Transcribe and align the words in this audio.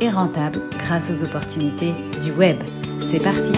et 0.00 0.10
rentable 0.10 0.60
grâce 0.78 1.10
aux 1.10 1.24
opportunités 1.24 1.94
du 2.22 2.32
web. 2.32 2.56
C'est 3.00 3.22
parti 3.22 3.52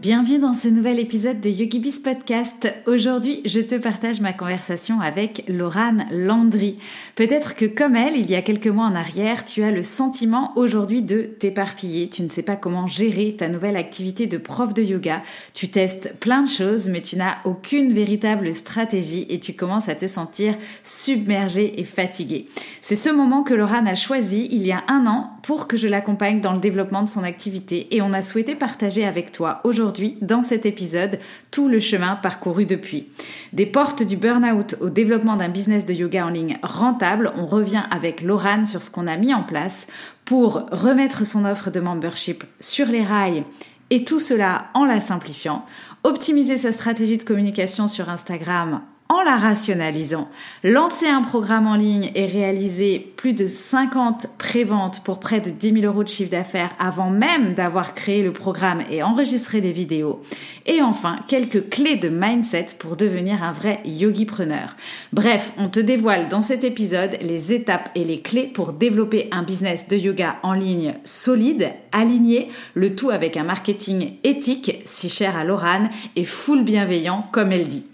Bienvenue 0.00 0.38
dans 0.38 0.54
ce 0.54 0.66
nouvel 0.68 0.98
épisode 0.98 1.42
de 1.42 1.50
YogiBiz 1.50 1.98
Podcast. 1.98 2.72
Aujourd'hui, 2.86 3.42
je 3.44 3.60
te 3.60 3.74
partage 3.74 4.22
ma 4.22 4.32
conversation 4.32 4.98
avec 4.98 5.44
Laurane 5.46 6.06
Landry. 6.10 6.78
Peut-être 7.16 7.54
que 7.54 7.66
comme 7.66 7.96
elle, 7.96 8.16
il 8.16 8.30
y 8.30 8.34
a 8.34 8.40
quelques 8.40 8.68
mois 8.68 8.86
en 8.86 8.94
arrière, 8.94 9.44
tu 9.44 9.62
as 9.62 9.70
le 9.70 9.82
sentiment 9.82 10.52
aujourd'hui 10.56 11.02
de 11.02 11.20
t'éparpiller. 11.20 12.08
Tu 12.08 12.22
ne 12.22 12.30
sais 12.30 12.42
pas 12.42 12.56
comment 12.56 12.86
gérer 12.86 13.36
ta 13.36 13.50
nouvelle 13.50 13.76
activité 13.76 14.26
de 14.26 14.38
prof 14.38 14.72
de 14.72 14.82
yoga. 14.82 15.22
Tu 15.52 15.68
testes 15.68 16.18
plein 16.18 16.40
de 16.44 16.48
choses, 16.48 16.88
mais 16.88 17.02
tu 17.02 17.16
n'as 17.16 17.36
aucune 17.44 17.92
véritable 17.92 18.54
stratégie 18.54 19.26
et 19.28 19.38
tu 19.38 19.52
commences 19.52 19.90
à 19.90 19.94
te 19.96 20.06
sentir 20.06 20.54
submergé 20.82 21.78
et 21.78 21.84
fatigué. 21.84 22.46
C'est 22.80 22.96
ce 22.96 23.10
moment 23.10 23.42
que 23.42 23.52
Laurane 23.52 23.86
a 23.86 23.94
choisi 23.94 24.48
il 24.50 24.66
y 24.66 24.72
a 24.72 24.82
un 24.88 25.06
an 25.06 25.28
pour 25.42 25.66
que 25.66 25.76
je 25.76 25.88
l'accompagne 25.88 26.40
dans 26.40 26.52
le 26.52 26.60
développement 26.60 27.02
de 27.02 27.08
son 27.08 27.24
activité 27.24 27.94
et 27.94 28.02
on 28.02 28.12
a 28.12 28.22
souhaité 28.22 28.54
partager 28.54 29.04
avec 29.04 29.32
toi 29.32 29.60
aujourd'hui 29.64 30.16
dans 30.20 30.42
cet 30.42 30.66
épisode, 30.66 31.18
tout 31.50 31.68
le 31.68 31.80
chemin 31.80 32.16
parcouru 32.16 32.66
depuis. 32.66 33.08
Des 33.52 33.66
portes 33.66 34.02
du 34.02 34.16
burn-out 34.16 34.76
au 34.80 34.90
développement 34.90 35.36
d'un 35.36 35.48
business 35.48 35.86
de 35.86 35.94
yoga 35.94 36.26
en 36.26 36.30
ligne 36.30 36.58
rentable, 36.62 37.32
on 37.36 37.46
revient 37.46 37.84
avec 37.90 38.22
Laurane 38.22 38.66
sur 38.66 38.82
ce 38.82 38.90
qu'on 38.90 39.06
a 39.06 39.16
mis 39.16 39.34
en 39.34 39.42
place 39.42 39.86
pour 40.24 40.66
remettre 40.70 41.24
son 41.24 41.44
offre 41.44 41.70
de 41.70 41.80
membership 41.80 42.44
sur 42.60 42.86
les 42.86 43.02
rails 43.02 43.44
et 43.90 44.04
tout 44.04 44.20
cela 44.20 44.66
en 44.74 44.84
la 44.84 45.00
simplifiant, 45.00 45.64
optimiser 46.04 46.56
sa 46.56 46.72
stratégie 46.72 47.18
de 47.18 47.24
communication 47.24 47.88
sur 47.88 48.08
Instagram 48.08 48.82
en 49.10 49.22
la 49.22 49.36
rationalisant, 49.36 50.28
lancer 50.62 51.08
un 51.08 51.22
programme 51.22 51.66
en 51.66 51.74
ligne 51.74 52.12
et 52.14 52.26
réaliser 52.26 53.12
plus 53.16 53.32
de 53.32 53.48
50 53.48 54.38
préventes 54.38 55.02
pour 55.02 55.18
près 55.18 55.40
de 55.40 55.50
10 55.50 55.80
000 55.80 55.84
euros 55.84 56.04
de 56.04 56.08
chiffre 56.08 56.30
d'affaires 56.30 56.70
avant 56.78 57.10
même 57.10 57.54
d'avoir 57.54 57.94
créé 57.94 58.22
le 58.22 58.32
programme 58.32 58.84
et 58.88 59.02
enregistré 59.02 59.60
des 59.60 59.72
vidéos. 59.72 60.22
Et 60.64 60.80
enfin, 60.80 61.18
quelques 61.26 61.68
clés 61.70 61.96
de 61.96 62.08
mindset 62.08 62.68
pour 62.78 62.94
devenir 62.94 63.42
un 63.42 63.50
vrai 63.50 63.80
yogi-preneur. 63.84 64.76
Bref, 65.12 65.54
on 65.58 65.68
te 65.68 65.80
dévoile 65.80 66.28
dans 66.28 66.42
cet 66.42 66.62
épisode 66.62 67.18
les 67.20 67.52
étapes 67.52 67.90
et 67.96 68.04
les 68.04 68.20
clés 68.20 68.46
pour 68.46 68.72
développer 68.72 69.26
un 69.32 69.42
business 69.42 69.88
de 69.88 69.96
yoga 69.96 70.36
en 70.44 70.52
ligne 70.52 70.94
solide, 71.02 71.72
aligné, 71.90 72.48
le 72.74 72.94
tout 72.94 73.10
avec 73.10 73.36
un 73.36 73.44
marketing 73.44 74.18
éthique, 74.22 74.82
si 74.84 75.08
cher 75.08 75.36
à 75.36 75.42
Lorane, 75.42 75.90
et 76.14 76.24
full 76.24 76.62
bienveillant, 76.62 77.26
comme 77.32 77.50
elle 77.50 77.66
dit. 77.66 77.89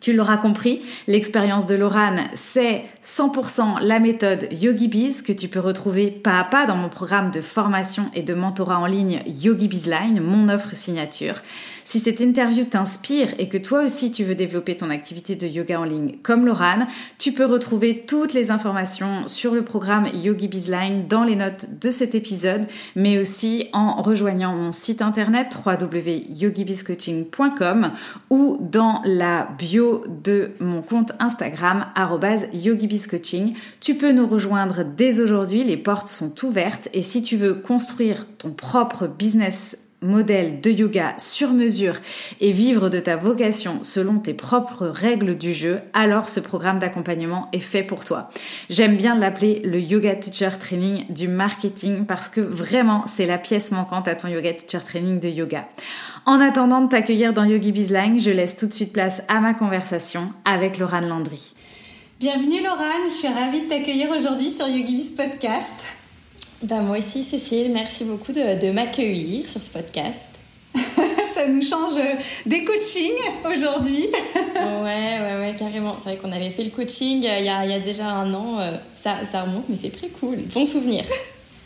Tu 0.00 0.12
l'auras 0.12 0.36
compris, 0.36 0.82
l'expérience 1.08 1.66
de 1.66 1.74
Lorane, 1.74 2.28
c'est 2.34 2.84
100% 3.04 3.82
la 3.82 3.98
méthode 3.98 4.48
YogiBiz 4.52 5.22
que 5.22 5.32
tu 5.32 5.48
peux 5.48 5.60
retrouver 5.60 6.10
pas 6.10 6.38
à 6.38 6.44
pas 6.44 6.66
dans 6.66 6.76
mon 6.76 6.88
programme 6.88 7.30
de 7.30 7.40
formation 7.40 8.10
et 8.14 8.22
de 8.22 8.34
mentorat 8.34 8.78
en 8.78 8.86
ligne 8.86 9.20
YogiBizline, 9.26 10.20
mon 10.20 10.48
offre 10.48 10.74
signature. 10.74 11.42
Si 11.88 11.98
cette 12.00 12.20
interview 12.20 12.64
t'inspire 12.64 13.28
et 13.38 13.48
que 13.48 13.56
toi 13.56 13.82
aussi 13.82 14.12
tu 14.12 14.22
veux 14.22 14.34
développer 14.34 14.76
ton 14.76 14.90
activité 14.90 15.36
de 15.36 15.46
yoga 15.46 15.80
en 15.80 15.84
ligne 15.84 16.16
comme 16.22 16.44
Laurane, 16.44 16.86
tu 17.16 17.32
peux 17.32 17.46
retrouver 17.46 18.04
toutes 18.06 18.34
les 18.34 18.50
informations 18.50 19.26
sur 19.26 19.54
le 19.54 19.64
programme 19.64 20.04
Yogi 20.12 20.48
Bizline 20.48 21.08
dans 21.08 21.24
les 21.24 21.34
notes 21.34 21.78
de 21.80 21.90
cet 21.90 22.14
épisode, 22.14 22.66
mais 22.94 23.16
aussi 23.16 23.68
en 23.72 24.02
rejoignant 24.02 24.54
mon 24.54 24.70
site 24.70 25.00
internet 25.00 25.56
www.yogibizcoaching.com 25.64 27.92
ou 28.28 28.58
dans 28.60 29.00
la 29.06 29.48
bio 29.58 29.87
de 30.08 30.50
mon 30.60 30.82
compte 30.82 31.12
Instagram 31.18 31.86
@yogibizcoaching. 32.52 33.54
Tu 33.80 33.94
peux 33.94 34.12
nous 34.12 34.26
rejoindre 34.26 34.84
dès 34.84 35.20
aujourd'hui, 35.20 35.64
les 35.64 35.76
portes 35.76 36.08
sont 36.08 36.44
ouvertes 36.44 36.88
et 36.92 37.02
si 37.02 37.22
tu 37.22 37.36
veux 37.36 37.54
construire 37.54 38.26
ton 38.38 38.52
propre 38.52 39.06
business 39.06 39.78
modèle 40.00 40.60
de 40.60 40.70
yoga 40.70 41.14
sur 41.18 41.52
mesure 41.52 41.94
et 42.40 42.52
vivre 42.52 42.88
de 42.88 43.00
ta 43.00 43.16
vocation 43.16 43.80
selon 43.82 44.18
tes 44.18 44.34
propres 44.34 44.86
règles 44.86 45.36
du 45.36 45.52
jeu, 45.52 45.80
alors 45.92 46.28
ce 46.28 46.40
programme 46.40 46.78
d'accompagnement 46.78 47.48
est 47.52 47.58
fait 47.58 47.82
pour 47.82 48.04
toi. 48.04 48.30
J'aime 48.70 48.96
bien 48.96 49.16
l'appeler 49.16 49.60
le 49.64 49.80
Yoga 49.80 50.14
Teacher 50.14 50.50
Training 50.58 51.04
du 51.10 51.28
marketing 51.28 52.06
parce 52.06 52.28
que 52.28 52.40
vraiment 52.40 53.04
c'est 53.06 53.26
la 53.26 53.38
pièce 53.38 53.72
manquante 53.72 54.08
à 54.08 54.14
ton 54.14 54.28
Yoga 54.28 54.52
Teacher 54.52 54.84
Training 54.84 55.20
de 55.20 55.28
yoga. 55.28 55.68
En 56.26 56.40
attendant 56.40 56.82
de 56.82 56.88
t'accueillir 56.88 57.32
dans 57.32 57.44
Yogi 57.44 57.72
Bizline, 57.72 58.20
je 58.20 58.30
laisse 58.30 58.56
tout 58.56 58.66
de 58.66 58.72
suite 58.72 58.92
place 58.92 59.22
à 59.28 59.40
ma 59.40 59.54
conversation 59.54 60.32
avec 60.44 60.78
Laurane 60.78 61.08
Landry. 61.08 61.54
Bienvenue 62.20 62.62
Laurane, 62.62 63.08
je 63.08 63.14
suis 63.14 63.28
ravie 63.28 63.62
de 63.62 63.68
t'accueillir 63.68 64.10
aujourd'hui 64.10 64.50
sur 64.50 64.66
Yogi 64.66 64.94
Biz 64.94 65.12
Podcast. 65.12 65.97
Bah, 66.62 66.80
moi 66.80 66.98
aussi, 66.98 67.22
Cécile, 67.22 67.70
merci 67.72 68.02
beaucoup 68.02 68.32
de, 68.32 68.72
m'accueillir 68.72 69.48
sur 69.48 69.62
ce 69.62 69.70
podcast. 69.70 70.18
ça 70.74 71.46
nous 71.46 71.62
change 71.62 71.94
des 72.46 72.64
coachings 72.64 73.12
aujourd'hui. 73.46 74.08
ouais, 74.34 75.20
ouais, 75.20 75.38
ouais, 75.38 75.54
carrément. 75.56 75.96
C'est 75.98 76.10
vrai 76.10 76.16
qu'on 76.16 76.32
avait 76.32 76.50
fait 76.50 76.64
le 76.64 76.70
coaching 76.70 77.24
euh, 77.24 77.38
il 77.38 77.44
y, 77.44 77.48
a, 77.48 77.64
il 77.64 77.70
y 77.70 77.74
a 77.74 77.78
déjà 77.78 78.08
un 78.08 78.34
an. 78.34 78.58
Euh, 78.58 78.72
ça, 79.00 79.18
ça 79.30 79.42
remonte, 79.42 79.68
mais 79.68 79.76
c'est 79.80 79.96
très 79.96 80.08
cool. 80.08 80.38
Bon 80.52 80.64
souvenir. 80.64 81.04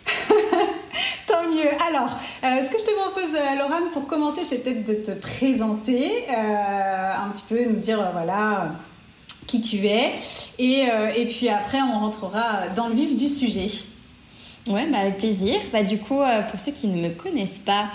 Tant 1.26 1.48
mieux. 1.50 1.70
Alors, 1.88 2.19
euh, 2.44 2.62
ce 2.62 2.70
que 2.70 2.78
je 2.78 2.84
te 2.84 2.91
propose, 2.91 3.32
Laurent, 3.58 3.88
pour 3.94 4.06
commencer, 4.06 4.42
c'est 4.47 4.58
peut-être 4.58 4.86
de 4.86 4.94
te 4.94 5.12
présenter, 5.12 6.28
un 6.28 7.31
petit 7.31 7.44
peu, 7.48 7.64
nous 7.64 7.81
dire, 7.81 8.10
voilà, 8.12 8.75
qui 9.47 9.62
tu 9.62 9.86
es. 9.86 10.12
Et, 10.58 10.84
et 11.16 11.26
puis 11.26 11.48
après, 11.48 11.78
on 11.81 11.98
rentrera 11.98 12.69
dans 12.76 12.88
le 12.88 12.94
vif 12.94 13.16
du 13.16 13.28
sujet. 13.31 13.70
Ouais, 14.69 14.87
bah 14.87 14.99
avec 14.99 15.19
plaisir. 15.19 15.56
Bah, 15.73 15.83
du 15.83 15.99
coup, 15.99 16.21
euh, 16.21 16.43
pour 16.43 16.61
ceux 16.61 16.71
qui 16.71 16.87
ne 16.87 17.03
me 17.03 17.09
connaissent 17.09 17.61
pas, 17.65 17.91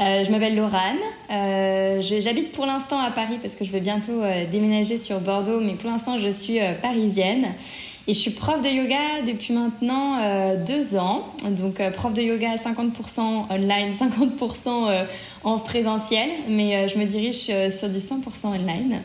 euh, 0.00 0.24
je 0.24 0.30
m'appelle 0.32 0.56
Laurane. 0.56 0.96
Euh, 1.30 2.02
J'habite 2.02 2.50
pour 2.50 2.66
l'instant 2.66 2.98
à 2.98 3.12
Paris 3.12 3.38
parce 3.40 3.54
que 3.54 3.64
je 3.64 3.70
vais 3.70 3.80
bientôt 3.80 4.20
déménager 4.50 4.98
sur 4.98 5.20
Bordeaux, 5.20 5.60
mais 5.60 5.74
pour 5.74 5.90
l'instant, 5.90 6.18
je 6.18 6.30
suis 6.30 6.58
parisienne. 6.82 7.46
Et 8.08 8.14
je 8.14 8.18
suis 8.18 8.30
prof 8.30 8.62
de 8.62 8.68
yoga 8.68 9.22
depuis 9.26 9.52
maintenant 9.52 10.16
deux 10.66 10.96
ans. 10.96 11.26
Donc, 11.50 11.80
prof 11.92 12.14
de 12.14 12.22
yoga 12.22 12.56
50% 12.56 13.52
online, 13.52 13.92
50% 14.40 15.06
en 15.44 15.58
présentiel, 15.58 16.30
mais 16.48 16.88
je 16.88 16.98
me 16.98 17.04
dirige 17.04 17.50
sur 17.70 17.88
du 17.88 17.98
100% 17.98 18.46
online. 18.46 19.02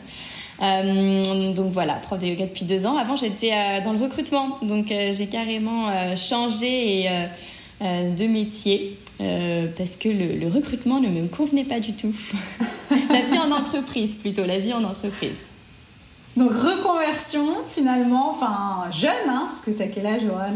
Euh, 0.62 1.52
donc 1.52 1.72
voilà, 1.72 1.94
prof 1.94 2.18
de 2.18 2.26
yoga 2.26 2.46
depuis 2.46 2.64
deux 2.64 2.86
ans. 2.86 2.96
Avant, 2.96 3.16
j'étais 3.16 3.52
euh, 3.52 3.84
dans 3.84 3.92
le 3.92 3.98
recrutement, 3.98 4.58
donc 4.62 4.90
euh, 4.90 5.12
j'ai 5.12 5.26
carrément 5.26 5.88
changé 6.16 7.08
de 7.80 8.26
métier. 8.26 8.98
parce 9.18 9.96
que 9.96 10.08
le, 10.08 10.36
le, 10.36 10.48
recrutement 10.48 11.00
ne 11.00 11.08
me 11.08 11.28
convenait 11.28 11.64
pas 11.64 11.80
du 11.80 11.94
tout. 11.94 12.14
la 13.10 13.22
vie 13.22 13.38
en 13.38 13.50
entreprise 13.50 14.14
plutôt, 14.14 14.44
la 14.44 14.58
vie 14.58 14.72
en 14.72 14.84
entreprise. 14.84 15.36
Donc 16.36 16.50
reconversion 16.52 17.46
finalement, 17.68 18.30
enfin 18.30 18.90
jeune, 18.90 19.28
hein, 19.28 19.44
parce 19.46 19.60
que 19.60 19.70
tu 19.70 19.82
as 19.82 19.86
quel 19.86 20.06
âge 20.06 20.24
Laurent 20.24 20.52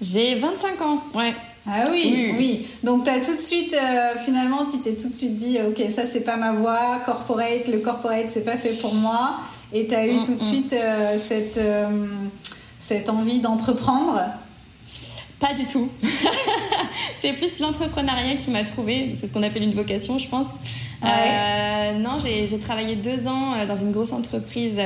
J'ai 0.00 0.34
25 0.34 0.82
ans, 0.82 1.02
ouais. 1.14 1.32
Ah 1.68 1.84
oui, 1.90 2.32
oui. 2.38 2.66
Donc 2.84 3.04
tu 3.04 3.10
as 3.10 3.20
tout 3.20 3.34
de 3.34 3.40
suite, 3.40 3.74
euh, 3.74 4.14
finalement, 4.24 4.66
tu 4.70 4.78
t'es 4.78 4.94
tout 4.94 5.08
de 5.08 5.14
suite 5.14 5.36
dit, 5.36 5.58
ok, 5.60 5.90
ça 5.90 6.06
c'est 6.06 6.20
pas 6.20 6.36
ma 6.36 6.52
voie, 6.52 7.00
corporate, 7.04 7.66
le 7.66 7.78
corporate 7.78 8.26
c'est 8.28 8.44
pas 8.44 8.56
fait 8.56 8.80
pour 8.80 8.94
moi. 8.94 9.38
Et 9.72 9.86
tu 9.88 9.94
as 9.94 10.06
eu 10.06 10.14
mm, 10.14 10.24
tout 10.24 10.34
de 10.34 10.36
mm. 10.36 10.48
suite 10.48 10.72
euh, 10.72 11.18
cette, 11.18 11.58
euh, 11.58 12.06
cette 12.78 13.08
envie 13.08 13.40
d'entreprendre? 13.40 14.20
Pas 15.40 15.54
du 15.54 15.66
tout. 15.66 15.88
c'est 17.20 17.32
plus 17.32 17.58
l'entrepreneuriat 17.58 18.36
qui 18.36 18.50
m'a 18.50 18.62
trouvé. 18.62 19.12
C'est 19.20 19.26
ce 19.26 19.32
qu'on 19.32 19.42
appelle 19.42 19.64
une 19.64 19.74
vocation, 19.74 20.18
je 20.18 20.28
pense. 20.28 20.46
non, 21.02 22.18
j'ai 22.20 22.58
travaillé 22.58 22.94
deux 22.94 23.26
ans 23.26 23.66
dans 23.66 23.76
une 23.76 23.90
grosse 23.90 24.12
entreprise 24.12 24.76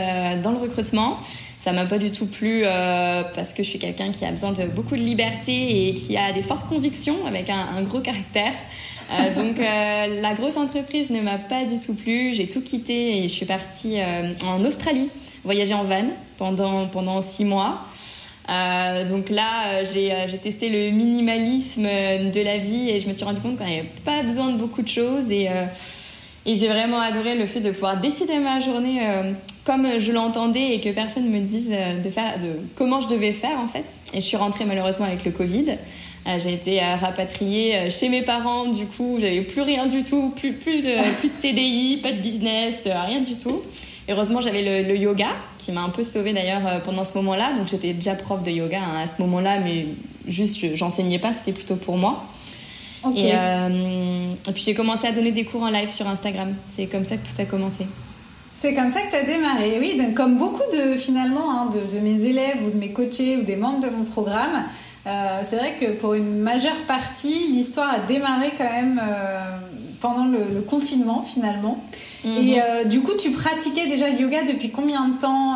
dans 0.43 0.51
le 0.51 0.59
recrutement 0.59 1.19
ça 1.61 1.73
m'a 1.73 1.85
pas 1.85 1.99
du 1.99 2.11
tout 2.11 2.27
plu 2.27 2.63
euh, 2.65 3.23
parce 3.35 3.53
que 3.53 3.63
je 3.63 3.69
suis 3.69 3.79
quelqu'un 3.79 4.11
qui 4.13 4.25
a 4.25 4.31
besoin 4.31 4.53
de 4.53 4.65
beaucoup 4.65 4.97
de 4.97 5.03
liberté 5.03 5.89
et 5.89 5.95
qui 5.95 6.17
a 6.17 6.33
des 6.33 6.43
fortes 6.43 6.67
convictions 6.67 7.27
avec 7.27 7.51
un, 7.51 7.83
gros 7.83 8.01
caractère. 8.01 8.55
Euh, 9.13 9.35
donc 9.35 9.59
euh, 9.59 10.21
la 10.23 10.33
grosse 10.33 10.57
entreprise 10.57 11.11
ne 11.11 11.21
m'a 11.21 11.37
pas 11.37 11.67
du 11.67 11.79
tout 11.79 11.93
plu. 11.93 12.33
J'ai 12.33 12.49
tout 12.49 12.63
quitté 12.63 13.19
et 13.19 13.23
je 13.25 13.35
suis 13.35 13.45
partie 13.45 13.99
en 14.43 14.65
Australie, 14.65 15.11
voyager 15.45 15.75
en 15.75 15.85
van 15.85 16.07
pendant, 16.39 16.89
pendant 16.89 17.21
six 17.21 17.45
mois. 17.45 17.83
donc 19.09 19.29
là, 19.29 19.85
j'ai 19.85 20.39
testé 20.43 20.71
le 20.71 20.91
minimalisme 20.97 21.83
de 21.83 22.43
la 22.43 22.57
vie 22.57 22.89
et 22.89 23.01
je 23.01 23.07
me 23.07 23.13
suis 23.13 23.25
rendu 23.25 23.41
compte 23.41 23.59
qu'on 23.59 23.65
n'avait 23.65 23.91
pas 24.03 24.23
besoin 24.23 24.51
de 24.53 24.57
beaucoup 24.57 24.81
de 24.81 24.89
choses 24.89 25.31
et, 25.31 25.51
et 26.47 26.55
j'ai 26.55 26.69
vraiment 26.69 27.01
adoré 27.01 27.37
le 27.37 27.45
fait 27.45 27.61
de 27.61 27.71
pouvoir 27.71 28.01
décider 28.01 28.39
ma 28.39 28.61
journée 28.61 29.03
comme 29.71 30.01
je 30.01 30.11
l'entendais 30.11 30.75
et 30.75 30.81
que 30.81 30.89
personne 30.89 31.31
me 31.31 31.39
dise 31.39 31.69
de 31.69 32.11
faire, 32.11 32.41
de 32.41 32.49
comment 32.75 33.01
je 33.01 33.07
devais 33.07 33.33
faire 33.33 33.61
en 33.61 33.69
fait. 33.69 34.01
Et 34.13 34.21
je 34.21 34.27
suis 34.27 34.37
rentrée 34.37 34.65
malheureusement 34.65 35.07
avec 35.07 35.25
le 35.25 35.31
Covid. 35.31 35.77
Euh, 36.27 36.39
j'ai 36.39 36.53
été 36.53 36.83
euh, 36.83 36.97
rapatriée 36.97 37.77
euh, 37.77 37.91
chez 37.91 38.09
mes 38.09 38.23
parents, 38.23 38.67
du 38.67 38.87
coup, 38.87 39.17
j'avais 39.21 39.41
plus 39.41 39.63
rien 39.63 39.87
du 39.87 40.05
tout, 40.05 40.31
plus, 40.37 40.53
plus, 40.55 40.83
de, 40.83 40.97
plus 41.21 41.29
de 41.29 41.35
CDI, 41.35 42.01
pas 42.03 42.13
de 42.13 42.19
business, 42.19 42.83
rien 42.85 43.21
du 43.21 43.37
tout. 43.37 43.63
Heureusement, 44.09 44.41
j'avais 44.41 44.83
le, 44.83 44.97
yoga 44.97 45.29
qui 45.59 45.73
m'a 45.73 45.83
un 45.83 45.89
peu 45.91 46.03
sauvée 46.03 46.33
d'ailleurs 46.33 46.83
pendant 46.83 47.05
ce 47.05 47.15
moment-là. 47.15 47.53
Donc, 47.53 47.69
j'étais 47.69 47.93
déjà 47.93 48.17
prof 48.17 48.43
de 48.43 48.51
yoga 48.51 48.81
hein, 48.83 49.05
à 49.05 49.07
ce 49.07 49.23
moment-là, 49.23 49.61
mais 49.61 49.87
juste, 50.27 50.75
j'enseignais 50.75 51.21
pas, 51.21 51.33
c'était 51.33 51.53
plutôt 51.53 51.77
pour 51.77 51.97
moi. 51.97 52.25
Et, 53.17 53.29
et, 53.29 54.53
puis, 54.53 54.63
j'ai 54.65 54.75
commencé 54.75 55.07
à 55.07 55.13
donner 55.13 55.31
des 55.31 55.45
cours 55.45 55.63
en 55.63 55.71
live 55.71 55.91
sur 55.91 56.09
Instagram. 56.09 56.57
C'est 56.69 56.87
comme 56.87 57.05
ça 57.05 57.17
que 57.19 57.29
tout 57.29 57.41
a 57.41 57.45
commencé. 57.45 57.87
C'est 58.61 58.75
comme 58.75 58.91
ça 58.91 59.01
que 59.01 59.09
tu 59.09 59.17
as 59.17 59.23
démarré. 59.23 59.79
Oui, 59.81 59.97
donc, 59.97 60.13
comme 60.13 60.37
beaucoup 60.37 60.61
de 60.71 60.95
finalement 60.95 61.51
hein, 61.51 61.71
de, 61.73 61.97
de, 61.97 61.99
mes 61.99 62.25
élèves 62.25 62.59
ou 62.63 62.69
de 62.69 62.77
mes 62.77 62.93
coachés 62.93 63.39
ou 63.39 63.43
des 63.43 63.57
membres 63.57 63.81
de 63.81 63.89
mon 63.89 64.05
programme, 64.05 64.65
euh, 65.07 65.41
c'est 65.43 65.57
vrai 65.57 65.77
que 65.81 65.87
pour 65.93 66.13
une 66.13 66.37
majeure 66.41 66.77
partie, 66.87 67.47
l'histoire 67.51 67.91
a 67.91 68.01
démarré 68.01 68.53
quand 68.59 68.71
même 68.71 69.01
euh, 69.03 69.41
pendant 70.03 70.27
le, 70.27 70.61
confinement 70.61 71.23
finalement. 71.23 71.83
Mhm. 72.23 72.37
Et 72.37 72.61
euh, 72.61 72.85
du 72.85 73.01
coup, 73.01 73.15
tu 73.19 73.31
pratiquais 73.31 73.87
déjà 73.87 74.11
le 74.11 74.21
yoga 74.21 74.45
depuis 74.45 74.71
combien 74.71 75.09
de 75.09 75.19
temps 75.19 75.55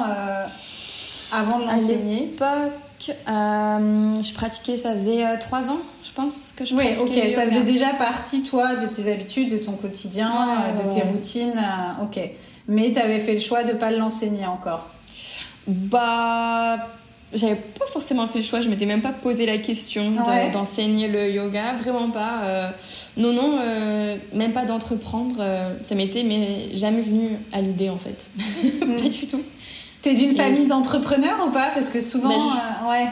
avant 1.31 1.59
de 1.59 1.65
l'enseigner? 1.65 2.33
Pas 2.39 2.71
je 3.07 4.33
pratiquais, 4.33 4.79
ça 4.79 4.95
faisait 4.95 5.39
trois 5.41 5.69
ans, 5.69 5.81
je 6.03 6.13
pense 6.13 6.55
que 6.57 6.65
je 6.65 6.75
Oui, 6.75 6.85
ok, 6.99 7.13
ça 7.31 7.43
faisait 7.43 7.65
déjà 7.65 7.93
partie, 7.99 8.45
toi, 8.45 8.77
de 8.77 8.87
tes 8.87 9.13
habitudes, 9.13 9.51
de 9.51 9.59
ton 9.59 9.73
quotidien, 9.73 10.33
de 10.83 10.95
tes 10.95 11.03
routines, 11.03 11.61
ok. 12.01 12.19
Mais 12.69 12.93
tu 12.93 12.99
avais 12.99 13.19
fait 13.19 13.35
le 13.35 13.41
choix 13.41 13.65
de 13.65 13.73
ne 13.73 13.79
pas 13.79 13.91
l'enseigner 13.91 14.47
encore 14.47 14.89
Bah, 15.67 16.79
j'avais 17.35 17.57
pas 17.57 17.87
forcément 17.87 18.27
fait 18.27 18.39
le 18.39 18.45
choix, 18.45 18.63
je 18.63 18.69
m'étais 18.69 18.87
même 18.87 19.03
pas 19.03 19.13
posé 19.13 19.47
la 19.47 19.59
question 19.59 20.13
d'enseigner 20.53 21.09
le 21.09 21.31
yoga, 21.31 21.75
vraiment 21.75 22.11
pas. 22.11 22.43
Euh, 22.45 22.71
non, 23.17 23.33
non, 23.33 23.59
euh, 23.61 24.17
même 24.33 24.53
pas 24.53 24.65
d'entreprendre, 24.65 25.37
euh, 25.41 25.75
ça 25.85 25.95
m'était 25.95 26.23
mais 26.23 26.75
jamais 26.75 27.03
venu 27.03 27.31
à 27.53 27.61
l'idée 27.61 27.91
en 27.91 27.99
fait. 27.99 28.29
Mm. 28.85 28.97
pas 28.97 29.09
du 29.09 29.27
tout. 29.27 29.43
T'es 30.03 30.15
d'une 30.15 30.35
famille 30.35 30.67
d'entrepreneurs 30.67 31.47
ou 31.47 31.51
pas? 31.51 31.71
Parce 31.75 31.89
que 31.89 32.01
souvent, 32.01 32.29
bah, 32.29 32.91
ouais. 32.91 33.07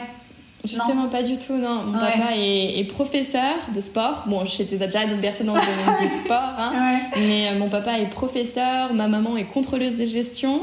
Justement, 0.63 1.09
pas 1.09 1.23
du 1.23 1.37
tout, 1.37 1.57
non. 1.57 1.83
Mon 1.83 1.99
papa 1.99 2.37
est, 2.37 2.87
professeur 2.89 3.55
de 3.75 3.81
sport. 3.81 4.23
Bon, 4.27 4.45
j'étais 4.45 4.77
déjà 4.77 5.05
bercée 5.07 5.43
dans 5.43 5.55
le 5.55 5.61
domaine 5.61 6.01
du 6.01 6.07
sport, 6.23 6.53
hein, 6.57 6.73
mais 7.17 7.53
mon 7.59 7.67
papa 7.67 7.99
est 7.99 8.09
professeur, 8.09 8.93
ma 8.93 9.07
maman 9.07 9.35
est 9.35 9.43
contrôleuse 9.43 9.97
de 9.97 10.05
gestion. 10.05 10.61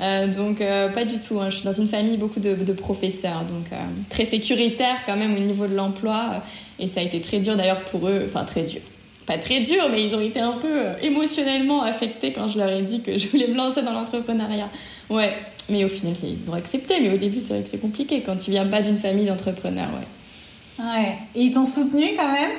Euh, 0.00 0.28
donc 0.28 0.60
euh, 0.60 0.88
pas 0.88 1.04
du 1.04 1.20
tout. 1.20 1.40
Hein. 1.40 1.50
Je 1.50 1.56
suis 1.56 1.64
dans 1.64 1.72
une 1.72 1.88
famille 1.88 2.16
beaucoup 2.16 2.40
de, 2.40 2.72
professeurs, 2.72 3.44
donc 3.44 3.72
euh, 3.72 3.76
très 4.10 4.24
sécuritaire 4.24 4.96
quand 5.06 5.16
même 5.16 5.34
au 5.34 5.40
niveau 5.40 5.66
de 5.66 5.74
l'emploi. 5.74 6.42
et 6.78 6.88
ça 6.88 7.00
a 7.00 7.02
été 7.02 7.20
très 7.20 7.38
dur 7.38 7.56
d'ailleurs 7.56 7.82
pour 7.84 8.08
eux. 8.08 8.24
Enfin 8.28 8.44
très 8.44 8.62
dur. 8.62 8.80
Pas 9.26 9.38
très 9.38 9.60
dur, 9.60 9.88
mais 9.90 10.04
ils 10.04 10.14
ont 10.14 10.20
été 10.20 10.40
un 10.40 10.52
peu 10.52 10.84
émotionnellement 11.02 11.82
affectés 11.82 12.32
quand 12.32 12.48
je 12.48 12.58
leur 12.58 12.70
ai 12.70 12.82
dit 12.82 13.02
que 13.02 13.18
je 13.18 13.28
voulais 13.28 13.48
me 13.48 13.56
lancer 13.56 13.82
dans 13.82 13.92
l'entrepreneuriat. 13.92 14.70
Ouais, 15.10 15.36
mais 15.68 15.84
au 15.84 15.88
final 15.88 16.14
ils 16.22 16.50
ont 16.50 16.54
accepté. 16.54 17.00
Mais 17.00 17.14
au 17.14 17.18
début 17.18 17.40
c'est 17.40 17.54
vrai 17.54 17.62
que 17.62 17.68
c'est 17.70 17.80
compliqué 17.80 18.22
quand 18.22 18.36
tu 18.36 18.50
viens 18.50 18.66
pas 18.66 18.82
d'une 18.82 18.98
famille 18.98 19.26
d'entrepreneurs. 19.26 19.90
Ouais. 19.90 20.84
Ouais. 20.84 21.18
Et 21.34 21.42
ils 21.42 21.52
t'ont 21.52 21.66
soutenu 21.66 22.14
quand 22.16 22.30
même? 22.30 22.52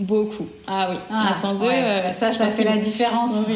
Beaucoup. 0.00 0.46
Ah 0.66 0.88
oui. 0.90 0.96
Ah, 1.08 1.32
sans 1.34 1.62
eux, 1.62 1.68
euh, 1.70 2.02
bah, 2.02 2.12
ça, 2.12 2.32
ça 2.32 2.48
fait 2.48 2.64
la 2.64 2.78
différence. 2.78 3.30
Oui. 3.46 3.54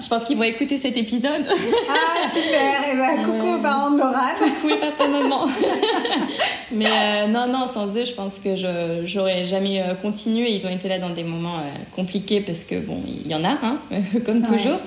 Je 0.00 0.06
pense 0.06 0.22
qu'ils 0.22 0.36
vont 0.36 0.44
écouter 0.44 0.78
cet 0.78 0.96
épisode. 0.96 1.48
Ah 1.48 2.30
super. 2.30 2.52
Et 2.52 2.92
eh 2.92 2.96
ben, 2.96 3.24
coucou 3.24 3.54
aux 3.54 3.60
parents 3.60 3.90
de 3.90 3.98
Laura. 3.98 4.28
Coucou 4.38 4.76
papa 4.80 5.08
maman. 5.08 5.46
Mais 6.72 6.86
euh, 6.86 7.26
non 7.26 7.48
non, 7.48 7.66
sans 7.66 7.88
eux, 7.96 8.04
je 8.04 8.12
pense 8.12 8.34
que 8.34 8.54
je 8.54 9.02
j'aurais 9.04 9.46
jamais 9.46 9.82
euh, 9.82 9.94
continué. 9.94 10.52
Ils 10.52 10.64
ont 10.64 10.70
été 10.70 10.88
là 10.88 11.00
dans 11.00 11.10
des 11.10 11.24
moments 11.24 11.60
compliqués 11.96 12.40
parce 12.40 12.62
que 12.62 12.76
bon, 12.76 13.02
il 13.04 13.26
y 13.26 13.34
en 13.34 13.44
a, 13.44 13.58
hein, 13.60 13.80
comme 14.24 14.42
toujours. 14.42 14.78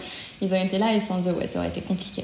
Ils 0.41 0.53
ont 0.53 0.63
été 0.63 0.77
là 0.77 0.94
et 0.94 1.01
sans 1.01 1.27
eux, 1.27 1.33
ouais, 1.33 1.47
ça 1.47 1.59
aurait 1.59 1.67
été 1.67 1.81
compliqué. 1.81 2.23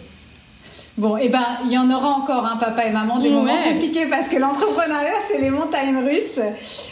Bon, 0.99 1.15
et 1.15 1.21
eh 1.23 1.29
ben, 1.29 1.45
il 1.63 1.71
y 1.71 1.77
en 1.77 1.89
aura 1.89 2.09
encore, 2.09 2.45
hein, 2.45 2.57
papa 2.59 2.83
et 2.83 2.89
maman, 2.89 3.19
des 3.19 3.29
moments 3.29 3.63
compliqués 3.63 4.05
parce 4.07 4.27
que 4.27 4.35
l'entrepreneuriat, 4.35 5.21
c'est 5.25 5.39
les 5.39 5.49
montagnes 5.49 5.95
russes. 6.05 6.41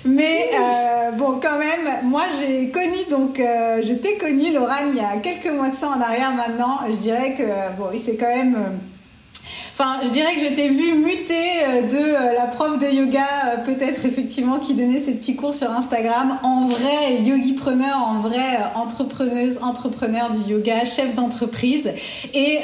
Mais 0.05 0.49
euh, 0.53 1.11
bon, 1.11 1.41
quand 1.41 1.59
même, 1.59 2.05
moi, 2.05 2.21
j'ai 2.39 2.69
connu, 2.69 2.99
donc, 3.09 3.37
euh, 3.41 3.81
je 3.81 3.91
t'ai 3.91 4.17
connu, 4.17 4.53
Laurent, 4.53 4.75
il 4.89 4.95
y 4.95 5.01
a 5.01 5.19
quelques 5.21 5.53
mois 5.53 5.67
de 5.67 5.75
ça 5.75 5.89
en 5.89 5.99
arrière 5.99 6.31
maintenant. 6.31 6.79
Je 6.89 6.95
dirais 6.95 7.33
que, 7.33 7.43
bon, 7.77 7.89
il 7.93 7.99
s'est 7.99 8.15
quand 8.15 8.33
même 8.33 8.55
euh, 8.55 8.69
Enfin, 9.79 9.99
je 10.03 10.09
dirais 10.09 10.33
que 10.33 10.41
je 10.41 10.55
t'ai 10.55 10.69
vu 10.69 10.95
muter 10.95 11.35
euh, 11.63 11.81
de 11.83 11.97
euh, 11.97 12.33
la 12.33 12.47
prof 12.47 12.79
de 12.79 12.87
yoga, 12.87 13.27
euh, 13.45 13.57
peut-être 13.63 14.07
effectivement, 14.07 14.57
qui 14.57 14.73
donnait 14.73 14.97
ses 14.97 15.13
petits 15.13 15.35
cours 15.35 15.53
sur 15.53 15.69
Instagram, 15.69 16.39
en 16.41 16.65
vrai 16.65 17.21
yogi-preneur, 17.23 17.95
en 17.95 18.17
vrai 18.17 18.57
entrepreneuse, 18.73 19.59
entrepreneur 19.61 20.31
du 20.31 20.51
yoga, 20.51 20.83
chef 20.83 21.13
d'entreprise. 21.13 21.91
Et 22.33 22.61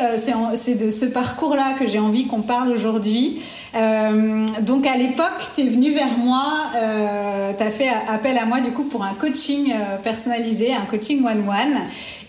c'est 0.56 0.76
de 0.76 0.90
ce 0.90 1.06
parcours-là 1.06 1.76
que 1.78 1.86
j'ai 1.86 2.00
envie 2.00 2.26
qu'on 2.26 2.42
parle 2.42 2.72
aujourd'hui. 2.72 3.42
donc 3.74 4.88
à 4.88 4.98
l'époque, 4.98 5.42
tu 5.56 5.62
es 5.62 5.70
venu 5.70 5.92
vers 5.92 6.18
moi, 6.18 6.46
tu 6.74 7.64
as 7.64 7.72
fait 7.72 7.90
appel 8.10 8.38
à 8.38 8.46
moi 8.46 8.60
du 8.60 8.72
coup 8.72 8.84
pour 8.84 9.04
un 9.04 9.14
coaching 9.14 9.74
personnalisé, 10.04 10.74
un 10.74 10.86
coaching 10.86 11.24
one-one. 11.24 11.82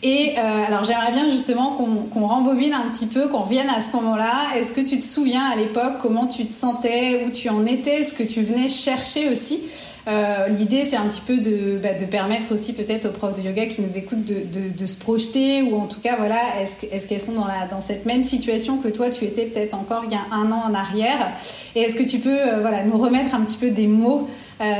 Et 0.06 0.34
euh, 0.36 0.64
alors 0.68 0.84
j'aimerais 0.84 1.12
bien 1.12 1.30
justement 1.30 1.78
qu'on 2.12 2.26
rembobine 2.26 2.74
un 2.74 2.90
petit 2.90 3.06
peu, 3.06 3.26
qu'on 3.28 3.40
revienne 3.40 3.70
à 3.70 3.80
ce 3.80 3.96
moment-là. 3.96 4.54
Est-ce 4.54 4.74
que 4.74 4.82
tu 4.82 4.98
te 4.98 5.04
souviens 5.04 5.46
à 5.46 5.56
l'époque 5.56 5.94
comment 6.02 6.26
tu 6.26 6.44
te 6.44 6.52
sentais, 6.52 7.24
où 7.24 7.30
tu 7.30 7.48
en 7.48 7.64
étais, 7.64 8.04
ce 8.04 8.12
que 8.12 8.22
tu 8.22 8.42
venais 8.42 8.68
chercher 8.68 9.30
aussi? 9.30 9.60
Euh, 10.06 10.48
L'idée, 10.48 10.84
c'est 10.84 10.96
un 10.96 11.06
petit 11.06 11.22
peu 11.22 11.38
de, 11.38 11.78
bah, 11.82 11.94
de 11.94 12.04
permettre 12.04 12.52
aussi 12.52 12.74
peut-être 12.74 13.06
aux 13.06 13.12
profs 13.12 13.32
de 13.32 13.40
yoga 13.40 13.64
qui 13.64 13.80
nous 13.80 13.96
écoutent 13.96 14.26
de, 14.26 14.86
se 14.86 14.98
projeter, 14.98 15.62
ou 15.62 15.76
en 15.76 15.86
tout 15.86 16.00
cas, 16.00 16.16
voilà, 16.16 16.60
est-ce 16.60 16.84
est 16.84 17.08
qu'elles 17.08 17.18
sont 17.18 17.32
dans, 17.32 17.80
cette 17.80 18.04
même 18.04 18.22
situation 18.22 18.76
que 18.76 18.88
toi, 18.88 19.08
tu 19.08 19.24
étais 19.24 19.46
peut-être 19.46 19.72
encore 19.72 20.02
il 20.04 20.12
y 20.12 20.16
a 20.16 20.36
un 20.36 20.52
an 20.52 20.64
en 20.68 20.74
arrière? 20.74 21.32
Et 21.74 21.80
est-ce 21.80 21.96
que 21.96 22.06
tu 22.06 22.18
peux 22.18 22.38
euh, 22.38 22.60
voilà, 22.60 22.84
nous 22.84 22.98
remettre 22.98 23.34
un 23.34 23.40
petit 23.40 23.56
peu 23.56 23.70
des 23.70 23.86
mots 23.86 24.28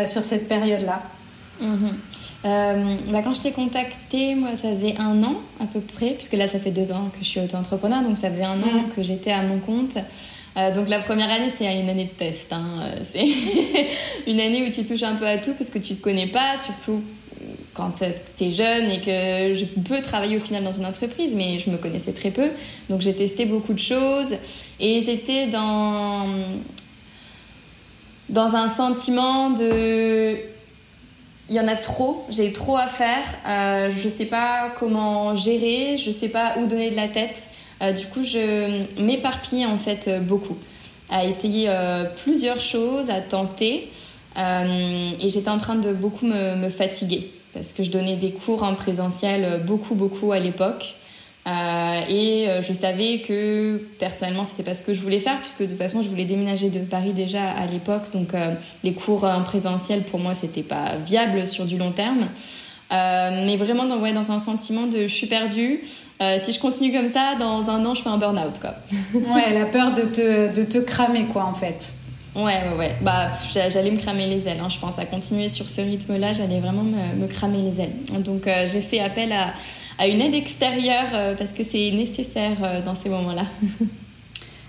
sur 0.07 0.23
cette 0.23 0.49
période-là? 0.49 1.00
Mm-hmm. 1.62 2.13
Euh, 2.45 2.97
bah, 3.11 3.23
quand 3.23 3.35
je 3.35 3.41
t'ai 3.41 3.53
contacté, 3.53 4.35
moi, 4.35 4.51
ça 4.61 4.71
faisait 4.71 4.97
un 4.99 5.23
an 5.23 5.37
à 5.61 5.67
peu 5.67 5.81
près, 5.81 6.11
puisque 6.11 6.35
là, 6.35 6.47
ça 6.47 6.59
fait 6.59 6.71
deux 6.71 6.93
ans 6.93 7.11
que 7.13 7.25
je 7.25 7.29
suis 7.29 7.41
auto-entrepreneur, 7.41 8.03
donc 8.03 8.19
ça 8.19 8.31
faisait 8.31 8.45
un 8.45 8.63
an 8.63 8.83
mm. 8.87 8.95
que 8.95 9.03
j'étais 9.03 9.33
à 9.33 9.43
mon 9.43 9.61
compte. 9.61 9.97
Euh, 10.57 10.73
donc 10.73 10.89
la 10.89 11.01
première 11.01 11.31
année, 11.31 11.51
c'est 11.57 11.65
une 11.65 11.89
année 11.89 12.05
de 12.05 12.11
test. 12.11 12.53
Hein. 12.53 12.83
Euh, 12.83 13.01
c'est 13.03 13.27
une 14.31 14.41
année 14.41 14.67
où 14.67 14.71
tu 14.71 14.85
touches 14.85 15.03
un 15.03 15.17
peu 15.17 15.27
à 15.27 15.39
tout 15.39 15.53
parce 15.55 15.71
que 15.71 15.79
tu 15.79 15.95
te 15.95 16.01
connais 16.01 16.29
pas, 16.29 16.57
surtout 16.59 17.03
quand 17.75 17.93
tu 18.37 18.45
es 18.45 18.51
jeune 18.53 18.91
et 18.91 19.01
que 19.01 19.55
je 19.55 19.65
peux 19.65 20.01
travailler 20.01 20.37
au 20.37 20.41
final 20.41 20.63
dans 20.63 20.73
une 20.73 20.87
entreprise, 20.87 21.33
mais 21.35 21.59
je 21.59 21.71
me 21.71 21.77
connaissais 21.77 22.13
très 22.13 22.31
peu. 22.31 22.51
Donc 22.89 23.01
j'ai 23.01 23.15
testé 23.15 23.47
beaucoup 23.47 23.73
de 23.73 23.81
choses 23.81 24.35
et 24.79 25.01
j'étais 25.01 25.49
dans, 25.49 26.29
dans 28.29 28.55
un 28.55 28.69
sentiment 28.69 29.51
de 29.51 30.37
il 31.49 31.55
y 31.55 31.61
en 31.61 31.69
a 31.69 31.77
trop, 31.77 32.25
j'ai 32.31 32.53
trop 32.53 32.77
à 32.77 32.87
faire, 32.87 33.25
euh, 33.47 33.91
je 33.91 34.09
sais 34.09 34.25
pas 34.25 34.73
comment 34.79 35.37
gérer, 35.37 35.99
je 35.99 36.11
sais 36.11 36.29
pas 36.29 36.55
où 36.59 36.67
donner 36.67 36.91
de 36.91 36.97
la 36.97 37.09
tête. 37.09 37.51
Euh, 37.83 37.93
du 37.93 38.07
coup, 38.07 38.25
je 38.25 39.01
m'éparpille 39.01 39.67
en 39.67 39.79
fait 39.79 40.09
euh, 40.09 40.21
beaucoup, 40.21 40.57
à 41.11 41.25
essayer 41.25 41.67
euh, 41.69 42.05
plusieurs 42.05 42.61
choses, 42.61 43.11
à 43.11 43.21
tenter. 43.21 43.91
et 44.37 45.29
j'étais 45.29 45.51
en 45.51 45.59
train 45.59 45.77
de 45.77 45.93
beaucoup 45.93 46.27
me, 46.27 46.57
me, 46.57 46.71
fatiguer 46.71 47.31
parce 47.53 47.73
que 47.73 47.85
je 47.85 47.91
donnais 47.91 48.17
des 48.17 48.33
cours 48.33 48.65
en 48.65 48.75
présentiel 48.75 49.63
beaucoup, 49.65 49.95
beaucoup 49.95 50.33
à 50.33 50.41
l'époque. 50.41 50.97
Euh, 51.47 52.01
et 52.09 52.49
euh, 52.49 52.63
je 52.63 52.73
savais 52.73 53.21
que 53.21 53.77
personnellement 53.99 54.45
c'était 54.45 54.63
pas 54.63 54.73
ce 54.73 54.83
que 54.83 54.95
je 54.95 55.01
voulais 55.03 55.19
faire 55.19 55.39
puisque 55.41 55.61
de 55.61 55.67
toute 55.67 55.77
façon 55.77 56.01
je 56.01 56.09
voulais 56.09 56.25
déménager 56.25 56.71
de 56.71 56.79
Paris 56.79 57.13
déjà 57.13 57.51
à 57.51 57.67
l'époque 57.67 58.11
donc 58.15 58.33
euh, 58.33 58.55
les 58.83 58.95
cours 58.95 59.25
en 59.25 59.43
présentiel 59.43 60.05
pour 60.05 60.19
moi 60.19 60.33
c'était 60.33 60.63
pas 60.63 60.93
viable 61.05 61.47
sur 61.47 61.67
du 61.67 61.77
long 61.77 61.93
terme 61.93 62.29
mais 62.91 63.57
vraiment 63.57 63.87
dans, 63.87 63.99
ouais, 63.99 64.13
dans 64.13 64.31
un 64.31 64.39
sentiment 64.39 64.87
de 64.87 65.09
je 65.09 65.13
suis 65.13 65.27
perdue 65.27 65.81
si 66.39 66.53
je 66.53 66.61
continue 66.61 66.93
comme 66.93 67.09
ça 67.09 67.35
dans 67.39 67.69
un 67.69 67.85
an 67.85 67.95
je 67.95 68.03
fais 68.03 68.09
un 68.09 68.19
burn 68.19 68.39
out 68.39 68.61
quoi 68.61 68.77
ouais 69.35 69.53
la 69.53 69.67
peur 69.67 69.93
de 69.93 70.03
te, 70.03 70.55
de 70.55 70.63
te 70.63 70.79
cramer 70.79 71.27
quoi 71.27 71.45
en 71.45 71.55
fait 71.55 71.95
Ouais, 72.37 72.43
ouais, 72.43 72.77
ouais. 72.77 72.97
Bah, 73.01 73.29
j'allais 73.53 73.93
me 73.93 73.97
cramer 73.97 74.27
les 74.27 74.49
ailes. 74.49 74.59
Hein. 74.61 74.69
Je 74.69 74.81
pense 74.81 74.99
à 74.99 75.05
continuer 75.05 75.49
sur 75.49 75.69
ce 75.69 75.81
rythme-là, 75.81 76.33
j'allais 76.33 76.59
vraiment 76.59 76.83
me, 76.83 77.15
me, 77.15 77.29
cramer 77.29 77.59
les 77.59 77.81
ailes. 77.81 78.23
Donc, 78.25 78.49
j'ai 78.67 78.81
fait 78.81 78.99
appel 78.99 79.31
à, 79.31 79.55
à 79.99 80.07
une 80.07 80.21
aide 80.21 80.35
extérieure 80.35 81.09
euh, 81.15 81.35
parce 81.37 81.53
que 81.53 81.65
c'est 81.65 81.91
nécessaire 81.93 82.57
euh, 82.63 82.83
dans 82.83 82.95
ces 82.95 83.09
moments-là. 83.09 83.45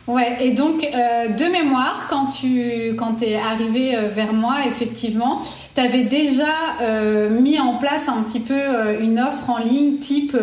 Ouais, 0.07 0.37
et 0.39 0.51
donc 0.51 0.83
euh, 0.83 1.29
de 1.29 1.45
mémoire, 1.45 2.05
quand 2.09 2.27
tu 2.27 2.93
quand 2.95 3.23
es 3.23 3.35
arrivé 3.35 3.95
euh, 3.95 4.07
vers 4.07 4.33
moi, 4.33 4.57
effectivement, 4.67 5.41
tu 5.73 5.81
avais 5.81 6.03
déjà 6.03 6.53
euh, 6.81 7.29
mis 7.41 7.59
en 7.59 7.73
place 7.73 8.07
un 8.07 8.21
petit 8.21 8.39
peu 8.39 9.01
une 9.01 9.19
offre 9.19 9.49
en 9.49 9.57
ligne 9.57 9.97
type, 9.97 10.37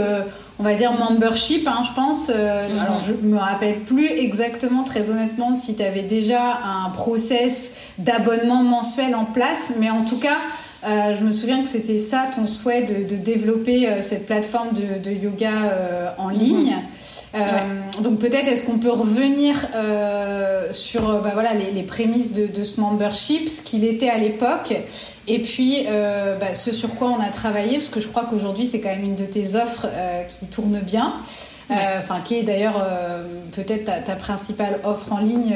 on 0.58 0.64
va 0.64 0.74
dire 0.74 0.92
membership, 0.92 1.68
hein, 1.68 1.82
je 1.88 1.94
pense. 1.94 2.28
Mhm. 2.28 2.78
Alors 2.80 2.98
je 2.98 3.12
me 3.24 3.38
rappelle 3.38 3.80
plus 3.80 4.08
exactement, 4.08 4.82
très 4.82 5.10
honnêtement, 5.10 5.54
si 5.54 5.76
tu 5.76 5.82
avais 5.84 6.02
déjà 6.02 6.58
un 6.64 6.90
process 6.90 7.76
d'abonnement 7.98 8.64
mensuel 8.64 9.14
en 9.14 9.26
place, 9.26 9.74
mais 9.78 9.90
en 9.90 10.04
tout 10.04 10.18
cas. 10.18 10.38
Je 10.84 11.24
me 11.24 11.32
souviens 11.32 11.62
que 11.62 11.68
c'était 11.68 11.98
ça 11.98 12.28
ton 12.34 12.46
souhait 12.46 12.82
de, 12.82 13.16
développer 13.16 14.02
cette 14.02 14.26
plateforme 14.26 14.70
de, 14.72 15.10
yoga 15.10 16.14
en 16.18 16.28
ligne. 16.28 16.70
Mhm. 16.70 16.82
Euh, 17.34 18.02
donc 18.02 18.18
peut-être 18.18 18.46
est-ce 18.46 18.66
qu'on 18.66 18.78
peut 18.78 18.90
revenir 18.90 19.56
euh, 19.74 20.70
sur 20.72 21.08
euh, 21.08 21.20
bah, 21.20 21.30
voilà, 21.32 21.54
les, 21.54 21.82
prémices 21.82 22.32
de, 22.32 22.62
ce 22.62 22.80
membership, 22.80 23.48
ce 23.48 23.62
qu'il 23.62 23.84
était 23.84 24.10
à 24.10 24.18
l'époque, 24.18 24.74
et 25.26 25.40
puis 25.40 25.86
bah, 26.40 26.54
ce 26.54 26.72
sur 26.72 26.94
quoi 26.94 27.08
on 27.08 27.20
a 27.20 27.30
travaillé, 27.30 27.78
parce 27.78 27.88
que 27.88 28.00
je 28.00 28.08
crois 28.08 28.24
qu'aujourd'hui 28.24 28.66
c'est 28.66 28.80
quand 28.80 28.90
même 28.90 29.04
une 29.04 29.16
de 29.16 29.24
tes 29.24 29.56
offres 29.56 29.86
qui 30.28 30.46
tourne 30.46 30.80
bien, 30.80 31.14
enfin 31.70 32.20
qui 32.24 32.36
est 32.36 32.42
d'ailleurs 32.42 32.86
peut-être 33.52 34.04
ta, 34.04 34.16
principale 34.16 34.80
offre 34.84 35.12
en 35.12 35.18
ligne. 35.18 35.54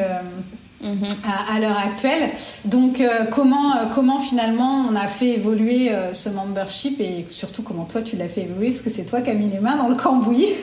À, 0.85 1.59
l'heure 1.59 1.79
actuelle. 1.79 2.31
Donc 2.65 3.03
comment, 3.31 3.73
comment 3.95 4.21
finalement 4.21 4.87
on 4.89 4.95
a 4.95 5.09
fait 5.09 5.31
évoluer 5.31 5.91
ce 6.13 6.29
membership 6.29 7.01
et 7.01 7.27
surtout 7.31 7.63
comment 7.63 7.85
toi 7.85 8.03
tu 8.03 8.17
l'as 8.17 8.29
fait 8.29 8.43
évoluer? 8.43 8.69
Parce 8.69 8.83
que 8.83 8.91
c'est 8.91 9.07
toi 9.07 9.21
qui 9.21 9.31
as 9.31 9.35
mis 9.35 9.51
les 9.51 9.59
mains 9.59 9.77
dans 9.77 9.89
le 9.89 9.97
cambouis. 9.97 10.47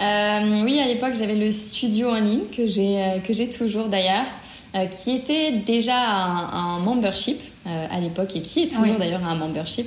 Euh, 0.00 0.64
oui, 0.64 0.80
à 0.80 0.86
l'époque, 0.86 1.14
j'avais 1.14 1.34
le 1.34 1.52
studio 1.52 2.08
en 2.08 2.20
ligne 2.20 2.46
que 2.56 2.66
j'ai 2.66 3.02
euh, 3.02 3.18
que 3.18 3.54
toujours 3.54 3.88
d'ailleurs, 3.88 4.24
euh, 4.74 4.86
qui 4.86 5.10
était 5.10 5.52
déjà 5.52 5.98
un, 5.98 6.78
membership 6.78 7.38
à 7.66 8.00
l'époque 8.00 8.34
et 8.36 8.40
qui 8.40 8.64
est 8.64 8.68
toujours 8.68 8.96
d'ailleurs 8.98 9.24
un 9.24 9.36
membership. 9.36 9.86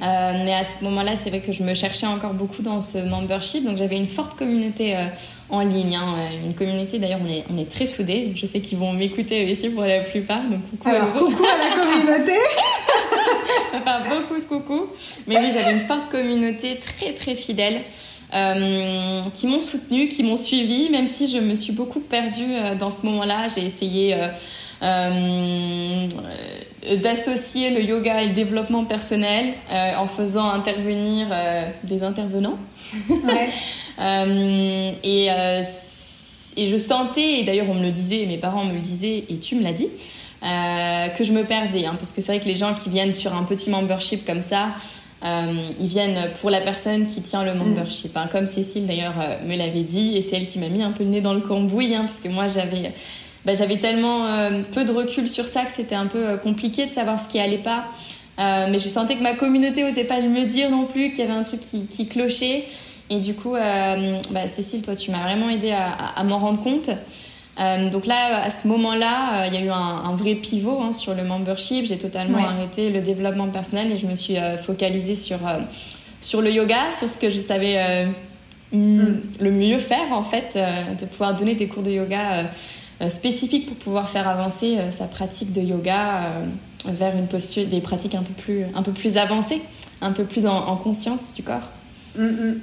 mais 0.00 0.52
à 0.54 0.64
ce 0.64 0.82
moment-là, 0.84 1.12
c'est 1.22 1.30
vrai 1.30 1.40
que 1.40 1.52
je 1.52 1.62
me 1.62 1.74
cherchais 1.74 2.06
encore 2.06 2.34
beaucoup 2.34 2.62
dans 2.62 2.80
ce 2.80 2.98
membership, 2.98 3.64
donc 3.64 3.78
j'avais 3.78 3.96
une 3.96 4.08
forte 4.08 4.34
communauté 4.34 4.96
en 5.48 5.60
ligne, 5.60 5.96
hein, 5.96 6.16
une 6.44 6.54
communauté 6.54 6.98
d'ailleurs 6.98 7.20
on 7.24 7.30
est 7.30 7.44
on 7.52 7.58
est 7.58 7.70
très 7.70 7.86
soudés. 7.86 8.32
Je 8.34 8.44
sais 8.46 8.60
qu'ils 8.60 8.78
vont 8.78 8.92
m'écouter 8.92 9.50
ici 9.50 9.70
pour 9.70 9.84
la 9.84 10.00
plupart, 10.00 10.42
donc 10.42 10.60
coucou 10.70 10.88
à 10.88 11.00
coucou 11.00 11.44
à 11.44 11.68
la 11.68 11.76
communauté. 11.84 12.38
enfin 13.74 14.00
beaucoup 14.00 14.40
de 14.40 14.44
coucou. 14.44 14.86
Mais 15.26 15.38
oui, 15.38 15.50
j'avais 15.54 15.72
une 15.72 15.86
forte 15.86 16.10
communauté 16.10 16.80
très 16.80 17.12
très 17.12 17.36
fidèle. 17.36 17.82
Euh, 18.34 19.20
qui 19.34 19.46
m'ont 19.46 19.60
soutenu, 19.60 20.08
qui 20.08 20.22
m'ont 20.22 20.36
suivi, 20.38 20.88
même 20.88 21.06
si 21.06 21.28
je 21.28 21.36
me 21.36 21.54
suis 21.54 21.74
beaucoup 21.74 22.00
perdue 22.00 22.54
euh, 22.54 22.74
dans 22.74 22.90
ce 22.90 23.04
moment-là. 23.04 23.48
J'ai 23.54 23.66
essayé 23.66 24.16
euh, 24.82 26.08
d'associer 26.96 27.70
le 27.70 27.82
yoga 27.82 28.22
et 28.22 28.28
le 28.28 28.32
développement 28.32 28.84
personnel 28.84 29.54
en 29.70 30.06
faisant 30.06 30.50
intervenir 30.50 31.28
des 31.84 32.02
intervenants. 32.02 32.58
et, 35.04 35.28
et 36.56 36.66
je 36.66 36.76
sentais, 36.76 37.40
et 37.40 37.44
d'ailleurs 37.44 37.68
on 37.70 37.74
me 37.74 37.82
le 37.82 37.90
disait, 37.90 38.26
mes 38.26 38.38
parents 38.38 38.64
me 38.64 38.72
le 38.72 38.80
disaient, 38.80 39.24
et 39.28 39.38
tu 39.38 39.54
me 39.54 39.62
l'as 39.62 39.72
dit, 39.72 39.88
que 40.40 41.24
je 41.24 41.32
me 41.32 41.44
perdais. 41.44 41.86
Hein, 41.86 41.94
parce 41.98 42.10
que 42.12 42.20
c'est 42.20 42.32
vrai 42.32 42.40
que 42.40 42.48
les 42.48 42.56
gens 42.56 42.74
qui 42.74 42.90
viennent 42.90 43.14
sur 43.14 43.34
un 43.34 43.44
petit 43.44 43.70
membership 43.70 44.26
comme 44.26 44.42
ça, 44.42 44.74
euh, 45.24 45.70
ils 45.78 45.86
viennent 45.86 46.32
pour 46.40 46.50
la 46.50 46.60
personne 46.60 47.06
qui 47.06 47.22
tient 47.22 47.44
le 47.44 47.54
membership. 47.54 48.16
Hein. 48.16 48.28
Comme 48.30 48.46
Cécile 48.46 48.86
d'ailleurs 48.86 49.14
euh, 49.20 49.46
me 49.46 49.56
l'avait 49.56 49.82
dit, 49.84 50.16
et 50.16 50.22
c'est 50.22 50.36
elle 50.36 50.46
qui 50.46 50.58
m'a 50.58 50.68
mis 50.68 50.82
un 50.82 50.90
peu 50.90 51.04
le 51.04 51.10
nez 51.10 51.20
dans 51.20 51.34
le 51.34 51.40
cambouis, 51.40 51.94
hein, 51.94 52.02
parce 52.02 52.18
que 52.18 52.28
moi 52.28 52.48
j'avais 52.48 52.92
bah, 53.44 53.54
j'avais 53.54 53.78
tellement 53.78 54.26
euh, 54.26 54.62
peu 54.72 54.84
de 54.84 54.92
recul 54.92 55.28
sur 55.28 55.46
ça 55.46 55.64
que 55.64 55.72
c'était 55.72 55.94
un 55.94 56.06
peu 56.06 56.36
compliqué 56.38 56.86
de 56.86 56.92
savoir 56.92 57.22
ce 57.22 57.28
qui 57.28 57.38
allait 57.38 57.58
pas. 57.58 57.86
mais 58.38 58.78
je 58.78 58.88
sentais 58.88 59.16
que 59.16 59.22
ma 59.22 59.34
communauté 59.34 59.82
n'osait 59.82 60.04
pas 60.04 60.20
me 60.20 60.44
dire 60.44 60.70
non 60.70 60.86
plus 60.86 61.10
qu'il 61.10 61.20
y 61.20 61.22
avait 61.22 61.32
un 61.32 61.42
truc 61.42 61.60
qui, 61.60 61.86
qui 61.86 62.08
clochait. 62.08 62.64
Et 63.10 63.20
du 63.20 63.34
coup, 63.34 63.52
bah, 63.52 64.48
Cécile, 64.48 64.82
toi, 64.82 64.96
tu 64.96 65.10
m'as 65.10 65.22
vraiment 65.22 65.50
aidé 65.50 65.72
à, 65.72 65.92
à 65.92 66.24
m'en 66.24 66.38
rendre 66.38 66.62
compte. 66.62 66.90
Euh, 67.60 67.90
donc 67.90 68.06
là, 68.06 68.42
à 68.42 68.50
ce 68.50 68.66
moment-là, 68.68 69.42
euh, 69.42 69.46
il 69.48 69.54
y 69.54 69.56
a 69.58 69.60
eu 69.60 69.70
un, 69.70 70.16
vrai 70.16 70.34
pivot 70.34 70.80
hein, 70.80 70.92
sur 70.92 71.14
le 71.14 71.22
membership. 71.22 71.84
J'ai 71.84 71.98
totalement 71.98 72.38
arrêté 72.38 72.90
le 72.90 73.02
développement 73.02 73.48
personnel 73.48 73.92
et 73.92 73.98
je 73.98 74.06
me 74.06 74.16
suis 74.16 74.38
euh, 74.38 74.56
focalisée 74.56 75.16
sur, 75.16 75.38
sur 76.20 76.40
le 76.40 76.50
yoga, 76.50 76.92
sur 76.98 77.08
ce 77.08 77.18
que 77.18 77.28
je 77.28 77.38
savais 77.38 78.06
mm. 78.72 79.14
le 79.40 79.50
mieux 79.50 79.78
faire 79.78 80.12
en 80.12 80.22
fait, 80.22 80.58
de 81.00 81.04
pouvoir 81.06 81.36
donner 81.36 81.54
des 81.54 81.68
cours 81.68 81.82
de 81.82 81.90
yoga 81.90 82.50
spécifiques 83.08 83.66
pour 83.66 83.76
pouvoir 83.76 84.08
faire 84.08 84.28
avancer 84.28 84.78
sa 84.90 85.06
pratique 85.06 85.52
de 85.52 85.60
yoga 85.60 86.32
vers 86.86 87.16
une 87.16 87.26
posture, 87.26 87.66
des 87.66 87.80
pratiques 87.80 88.14
un 88.14 88.22
peu 88.22 88.34
plus, 88.34 88.64
un 88.74 88.82
peu 88.82 88.92
plus 88.92 89.16
avancées, 89.16 89.62
un 90.00 90.12
peu 90.12 90.24
plus 90.24 90.46
en 90.46 90.76
conscience 90.76 91.34
du 91.34 91.42
corps. 91.42 91.68
Mm, 92.16 92.24
mm. 92.24 92.60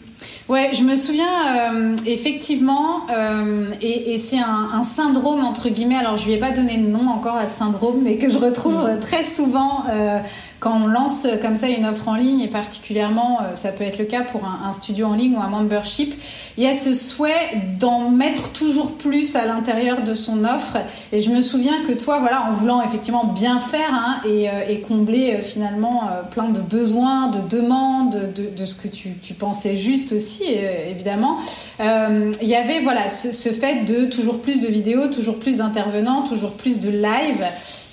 Ouais, 0.48 0.72
je 0.74 0.84
me 0.84 0.96
souviens 0.96 1.74
euh, 1.74 1.96
effectivement, 2.06 3.08
euh, 3.12 3.72
et, 3.82 4.18
c'est 4.18 4.40
un, 4.40 4.84
syndrome 4.84 5.44
entre 5.44 5.70
guillemets. 5.70 5.96
Alors, 5.96 6.18
je 6.18 6.26
lui 6.26 6.34
ai 6.34 6.38
pas 6.38 6.52
donné 6.52 6.78
de 6.78 6.88
nom 6.88 7.08
encore 7.08 7.36
à 7.36 7.48
ce 7.48 7.58
syndrome, 7.58 8.02
mais 8.04 8.18
que 8.18 8.30
je 8.30 8.38
retrouve 8.38 8.92
mm. 8.92 9.00
très 9.00 9.24
souvent 9.24 9.86
euh, 9.90 10.20
quand 10.60 10.82
on 10.84 10.88
lance 10.88 11.26
comme 11.42 11.56
ça 11.56 11.68
une 11.68 11.86
offre 11.86 12.08
en 12.10 12.16
ligne, 12.16 12.42
et 12.42 12.48
particulièrement, 12.48 13.40
ça 13.54 13.72
peut 13.72 13.86
être 13.86 13.98
le 13.98 14.06
cas 14.06 14.24
pour 14.24 14.44
un, 14.44 14.68
un 14.68 14.74
studio 14.74 15.08
en 15.08 15.14
ligne 15.14 15.36
ou 15.36 15.42
un 15.42 15.48
membership 15.48 16.14
il 16.60 16.66
y 16.66 16.68
a 16.68 16.74
ce 16.74 16.94
souhait 16.94 17.54
d'en 17.80 18.10
mettre 18.10 18.52
toujours 18.52 18.92
plus 18.92 19.38
à 19.38 19.46
l'intérieur 19.46 20.04
de 20.04 20.14
son 20.14 20.44
offre. 20.44 20.76
Et 21.14 21.22
je 21.22 21.32
me 21.32 21.42
souviens 21.42 21.86
que 21.88 21.94
toi, 21.94 22.20
voilà, 22.20 22.50
en 22.50 22.52
voulant 22.52 22.82
effectivement 22.82 23.24
bien 23.24 23.60
faire 23.60 23.94
hein, 23.94 24.20
et, 24.28 24.50
euh, 24.50 24.68
et, 24.68 24.82
combler 24.82 25.36
euh, 25.36 25.42
finalement 25.42 26.10
euh, 26.12 26.22
plein 26.30 26.50
de 26.50 26.60
besoins, 26.60 27.30
de 27.30 27.40
demandes, 27.48 28.34
de, 28.36 28.50
de 28.54 28.66
ce 28.66 28.76
que 28.76 28.90
tu, 28.90 29.12
tu, 29.22 29.34
pensais 29.36 29.78
juste 29.78 30.12
aussi, 30.12 30.44
évidemment, 30.90 31.38
il 31.80 32.34
y 32.42 32.56
avait 32.56 32.82
voilà 32.82 33.08
ce, 33.08 33.32
ce, 33.32 33.50
fait 33.50 33.86
de 33.86 34.08
toujours 34.08 34.42
plus 34.42 34.60
de 34.60 34.68
vidéos, 34.68 35.08
toujours 35.08 35.40
plus 35.40 35.60
d'intervenants, 35.60 36.24
toujours 36.24 36.52
plus 36.52 36.82
de 36.82 36.90
live. 36.90 37.46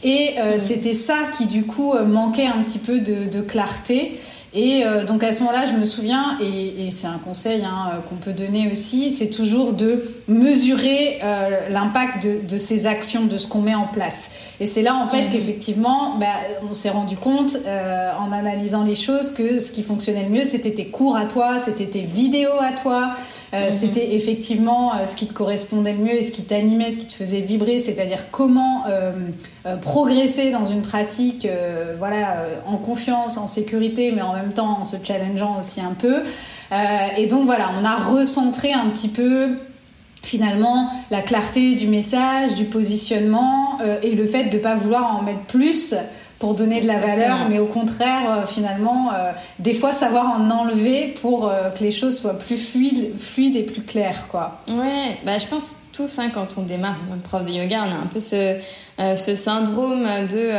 Et 0.02 0.35
mm. 0.35 0.58
c'était 0.58 0.94
ça 0.94 1.18
qui 1.38 1.46
du 1.46 1.62
coup 1.62 1.94
manquait 2.04 2.46
un 2.46 2.64
petit 2.64 2.78
peu 2.78 2.99
de, 2.99 3.26
de 3.30 3.40
clarté. 3.42 4.18
Et 4.58 4.86
euh, 4.86 5.04
donc 5.04 5.22
à 5.22 5.32
ce 5.32 5.40
moment-là, 5.40 5.66
je 5.66 5.78
me 5.78 5.84
souviens, 5.84 6.38
et, 6.40 6.90
c'est 6.90 7.06
un 7.06 7.18
conseil 7.18 7.62
hein, 7.62 7.90
euh, 7.92 8.00
qu'on 8.00 8.14
peut 8.14 8.32
donner 8.32 8.70
aussi, 8.72 9.12
c'est 9.12 9.28
toujours 9.28 9.75
de 9.75 10.02
mesurer 10.28 11.18
euh, 11.22 11.68
l'impact 11.68 12.25
de, 12.25 12.40
de, 12.40 12.56
ces 12.56 12.86
actions, 12.86 13.26
de 13.26 13.36
ce 13.36 13.48
qu'on 13.48 13.60
met 13.60 13.75
en 13.75 13.86
place. 13.86 14.30
Et 14.58 14.66
c'est 14.66 14.80
là 14.80 14.94
en 14.94 15.08
fait 15.08 15.25
mhm. 15.25 15.30
qu'effectivement, 15.30 16.16
bah, 16.18 16.32
on 16.62 16.72
s'est 16.72 16.88
rendu 16.88 17.16
compte 17.18 17.58
en 18.18 18.32
analysant 18.32 18.84
les 18.84 18.94
choses 18.94 19.32
que 19.32 19.60
ce 19.60 19.72
qui 19.72 19.82
fonctionnait 19.82 20.25
le 20.25 20.30
mieux, 20.30 20.44
c'était 20.44 20.72
tes 20.72 20.86
cours 20.86 21.16
à 21.16 21.26
toi, 21.26 21.58
c'était 21.58 21.84
tes 21.84 22.00
vidéos 22.00 22.58
à 22.58 22.72
toi, 22.72 23.14
mhm. 23.52 23.70
c'était 23.70 24.14
effectivement 24.14 25.04
ce 25.04 25.14
qui 25.16 25.26
te 25.26 25.34
correspondait 25.34 25.92
le 25.92 25.98
mieux 25.98 26.14
et 26.14 26.22
ce 26.22 26.32
qui 26.32 26.44
t'animait, 26.44 26.92
ce 26.92 26.98
qui 26.98 27.06
te 27.06 27.12
faisait 27.12 27.40
vibrer, 27.40 27.78
c'est-à-dire 27.78 28.30
comment 28.30 28.84
progresser 29.80 30.50
dans 30.50 30.66
une 30.66 30.82
pratique, 30.82 31.49
voilà, 31.99 32.44
en 32.66 32.76
confiance, 32.76 33.37
en 33.37 33.46
sécurité, 33.46 34.12
mais 34.12 34.23
en 34.23 34.35
même 34.35 34.52
temps 34.52 34.80
en 34.80 34.85
se 34.85 34.96
challengeant 35.02 35.58
aussi 35.58 35.80
un 35.80 35.94
peu. 35.94 36.23
Euh, 36.73 36.76
et 37.16 37.26
donc 37.26 37.46
voilà, 37.46 37.70
on 37.80 37.85
a 37.85 37.96
recentré 37.96 38.73
un 38.73 38.88
petit 38.88 39.08
peu 39.08 39.50
finalement 40.23 40.90
la 41.11 41.20
clarté 41.20 41.75
du 41.75 41.87
message, 41.87 42.54
du 42.54 42.64
positionnement 42.64 43.78
euh, 43.82 43.99
et 44.02 44.12
le 44.12 44.26
fait 44.26 44.44
de 44.44 44.56
ne 44.56 44.62
pas 44.62 44.75
vouloir 44.75 45.16
en 45.16 45.23
mettre 45.23 45.44
plus 45.44 45.94
pour 46.38 46.54
donner 46.54 46.80
de 46.80 46.86
la 46.86 46.98
valeur, 46.98 47.48
mais 47.48 47.58
au 47.58 47.66
contraire, 47.66 48.30
euh, 48.30 48.46
finalement, 48.46 49.10
des 49.58 49.74
fois 49.74 49.92
savoir 49.92 50.38
en 50.38 50.50
enlever 50.50 51.14
pour 51.22 51.50
que 51.78 51.82
les 51.82 51.90
choses 51.90 52.18
soient 52.18 52.38
plus 52.38 52.56
fluides, 52.56 53.18
fluides 53.18 53.56
et 53.56 53.62
plus 53.62 53.82
claires, 53.82 54.26
quoi. 54.28 54.60
Ouais, 54.68 55.18
bah 55.24 55.38
je 55.38 55.46
pense 55.46 55.72
tous, 55.92 56.18
hein, 56.18 56.30
quand 56.32 56.58
on 56.58 56.62
démarre 56.62 56.98
en 57.10 57.18
prof 57.18 57.44
de 57.44 57.50
yoga, 57.50 57.84
on 57.86 57.90
a 57.90 57.94
un 57.94 58.06
peu 58.12 58.20
ce, 58.20 58.56
ce 58.98 59.34
syndrome 59.34 60.04
de, 60.30 60.50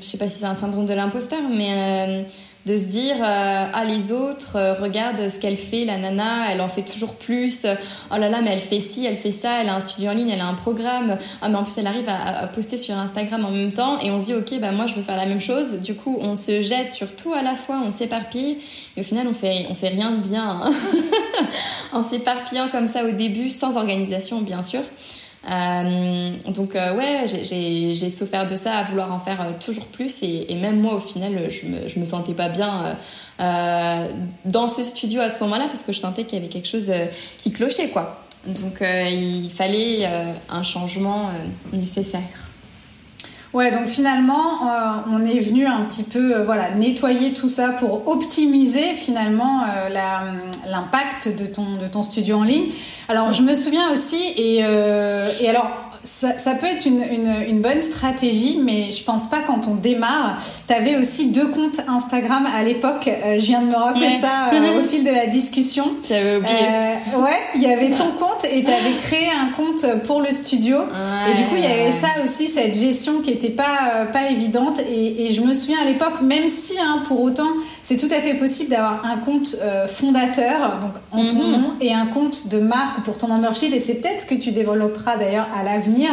je 0.00 0.04
sais 0.04 0.18
pas 0.18 0.28
si 0.28 0.40
c'est 0.40 0.46
un 0.46 0.54
syndrome 0.54 0.86
de 0.86 0.94
l'imposteur, 0.94 1.42
mais 1.48 2.24
de 2.68 2.76
se 2.76 2.86
dire 2.86 3.16
euh, 3.16 3.66
ah 3.72 3.84
les 3.86 4.12
autres 4.12 4.56
euh, 4.56 4.74
regarde 4.74 5.30
ce 5.30 5.38
qu'elle 5.38 5.56
fait 5.56 5.86
la 5.86 5.96
nana 5.96 6.52
elle 6.52 6.60
en 6.60 6.68
fait 6.68 6.82
toujours 6.82 7.14
plus. 7.14 7.66
Oh 8.10 8.18
là 8.18 8.28
là 8.28 8.40
mais 8.42 8.50
elle 8.52 8.60
fait 8.60 8.80
ci 8.80 9.06
elle 9.06 9.16
fait 9.16 9.32
ça 9.32 9.62
elle 9.62 9.70
a 9.70 9.74
un 9.74 9.80
studio 9.80 10.10
en 10.10 10.14
ligne 10.14 10.28
elle 10.28 10.40
a 10.40 10.46
un 10.46 10.54
programme. 10.54 11.16
Ah 11.40 11.48
mais 11.48 11.56
en 11.56 11.64
plus 11.64 11.78
elle 11.78 11.86
arrive 11.86 12.08
à, 12.08 12.46
poster 12.48 12.76
sur 12.76 12.96
Instagram 12.96 13.44
en 13.44 13.50
même 13.50 13.72
temps 13.72 13.98
et 14.00 14.10
on 14.10 14.20
se 14.20 14.26
dit 14.26 14.34
ok 14.34 14.60
bah 14.60 14.70
moi 14.70 14.86
je 14.86 14.94
veux 14.94 15.02
faire 15.02 15.16
la 15.16 15.26
même 15.26 15.40
chose. 15.40 15.80
Du 15.80 15.94
coup 15.94 16.18
on 16.20 16.36
se 16.36 16.60
jette 16.60 16.90
sur 16.90 17.16
tout 17.16 17.32
à 17.32 17.42
la 17.42 17.56
fois 17.56 17.80
on 17.84 17.90
s'éparpille 17.90 18.58
et 18.96 19.00
au 19.00 19.04
final 19.04 19.26
on 19.26 19.34
fait 19.34 19.66
on 19.70 19.74
fait 19.74 19.88
rien 19.88 20.10
de 20.10 20.20
bien 20.20 20.44
hein. 20.44 20.70
en 21.92 22.02
s'éparpillant 22.02 22.68
comme 22.70 22.86
ça 22.86 23.04
au 23.04 23.12
début 23.12 23.48
sans 23.48 23.78
organisation 23.78 24.42
bien 24.42 24.62
sûr 24.62 24.82
euh, 25.50 26.30
donc 26.46 26.76
euh, 26.76 26.94
ouais, 26.96 27.24
j'ai 27.26 28.10
souffert 28.10 28.46
de 28.46 28.56
ça, 28.56 28.76
à 28.76 28.84
vouloir 28.84 29.12
en 29.12 29.20
faire 29.20 29.40
euh, 29.40 29.52
toujours 29.64 29.86
plus, 29.86 30.22
et, 30.22 30.54
même 30.56 30.80
moi 30.80 30.94
au 30.94 31.00
final, 31.00 31.48
je 31.50 31.66
me, 31.66 31.88
je 31.88 31.98
me 31.98 32.04
sentais 32.04 32.34
pas 32.34 32.48
bien 32.48 32.96
dans 33.38 34.68
ce 34.68 34.82
studio 34.82 35.20
à 35.20 35.30
ce 35.30 35.42
moment-là 35.44 35.66
parce 35.68 35.84
que 35.84 35.92
je 35.92 35.98
sentais 35.98 36.24
qu'il 36.24 36.38
y 36.38 36.42
avait 36.42 36.50
quelque 36.50 36.68
chose 36.68 36.90
qui 37.36 37.52
clochait 37.52 37.88
quoi. 37.88 38.24
Donc 38.46 38.80
il 38.80 39.50
fallait 39.50 40.06
un 40.48 40.62
changement 40.62 41.30
nécessaire. 41.72 42.50
Ouais, 43.54 43.70
donc 43.70 43.86
finalement, 43.86 44.68
euh, 44.68 45.10
on 45.10 45.24
est 45.24 45.38
venu 45.38 45.66
un 45.66 45.84
petit 45.86 46.02
peu 46.02 46.36
euh, 46.36 46.44
voilà, 46.44 46.74
nettoyer 46.74 47.32
tout 47.32 47.48
ça 47.48 47.70
pour 47.70 48.06
optimiser 48.06 48.94
finalement 48.94 49.62
euh, 49.62 49.88
l'impact 50.66 51.34
de 51.34 51.46
ton, 51.46 51.76
de 51.76 51.86
ton 51.86 52.02
studio 52.02 52.36
en 52.36 52.42
ligne. 52.42 52.72
Alors, 53.08 53.32
je 53.32 53.40
me 53.40 53.54
souviens 53.54 53.90
aussi, 53.90 54.22
et, 54.36 54.58
et 54.58 55.48
alors, 55.48 55.87
ça, 56.08 56.54
peut 56.54 56.66
être 56.66 56.86
une, 56.86 57.02
une, 57.46 57.60
bonne 57.60 57.82
stratégie, 57.82 58.58
mais 58.62 58.90
je 58.90 59.04
pense 59.04 59.28
pas 59.28 59.40
quand 59.46 59.68
on 59.68 59.74
démarre. 59.74 60.38
Tu 60.66 60.72
avais 60.72 60.96
aussi 60.96 61.30
deux 61.30 61.48
comptes 61.48 61.80
Instagram 61.86 62.48
à 62.54 62.62
l'époque. 62.62 63.08
Euh, 63.08 63.38
je 63.38 63.44
viens 63.44 63.60
de 63.60 63.66
me 63.66 63.76
rappeler 63.76 64.18
ça 64.20 64.50
euh, 64.52 64.80
au 64.80 64.84
fil 64.84 65.04
de 65.04 65.10
la 65.10 65.26
discussion. 65.26 65.84
J'avais 66.06 66.36
oublié. 66.36 66.54
Euh, 66.54 67.18
ouais, 67.20 67.38
il 67.54 67.62
y 67.62 67.66
avait 67.66 67.90
ton 67.90 68.10
compte 68.12 68.44
et 68.50 68.64
tu 68.64 68.70
avais 68.70 68.96
créé 69.02 69.28
un 69.28 69.52
compte 69.52 69.84
pour 70.06 70.20
le 70.20 70.32
studio. 70.32 70.78
et 70.78 71.36
du 71.36 71.44
coup, 71.44 71.56
il 71.56 71.62
y 71.62 71.66
avait 71.66 71.92
ça 71.92 72.08
aussi, 72.24 72.48
cette 72.48 72.74
gestion 72.74 73.20
qui 73.20 73.30
était 73.30 73.50
pas, 73.50 74.06
pas 74.12 74.30
évidente. 74.30 74.80
Et, 74.90 75.26
et, 75.26 75.30
je 75.30 75.42
me 75.42 75.52
souviens 75.52 75.80
à 75.82 75.84
l'époque, 75.84 76.22
même 76.22 76.48
si 76.48 76.78
hein, 76.78 77.02
pour 77.06 77.20
autant, 77.20 77.52
c'est 77.88 77.96
tout 77.96 78.12
à 78.14 78.20
fait 78.20 78.34
possible 78.34 78.68
d'avoir 78.68 79.02
un 79.06 79.16
compte 79.16 79.56
fondateur, 79.86 80.78
donc 80.82 80.92
en 81.10 81.26
ton 81.26 81.42
mhm. 81.42 81.52
nom, 81.52 81.72
et 81.80 81.94
un 81.94 82.04
compte 82.04 82.48
de 82.48 82.58
marque 82.58 83.02
pour 83.02 83.16
ton 83.16 83.28
membership. 83.28 83.72
Et 83.72 83.80
c'est 83.80 83.94
peut-être 83.94 84.20
ce 84.20 84.26
que 84.26 84.34
tu 84.34 84.52
développeras 84.52 85.16
d'ailleurs 85.16 85.48
à 85.58 85.62
l'avenir 85.62 86.10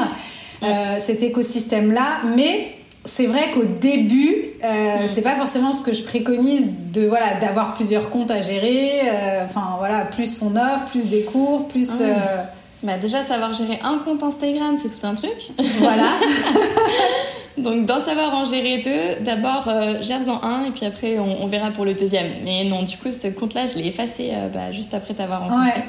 euh, 0.63 0.97
cet 1.01 1.21
écosystème-là. 1.21 2.21
Mais 2.37 2.75
c'est 3.03 3.25
vrai 3.25 3.51
qu'au 3.53 3.65
début, 3.65 4.35
euh, 4.63 5.03
mm. 5.03 5.07
c'est 5.07 5.21
pas 5.21 5.35
forcément 5.35 5.73
ce 5.73 5.83
que 5.83 5.93
je 5.93 6.01
préconise 6.01 6.63
de 6.93 7.07
voilà 7.07 7.39
d'avoir 7.41 7.73
plusieurs 7.73 8.09
comptes 8.09 8.31
à 8.31 8.41
gérer. 8.41 9.01
Euh, 9.03 9.43
enfin 9.43 9.75
voilà, 9.77 10.05
plus 10.05 10.33
son 10.33 10.55
offre, 10.55 10.85
plus 10.91 11.07
des 11.07 11.23
cours, 11.23 11.67
plus. 11.67 12.01
Ah 12.01 12.45
bah, 12.83 12.97
déjà 12.97 13.23
savoir 13.23 13.53
gérer 13.53 13.79
un 13.83 13.97
compte 13.97 14.21
Instagram, 14.23 14.77
c'est 14.81 14.89
tout 14.89 15.05
un 15.05 15.15
truc. 15.15 15.51
Voilà. 15.79 16.03
Donc 17.57 17.85
d'en 17.85 17.99
savoir 17.99 18.33
en 18.33 18.45
gérer 18.45 18.81
deux, 18.81 19.23
d'abord 19.23 19.69
gère-en 20.01 20.43
un 20.43 20.65
et 20.65 20.71
puis 20.71 20.85
après 20.85 21.19
on, 21.19 21.47
verra 21.47 21.71
pour 21.71 21.85
le 21.85 21.93
deuxième. 21.93 22.27
Mais 22.43 22.65
non, 22.65 22.83
du 22.83 22.97
coup 22.97 23.11
ce 23.11 23.27
compte-là, 23.27 23.67
je 23.67 23.75
l'ai 23.75 23.87
effacé 23.87 24.33
bah, 24.53 24.73
juste 24.73 24.93
après 24.93 25.13
t'avoir 25.13 25.47
rencontré. 25.47 25.83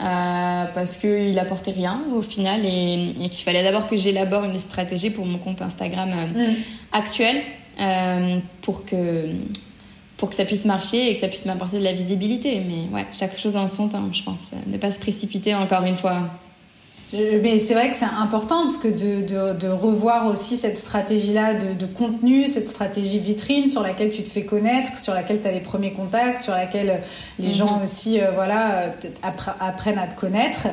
Euh, 0.00 0.64
parce 0.72 0.96
qu'il 0.96 1.38
apportait 1.38 1.72
rien 1.72 2.02
au 2.14 2.22
final 2.22 2.64
et, 2.64 3.28
qu'il 3.30 3.44
fallait 3.44 3.62
d'abord 3.62 3.86
que 3.86 3.98
j'élabore 3.98 4.44
une 4.44 4.58
stratégie 4.58 5.10
pour 5.10 5.26
mon 5.26 5.36
compte 5.36 5.60
Instagram 5.60 6.10
euh, 6.10 6.52
mm. 6.52 6.56
actuel 6.92 7.42
euh, 7.78 8.38
pour 8.62 8.86
que 8.86 9.26
pour 10.16 10.30
que 10.30 10.36
ça 10.36 10.46
puisse 10.46 10.64
marcher 10.64 11.10
et 11.10 11.14
que 11.14 11.20
ça 11.20 11.28
puisse 11.28 11.44
m'apporter 11.44 11.78
de 11.78 11.84
la 11.84 11.92
visibilité. 11.92 12.62
Mais 12.66 12.94
ouais, 12.94 13.06
chaque 13.12 13.38
chose 13.38 13.56
en 13.56 13.68
son 13.68 13.88
temps, 13.88 14.10
je 14.12 14.22
pense. 14.22 14.54
Ne 14.66 14.76
pas 14.78 14.92
se 14.92 15.00
précipiter 15.00 15.54
encore 15.54 15.84
une 15.84 15.96
fois. 15.96 16.30
Euh, 17.12 17.40
mais 17.42 17.58
c'est 17.58 17.74
vrai 17.74 17.90
que 17.90 17.96
c'est 17.96 18.04
important 18.04 18.62
parce 18.62 18.76
que 18.76 18.88
de, 18.88 19.22
de, 19.26 19.58
de, 19.58 19.68
revoir 19.68 20.26
aussi 20.26 20.56
cette 20.56 20.78
stratégie-là 20.78 21.54
de, 21.54 21.74
de, 21.74 21.86
contenu, 21.86 22.46
cette 22.46 22.68
stratégie 22.68 23.18
vitrine 23.18 23.68
sur 23.68 23.82
laquelle 23.82 24.12
tu 24.12 24.22
te 24.22 24.28
fais 24.28 24.44
connaître, 24.44 24.96
sur 24.96 25.12
laquelle 25.12 25.40
tu 25.40 25.48
as 25.48 25.52
les 25.52 25.60
premiers 25.60 25.92
contacts, 25.92 26.42
sur 26.42 26.52
laquelle 26.52 27.02
les 27.38 27.48
mhm. 27.48 27.54
gens 27.54 27.82
aussi 27.82 28.20
euh, 28.20 28.30
voilà, 28.32 28.92
apprennent 29.60 29.98
à 29.98 30.06
te 30.06 30.18
connaître. 30.18 30.68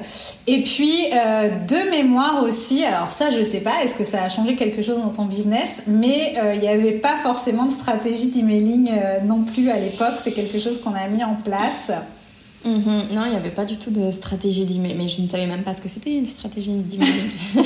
Et 0.45 0.61
puis, 0.61 1.05
euh, 1.11 1.49
de 1.49 1.89
mémoire 1.89 2.43
aussi, 2.43 2.83
alors 2.83 3.11
ça 3.11 3.31
je 3.31 3.43
sais 3.43 3.61
pas, 3.61 3.83
est-ce 3.83 3.95
que 3.95 4.03
ça 4.03 4.23
a 4.23 4.29
changé 4.29 4.55
quelque 4.55 4.81
chose 4.83 4.97
dans 4.97 5.09
ton 5.09 5.25
business, 5.25 5.83
mais 5.87 6.35
il 6.53 6.59
n'y 6.59 6.67
avait 6.67 6.91
pas 6.91 7.17
forcément 7.23 7.65
de 7.65 7.71
stratégie 7.71 8.29
d'emailing 8.29 8.91
non 9.25 9.43
plus 9.43 9.69
à 9.69 9.77
l'époque, 9.77 10.15
c'est 10.19 10.31
quelque 10.31 10.59
chose 10.59 10.81
qu'on 10.81 10.93
a 10.93 11.07
mis 11.07 11.23
en 11.23 11.35
place. 11.35 11.91
Mhm. 12.67 13.13
Non, 13.13 13.23
il 13.25 13.29
n'y 13.31 13.37
avait 13.37 13.51
pas 13.51 13.63
du 13.63 13.77
tout 13.77 13.91
de 13.91 14.11
stratégie 14.11 14.65
d'email, 14.65 14.95
mais 14.97 15.07
je 15.07 15.21
ne 15.21 15.29
savais 15.29 15.47
même 15.47 15.63
pas 15.63 15.73
ce 15.73 15.81
que 15.81 15.87
c'était 15.87 16.11
une 16.11 16.25
stratégie 16.25 16.71
d'emailing. 16.71 17.31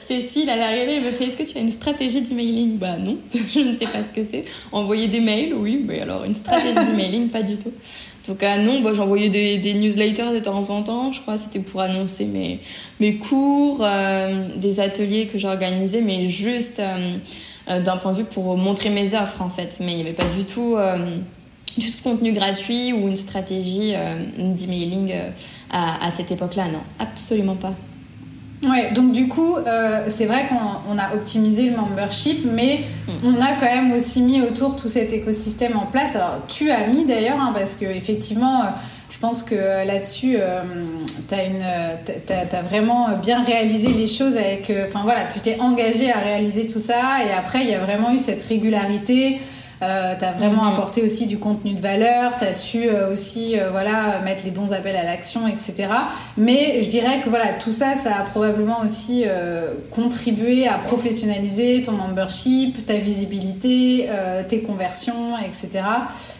Cécile, 0.00 0.48
elle 0.48 0.58
est 0.58 0.62
arrivée, 0.62 0.96
elle 0.96 1.04
me 1.04 1.10
fait 1.12 1.26
Est-ce 1.26 1.36
que 1.36 1.44
tu 1.44 1.56
as 1.56 1.60
une 1.60 1.70
stratégie 1.70 2.20
d'emailing? 2.22 2.76
Bah 2.76 2.96
non, 2.96 3.18
je 3.32 3.60
ne 3.60 3.76
sais 3.76 3.86
pas 3.86 4.02
ce 4.02 4.12
que 4.12 4.24
c'est. 4.24 4.44
Envoyer 4.72 5.06
des 5.06 5.20
mails, 5.20 5.54
oui, 5.54 5.80
mais 5.86 6.00
alors 6.00 6.24
une 6.24 6.34
stratégie 6.34 6.74
d'emailing, 6.74 7.28
pas 7.28 7.42
du 7.42 7.56
tout. 7.56 7.68
En 7.70 8.32
tout 8.32 8.34
cas, 8.34 8.58
non, 8.58 8.80
bah, 8.80 8.92
j'envoyais 8.94 9.28
des, 9.28 9.74
newsletters 9.74 10.32
de 10.34 10.40
temps 10.40 10.70
en 10.70 10.82
temps, 10.82 11.12
je 11.12 11.20
crois, 11.20 11.38
c'était 11.38 11.60
pour 11.60 11.82
annoncer 11.82 12.24
mes, 12.24 12.58
mes 12.98 13.16
cours, 13.16 13.78
euh, 13.82 14.56
des 14.56 14.80
ateliers 14.80 15.26
que 15.26 15.38
j'organisais, 15.38 16.00
mais 16.00 16.28
juste 16.28 16.80
euh, 16.80 17.18
euh, 17.68 17.80
d'un 17.80 17.96
point 17.96 18.12
de 18.12 18.18
vue 18.18 18.24
pour 18.24 18.56
montrer 18.56 18.90
mes 18.90 19.14
offres 19.14 19.40
en 19.40 19.50
fait. 19.50 19.78
Mais 19.80 19.92
il 19.92 19.96
n'y 19.96 20.00
avait 20.00 20.14
pas 20.14 20.26
du 20.36 20.44
tout 20.44 20.76
du 21.76 21.92
contenu 22.02 22.32
gratuit 22.32 22.92
ou 22.92 23.08
une 23.08 23.16
stratégie 23.16 23.94
euh, 23.94 24.24
d'emailing 24.36 25.12
euh, 25.12 25.30
à, 25.70 26.10
cette 26.16 26.30
époque-là. 26.30 26.68
Non, 26.68 26.80
absolument 26.98 27.56
pas. 27.56 27.74
Ouais, 28.64 28.92
donc 28.92 29.12
du 29.12 29.28
coup, 29.28 29.56
euh, 29.56 30.04
c'est 30.08 30.24
vrai 30.24 30.48
qu'on 30.48 30.98
a 30.98 31.14
optimisé 31.14 31.68
le 31.68 31.76
membership, 31.76 32.46
mais 32.50 32.84
mm. 33.08 33.12
on 33.24 33.40
a 33.40 33.54
quand 33.54 33.66
même 33.66 33.92
aussi 33.92 34.22
mis 34.22 34.40
autour 34.40 34.76
tout 34.76 34.88
cet 34.88 35.12
écosystème 35.12 35.76
en 35.76 35.86
place. 35.86 36.16
Alors, 36.16 36.38
tu 36.48 36.70
as 36.70 36.86
mis 36.86 37.04
d'ailleurs, 37.04 37.38
hein, 37.38 37.52
parce 37.54 37.74
que 37.74 37.84
effectivement, 37.84 38.62
je 39.10 39.18
pense 39.18 39.42
que 39.42 39.54
là-dessus, 39.54 40.38
tu 41.28 41.34
as, 41.34 42.56
as, 42.56 42.62
vraiment 42.62 43.10
bien 43.18 43.44
réalisé 43.44 43.88
les 43.88 44.06
choses 44.06 44.36
avec. 44.36 44.72
Enfin 44.86 45.00
voilà, 45.02 45.26
tu 45.26 45.40
t'es 45.40 45.60
engagé 45.60 46.10
à 46.10 46.20
réaliser 46.20 46.66
tout 46.66 46.78
ça, 46.78 47.18
et 47.28 47.32
après, 47.34 47.64
il 47.64 47.68
y 47.68 47.74
a 47.74 47.84
vraiment 47.84 48.12
eu 48.12 48.18
cette 48.18 48.46
régularité. 48.46 49.40
Euh, 49.84 50.14
tu 50.18 50.24
as 50.24 50.32
vraiment 50.32 50.64
mhm. 50.64 50.72
apporté 50.72 51.02
aussi 51.02 51.26
du 51.26 51.38
contenu 51.38 51.74
de 51.74 51.80
valeur, 51.80 52.36
tu 52.36 52.44
as 52.44 52.54
su 52.54 52.88
euh, 52.88 53.12
aussi 53.12 53.58
euh, 53.58 53.70
voilà, 53.70 54.20
mettre 54.24 54.44
les 54.44 54.50
bons 54.50 54.72
appels 54.72 54.96
à 54.96 55.04
l'action, 55.04 55.46
etc. 55.46 55.88
Mais 56.36 56.80
je 56.80 56.88
dirais 56.88 57.20
que 57.22 57.28
voilà, 57.28 57.54
tout 57.54 57.72
ça, 57.72 57.94
ça 57.94 58.16
a 58.16 58.22
probablement 58.22 58.80
aussi 58.84 59.24
contribué 59.90 60.66
à 60.66 60.78
professionnaliser 60.78 61.82
ton 61.82 61.92
membership, 61.92 62.86
ta 62.86 62.96
visibilité, 62.96 64.08
tes 64.48 64.60
conversions, 64.60 65.36
etc. 65.38 65.84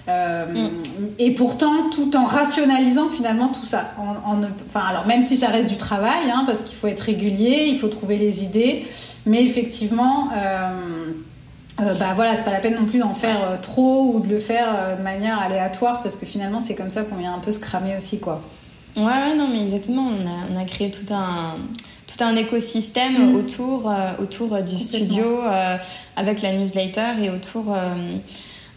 Mm. 0.09 0.83
Et 1.19 1.31
pourtant, 1.33 1.91
tout 1.91 2.17
en 2.17 2.27
rationalisant 2.27 3.09
finalement 3.09 3.49
tout 3.49 3.65
ça. 3.65 3.93
En, 3.99 4.43
enfin, 4.67 4.87
alors 4.89 5.07
même 5.07 5.23
si 5.23 5.37
ça 5.37 5.49
reste 5.49 5.69
du 5.69 5.77
travail, 5.77 6.31
hein, 6.33 6.45
parce 6.47 6.63
qu'il 6.63 6.77
faut 6.77 6.89
être 6.89 7.01
régulier, 7.01 7.67
il 7.69 7.79
faut 7.79 7.89
trouver 7.89 8.17
les 8.17 8.45
idées, 8.45 8.87
mais 9.27 9.45
effectivement... 9.45 10.29
Euh, 11.81 11.95
bah 11.99 12.13
voilà, 12.15 12.37
c'est 12.37 12.45
pas 12.45 12.53
la 12.53 12.61
peine 12.61 12.77
non 12.77 12.87
plus 12.87 13.01
d'en 13.01 13.15
faire 13.15 13.43
euh, 13.43 13.57
trop 13.61 14.13
ou 14.15 14.21
de 14.21 14.29
le 14.29 14.39
faire 14.39 14.69
euh, 14.77 14.97
de 14.97 15.03
manière 15.03 15.41
aléatoire 15.41 16.03
parce 16.03 16.17
que 16.17 16.25
finalement 16.25 16.61
c'est 16.61 16.77
comme 16.77 16.91
ça 16.91 17.03
qu'on 17.03 17.17
vient 17.17 17.35
un 17.35 17.41
peu 17.41 17.51
se 17.51 17.59
cramer 17.59 17.97
aussi 17.97 18.21
quoi. 18.21 18.43
Ouais, 18.97 19.35
non 19.37 19.49
mais 19.49 19.65
exactement, 19.65 20.07
on 20.07 20.27
a, 20.27 20.47
on 20.53 20.57
a 20.57 20.65
créé 20.67 20.93
tout 20.93 21.13
un 21.13 21.57
tout 22.07 22.23
un 22.23 22.37
écosystème 22.37 23.33
mm. 23.33 23.35
autour 23.35 23.93
autour 24.21 24.63
du 24.63 24.79
studio 24.79 25.41
avec 26.15 26.43
la 26.43 26.53
newsletter 26.53 27.15
et 27.21 27.31
autour 27.31 27.77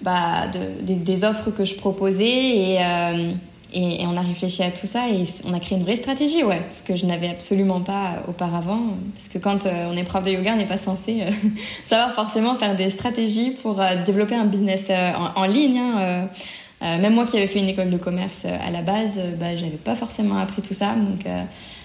bah, 0.02 0.48
de, 0.48 0.82
des, 0.82 0.96
des, 0.96 1.24
offres 1.24 1.52
que 1.52 1.66
je 1.66 1.76
proposais 1.76 2.26
et 2.26 2.80
et, 3.78 4.08
on 4.08 4.18
a 4.18 4.22
réfléchi 4.22 4.64
à 4.64 4.72
tout 4.72 4.88
ça 4.88 5.08
et 5.10 5.26
on 5.46 5.54
a 5.54 5.60
créé 5.60 5.78
une 5.78 5.84
vraie 5.84 5.96
stratégie, 5.96 6.44
ouais, 6.44 6.62
ce 6.72 6.82
que 6.82 6.96
je 6.96 7.06
n'avais 7.06 7.30
absolument 7.30 7.82
pas 7.82 8.24
auparavant. 8.28 8.98
Parce 9.14 9.28
que 9.28 9.38
quand 9.38 9.66
euh, 9.66 9.90
on 9.90 9.96
est 9.96 10.04
prof 10.04 10.24
de 10.24 10.32
yoga, 10.32 10.54
on 10.54 10.58
n'est 10.58 10.66
pas 10.66 10.78
censé 10.78 11.22
euh, 11.22 11.32
savoir 11.88 12.14
forcément 12.14 12.56
faire 12.56 12.76
des 12.76 12.90
stratégies 12.90 13.52
pour 13.52 13.80
euh, 13.80 14.04
développer 14.04 14.36
un 14.36 14.46
business 14.46 14.90
en, 14.90 15.46
ligne. 15.46 15.78
Hein, 15.80 16.30
même 16.82 17.14
moi 17.14 17.26
qui 17.26 17.38
avais 17.38 17.48
fait 17.48 17.60
une 17.60 17.70
école 17.70 17.90
de 17.90 17.98
commerce 17.98 18.46
à 18.46 18.72
la 18.72 18.82
base, 18.82 19.20
bah, 19.40 19.56
j'avais 19.56 19.78
pas 19.78 19.96
forcément 19.96 20.38
appris 20.38 20.62
tout 20.62 20.74
ça. 20.74 20.96
Donc 20.96 21.26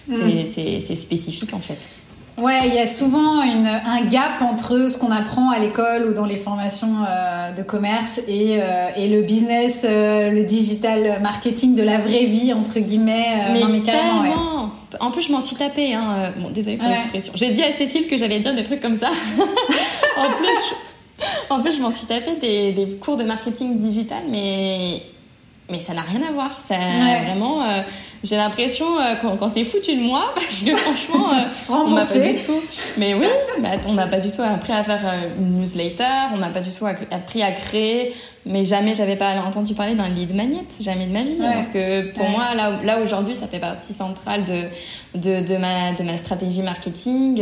mm. 0.09 0.45
c'est 0.47 0.97
spécifique 0.97 1.53
en 1.55 1.61
fait. 1.61 1.91
Ouais, 2.39 2.67
il 2.67 2.75
y 2.75 2.79
a 2.79 2.87
souvent 2.87 3.43
une, 3.43 3.67
un 3.67 4.05
gap 4.07 4.41
entre 4.41 4.89
ce 4.89 4.97
qu'on 4.97 5.11
apprend 5.11 5.51
à 5.51 5.59
l'école 5.59 6.07
ou 6.09 6.15
dans 6.15 6.25
les 6.25 6.37
formations 6.37 7.05
euh, 7.07 7.53
de 7.53 7.63
commerce 7.63 8.21
et, 8.27 8.59
euh, 8.61 8.89
et 8.97 9.09
le 9.09 9.21
business, 9.23 9.85
euh, 9.87 10.31
le 10.31 10.43
digital 10.45 11.21
marketing 11.21 11.75
de 11.75 11.83
la 11.83 11.99
vraie 11.99 12.25
vie, 12.25 12.55
entre 12.55 12.79
guillemets. 12.81 13.53
mais, 13.53 13.61
non, 13.61 13.69
mais 13.69 13.81
tellement 13.83 14.71
En 14.99 15.11
plus, 15.11 15.23
je 15.23 15.33
m'en 15.33 15.43
suis 15.43 15.57
tapée. 15.57 15.93
Hein. 15.93 16.33
Bon, 16.39 16.51
désolée 16.51 16.79
pour 16.79 16.89
l'expression. 16.89 17.35
J'ai 17.37 17.51
dit 17.51 17.63
à 17.63 17.73
Cécile 17.73 18.07
que 18.07 18.17
j'allais 18.17 18.41
dire 18.41 18.55
des 18.55 18.65
trucs 18.65 18.81
comme 18.81 18.99
ça. 18.99 19.09
en, 20.17 20.31
plus, 20.31 20.47
je, 20.47 21.25
en 21.51 21.61
plus, 21.61 21.77
je 21.77 21.83
m'en 21.83 21.91
suis 21.91 22.07
tapée 22.07 22.37
des, 22.41 22.73
des 22.73 22.97
cours 22.97 23.19
de 23.19 23.25
marketing 23.25 23.79
digital, 23.79 24.23
mais 24.31 25.03
mais 25.73 25.81
ça 25.81 25.95
n'a 25.95 26.03
rien 26.03 26.21
à 26.29 26.31
voir. 26.31 26.61
Ça 26.61 26.77
vraiment, 27.25 27.63
euh, 27.63 27.81
j'ai 28.23 28.37
l'impression 28.37 28.87
euh, 29.01 29.15
quand, 29.17 29.49
c'est 29.49 29.65
foutu 29.65 29.97
de 29.97 30.03
moi, 30.03 30.31
parce 30.35 30.61
que 30.61 30.77
franchement, 30.77 31.33
euh, 31.33 31.45
on 31.71 31.89
m'a 31.89 32.05
pas 32.05 32.19
du 32.19 32.37
tout. 32.37 32.63
Mais 32.99 33.15
oui, 33.15 33.27
on 33.89 33.93
m'a 33.95 34.07
pas 34.07 34.21
du 34.21 34.31
tout 34.31 34.43
appris 34.43 34.73
à 34.73 34.85
faire 34.85 35.01
une 35.39 35.61
newsletter, 35.61 36.29
on 36.35 36.37
m'a 36.37 36.51
pas 36.51 36.61
du 36.61 36.71
tout 36.71 36.87
appris 36.87 37.43
à 37.43 37.51
créer. 37.53 38.15
Mais 38.45 38.65
jamais 38.65 38.95
j'avais 38.95 39.15
pas 39.15 39.41
entendu 39.41 39.73
parler 39.73 39.95
d'un 39.95 40.09
lead 40.09 40.35
magnet, 40.35 40.65
jamais 40.81 41.07
de 41.07 41.13
ma 41.13 41.23
vie. 41.23 41.41
Alors 41.41 41.71
que 41.73 42.13
pour 42.13 42.29
moi, 42.29 42.55
là, 42.55 42.81
là 42.83 43.01
aujourd'hui, 43.01 43.37
ça 43.37 43.47
fait 43.47 43.61
partie 43.61 43.93
centrale 43.93 44.45
de, 44.45 44.65
de, 45.19 45.47
de, 45.47 45.57
ma, 45.57 45.93
de 45.93 46.03
ma 46.03 46.17
stratégie 46.17 46.63
marketing. 46.63 47.41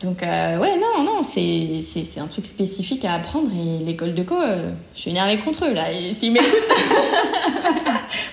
Donc, 0.00 0.22
euh, 0.22 0.58
ouais, 0.58 0.76
non, 0.76 1.02
non, 1.02 1.22
c'est, 1.24 1.82
c'est, 1.82 2.20
un 2.20 2.28
truc 2.28 2.46
spécifique 2.46 3.04
à 3.04 3.14
apprendre. 3.14 3.50
Et 3.52 3.84
l'école 3.84 4.14
de 4.14 4.22
co, 4.22 4.36
euh, 4.36 4.70
je 4.94 5.00
suis 5.00 5.10
énervée 5.10 5.38
contre 5.38 5.64
eux, 5.66 5.72
là. 5.72 5.92
Et 5.92 6.12
s'ils 6.12 6.32
m'écoutent. 6.32 6.48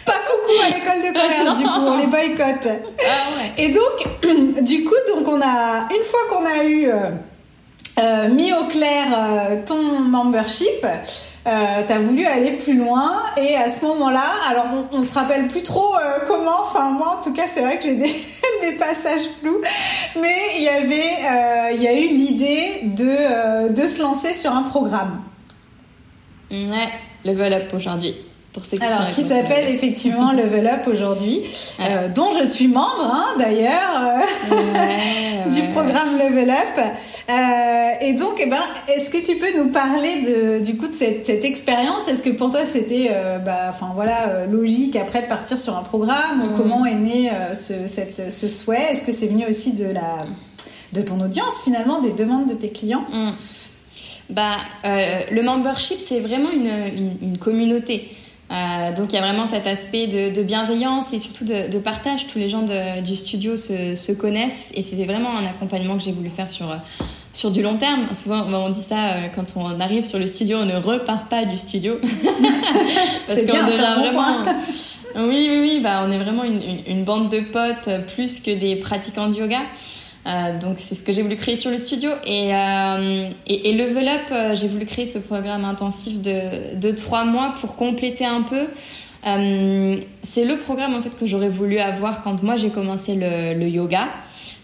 pas 0.06 0.13
coucou 0.13 0.54
à 0.63 0.69
l'école 0.69 1.01
de 1.01 1.19
commerce, 1.19 1.58
du 1.58 1.63
coup, 1.63 1.80
on 1.88 1.97
les 1.97 2.06
boycotte. 2.06 2.67
Ah 2.67 3.39
ouais. 3.39 3.51
Et 3.58 3.69
donc, 3.69 4.62
du 4.63 4.84
coup, 4.84 4.93
donc 5.15 5.28
on 5.28 5.41
a, 5.41 5.88
une 5.89 6.04
fois 6.04 6.19
qu'on 6.30 6.45
a 6.45 6.63
eu 6.65 6.88
euh, 7.97 8.30
mis 8.30 8.54
au 8.54 8.65
clair 8.67 9.63
ton 9.65 9.99
membership, 10.01 10.86
euh, 11.47 11.84
t'as 11.86 11.99
voulu 11.99 12.25
aller 12.25 12.53
plus 12.53 12.75
loin 12.75 13.21
et 13.38 13.55
à 13.55 13.69
ce 13.69 13.86
moment-là, 13.86 14.34
alors 14.49 14.65
on, 14.91 14.97
on 14.97 15.03
se 15.03 15.13
rappelle 15.13 15.47
plus 15.47 15.62
trop 15.62 15.95
euh, 15.95 16.19
comment, 16.27 16.63
enfin 16.63 16.89
moi 16.89 17.19
en 17.19 17.23
tout 17.23 17.34
cas 17.34 17.43
c'est 17.47 17.62
vrai 17.62 17.77
que 17.77 17.84
j'ai 17.84 17.95
des, 18.62 18.71
passages 18.79 19.27
flous, 19.39 19.62
mais 20.19 20.36
il 20.58 20.63
y 20.63 20.69
avait, 20.69 20.95
euh, 20.95 21.71
il 21.75 21.84
y 21.84 21.88
a 21.88 21.93
eu 21.93 22.08
l'idée 22.08 22.81
de, 22.84 23.71
de 23.71 23.88
se 23.88 24.01
lancer 24.01 24.34
sur 24.34 24.51
un 24.51 24.63
programme. 24.63 25.21
Ouais, 26.51 26.89
level 27.23 27.53
up 27.53 27.73
aujourd'hui. 27.73 28.15
Pour 28.56 28.65
ceux 28.65 28.78
qui 28.78 28.84
Alors, 28.86 29.08
sont 29.08 29.12
qui 29.12 29.22
s'appelle 29.22 29.68
effectivement 29.76 30.32
Level 30.32 30.65
Up 30.65 30.88
aujourd'hui, 30.88 31.41
euh, 31.82 32.08
dont 32.08 32.30
je 32.39 32.46
suis 32.46 32.70
membre 32.70 33.12
hein, 33.13 33.26
d'ailleurs. 33.38 34.00
euh, 34.00 34.56
Ouais, 34.56 35.52
du 35.54 35.62
programme 35.74 36.18
Level 36.18 36.50
Up. 36.50 36.86
Euh, 37.30 37.89
et 38.00 38.13
donc, 38.13 38.39
eh 38.39 38.46
ben, 38.46 38.62
est-ce 38.88 39.10
que 39.10 39.18
tu 39.18 39.36
peux 39.36 39.58
nous 39.62 39.72
parler 39.72 40.22
de, 40.22 40.63
du 40.63 40.78
coup 40.78 40.88
de 40.88 40.94
cette, 40.94 41.26
cette 41.26 41.44
expérience? 41.44 42.08
Est-ce 42.08 42.24
que 42.24 42.30
pour 42.30 42.50
toi 42.50 42.65
c'était, 42.65 43.12
bah, 43.46 43.68
enfin 43.70 43.91
voilà, 43.94 44.46
logique 44.50 44.96
après 44.96 45.24
de 45.24 45.28
partir 45.28 45.60
sur 45.60 45.76
un 45.78 45.84
programme? 45.84 46.52
Mhm. 46.52 46.58
Comment 46.58 46.86
est 46.86 46.96
né 46.96 47.32
ce, 47.54 47.88
cette, 47.88 48.32
ce 48.32 48.48
souhait? 48.48 48.91
Est-ce 48.91 49.04
que 49.04 49.12
c'est 49.12 49.28
venu 49.28 49.46
aussi 49.46 49.74
de 49.74 49.86
la, 49.86 50.20
de 50.94 51.02
ton 51.02 51.20
audience 51.20 51.62
finalement, 51.63 52.00
des 52.00 52.12
demandes 52.12 52.48
de 52.48 52.54
tes 52.54 52.70
clients? 52.70 53.04
Mm. 53.12 53.30
Bah, 54.30 54.58
euh, 54.86 55.20
le 55.32 55.41
membership, 55.44 56.00
c'est 56.00 56.20
vraiment 56.20 56.50
une, 56.52 56.65
une, 56.68 57.18
une 57.22 57.38
communauté. 57.38 58.10
Euh, 58.51 58.91
donc 58.95 59.12
il 59.12 59.15
y 59.15 59.17
a 59.17 59.21
vraiment 59.21 59.47
cet 59.47 59.65
aspect 59.65 60.05
de, 60.05 60.34
de 60.36 60.43
bienveillance 60.43 61.12
et 61.13 61.19
surtout 61.19 61.45
de, 61.45 61.69
de 61.71 61.79
partage. 61.79 62.27
Tous 62.27 62.38
les 62.38 62.47
gens 62.47 62.62
de- 62.62 63.01
du 63.01 63.15
studio 63.15 63.58
se, 63.58 63.95
se 63.95 64.12
connaissent 64.12 64.69
et 64.75 64.84
c'était 64.84 65.05
vraiment 65.05 65.36
un 65.36 65.45
accompagnement 65.45 65.97
que 65.97 66.03
j'ai 66.03 66.12
voulu 66.12 66.29
faire 66.29 66.49
sur, 66.51 66.67
sur 67.34 67.49
du 67.49 67.63
long 67.63 67.77
terme. 67.77 68.08
Souvent 68.15 68.45
on 68.47 68.69
dit 68.69 68.84
ça 68.84 68.95
euh, 69.13 69.21
quand 69.34 69.45
on 69.55 69.79
arrive 69.79 70.05
sur 70.05 70.19
le 70.19 70.27
studio, 70.27 70.60
on 70.60 70.65
ne 70.65 70.75
repart 70.75 71.27
pas 71.27 71.45
du 71.45 71.58
studio. 71.58 71.95
Parce 73.27 73.39
qu'on 73.39 73.45
devient 73.65 73.77
vraiment... 73.77 74.23
Oui, 75.17 75.47
oui, 75.49 75.60
oui, 75.62 75.79
bah, 75.81 76.03
on 76.05 76.12
est 76.12 76.17
vraiment 76.17 76.43
une, 76.43 76.62
une, 76.62 76.79
une 76.88 77.03
bande 77.05 77.29
de 77.31 77.39
potes 77.39 77.88
euh, 77.88 77.99
plus 77.99 78.41
que 78.41 78.51
des 78.53 78.75
pratiquants 78.75 79.29
de 79.29 79.36
yoga. 79.36 79.60
Euh, 80.28 80.58
donc 80.58 80.78
c'est 80.80 80.96
ce 80.96 81.04
que 81.04 81.14
j'ai 81.14 81.22
voulu 81.22 81.36
créer 81.36 81.56
sur 81.56 81.70
le 81.70 81.78
studio 81.78 82.10
et, 82.26 82.56
euh, 82.56 83.30
et, 83.46 83.70
et 83.70 83.74
Level 83.74 84.08
Up, 84.08 84.22
euh, 84.32 84.56
j'ai 84.56 84.68
voulu 84.68 84.86
créer 84.86 85.06
ce 85.06 85.20
programme 85.20 85.66
intensif 85.66 86.20
de, 86.20 86.76
de 86.76 86.92
trois 86.92 87.26
mois 87.26 87.54
pour 87.60 87.76
compléter 87.76 88.26
un 88.26 88.42
peu. 88.42 88.68
C'est 89.24 90.46
le 90.46 90.58
programme 90.58 90.94
en 90.94 91.02
fait 91.02 91.18
que 91.18 91.26
j'aurais 91.26 91.50
voulu 91.50 91.80
avoir 91.80 92.22
quand 92.22 92.44
moi 92.44 92.58
j'ai 92.58 92.70
commencé 92.70 93.16
le, 93.16 93.68
yoga. 93.68 94.08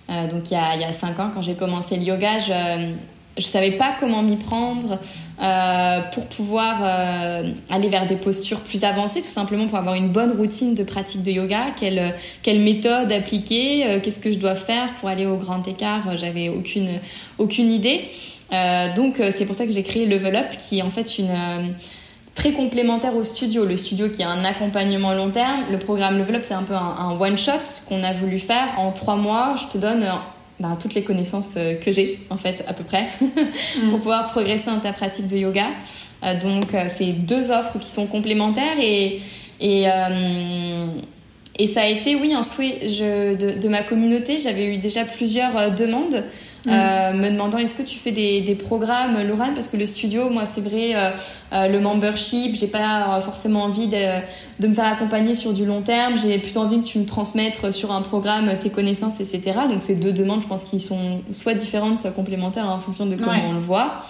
Donc 0.08 0.52
il 0.52 0.54
y, 0.54 0.58
a, 0.58 0.76
il 0.76 0.82
y 0.82 0.84
a 0.84 0.94
cinq 0.94 1.20
ans 1.20 1.32
quand 1.34 1.42
j'ai 1.42 1.56
commencé 1.56 1.96
le 1.96 2.04
yoga, 2.04 2.38
je 2.38 2.94
je 3.42 3.48
savais 3.48 3.72
pas 3.72 3.96
comment 4.00 4.22
m'y 4.22 4.38
prendre 4.38 5.00
euh, 5.42 6.02
pour 6.14 6.28
pouvoir 6.28 6.82
euh, 6.84 7.52
aller 7.70 7.90
vers 7.90 8.06
des 8.06 8.16
postures 8.16 8.62
plus 8.62 8.84
avancées, 8.84 9.22
tout 9.22 9.28
simplement 9.28 9.68
pour 9.68 9.78
avoir 9.78 9.96
une 9.96 10.10
bonne 10.10 10.38
routine 10.38 10.76
de 10.76 10.84
pratique 10.84 11.24
de 11.24 11.32
yoga, 11.32 11.74
quelle, 11.76 12.62
méthode 12.62 13.12
appliquer, 13.12 13.86
euh, 13.86 14.00
qu'est-ce 14.00 14.20
que 14.20 14.32
je 14.32 14.38
dois 14.38 14.56
faire 14.56 14.94
pour 14.96 15.10
aller 15.10 15.26
au 15.26 15.38
grand 15.38 15.68
écart, 15.68 16.16
j'avais 16.16 16.50
aucune, 16.50 16.90
aucune 17.40 17.72
idée. 17.72 18.08
Donc 18.96 19.22
c'est 19.32 19.46
pour 19.46 19.56
ça 19.56 19.66
que 19.66 19.72
j'ai 19.72 19.82
créé 19.82 20.06
Level 20.06 20.36
Up, 20.36 20.58
qui 20.58 20.80
est 20.80 20.82
en 20.82 20.92
fait 20.92 21.18
une... 21.18 21.34
très 22.36 22.52
complémentaire 22.52 23.16
au 23.16 23.24
studio. 23.24 23.64
Le 23.64 23.78
studio 23.78 24.10
qui 24.10 24.24
a 24.24 24.30
un 24.30 24.44
accompagnement 24.44 25.14
long 25.14 25.32
terme. 25.32 25.64
Le 25.72 25.80
programme 25.80 26.18
Level 26.18 26.36
Up, 26.36 26.42
c'est 26.44 26.54
un 26.54 26.64
peu 26.64 26.76
un, 26.76 26.96
un 26.98 27.18
one-shot 27.18 27.64
qu'on 27.88 28.04
a 28.04 28.12
voulu 28.12 28.40
faire. 28.40 28.68
En 28.78 28.92
trois 28.92 29.16
mois, 29.16 29.56
je 29.58 29.68
te 29.68 29.78
donne 29.78 30.06
bah, 30.62 30.78
toutes 30.80 30.94
les 30.94 31.04
connaissances 31.04 31.56
euh, 31.58 31.74
que 31.74 31.92
j'ai, 31.92 32.20
en 32.30 32.38
fait, 32.38 32.64
à 32.68 32.74
peu 32.74 32.84
près, 32.84 33.08
pour 33.90 33.98
pouvoir 33.98 34.32
progresser 34.32 34.68
dans 34.68 34.80
ta 34.80 34.94
pratique 34.94 35.26
de 35.28 35.36
yoga. 35.36 35.68
Euh, 36.24 36.40
donc, 36.40 36.74
euh, 36.74 36.86
c'est 36.96 37.12
deux 37.14 37.50
offres 37.50 37.80
qui 37.80 37.90
sont 37.90 38.06
complémentaires 38.06 38.78
et, 38.80 39.20
et, 39.60 39.90
euh, 39.90 40.86
et 41.58 41.68
ça 41.68 41.82
a 41.82 41.88
été, 41.88 42.16
oui, 42.16 42.34
un 42.34 42.44
souhait 42.44 42.88
je, 42.90 43.36
de, 43.36 43.60
de 43.60 43.68
ma 43.68 43.82
communauté. 43.82 44.40
J'avais 44.40 44.68
eu 44.68 44.78
déjà 44.78 45.04
plusieurs 45.04 45.58
euh, 45.58 45.70
euh, 46.68 47.14
me 47.14 47.30
demandant 47.32 47.58
est-ce 47.58 47.74
que 47.74 47.82
tu 47.82 47.98
fais 47.98 48.12
des, 48.12 48.42
des 48.42 48.56
programmes, 48.56 49.18
Laurent? 49.28 49.54
Parce 49.56 49.68
que 49.68 49.78
le 49.78 49.88
studio, 49.88 50.30
moi, 50.30 50.46
c'est 50.46 50.62
vrai, 50.62 50.96
euh, 50.96 51.10
euh, 51.54 51.68
le 51.68 51.80
membership, 51.80 52.56
j'ai 52.56 52.68
pas 52.68 53.20
forcément 53.22 53.64
envie 53.64 53.88
de, 53.88 54.20
de 54.60 54.68
me 54.68 54.74
faire 54.74 54.86
accompagner 54.86 55.34
sur 55.36 55.54
du 55.54 55.66
long 55.66 55.82
terme. 55.82 56.18
J'ai 56.20 56.38
plutôt 56.38 56.60
envie 56.60 56.82
que 56.82 56.88
tu 56.88 57.00
me 57.00 57.06
transmettes 57.06 57.72
sur 57.72 57.92
un 57.92 58.02
programme 58.02 58.52
tes 58.60 58.70
connaissances, 58.70 59.20
etc. 59.20 59.42
Donc, 59.70 59.82
c'est 59.82 59.96
deux 59.96 60.14
demandes, 60.14 60.44
je 60.44 60.48
pense, 60.48 60.64
qui 60.64 60.80
sont 60.80 61.22
soit 61.32 61.56
différentes, 61.56 61.98
soit 61.98 62.12
complémentaires 62.12 62.66
hein, 62.66 62.76
en 62.76 62.80
fonction 62.80 63.06
de 63.06 63.16
comment 63.16 63.32
Ouais. 63.32 63.44
on 63.50 63.54
le 63.54 63.60
voit. 63.60 64.04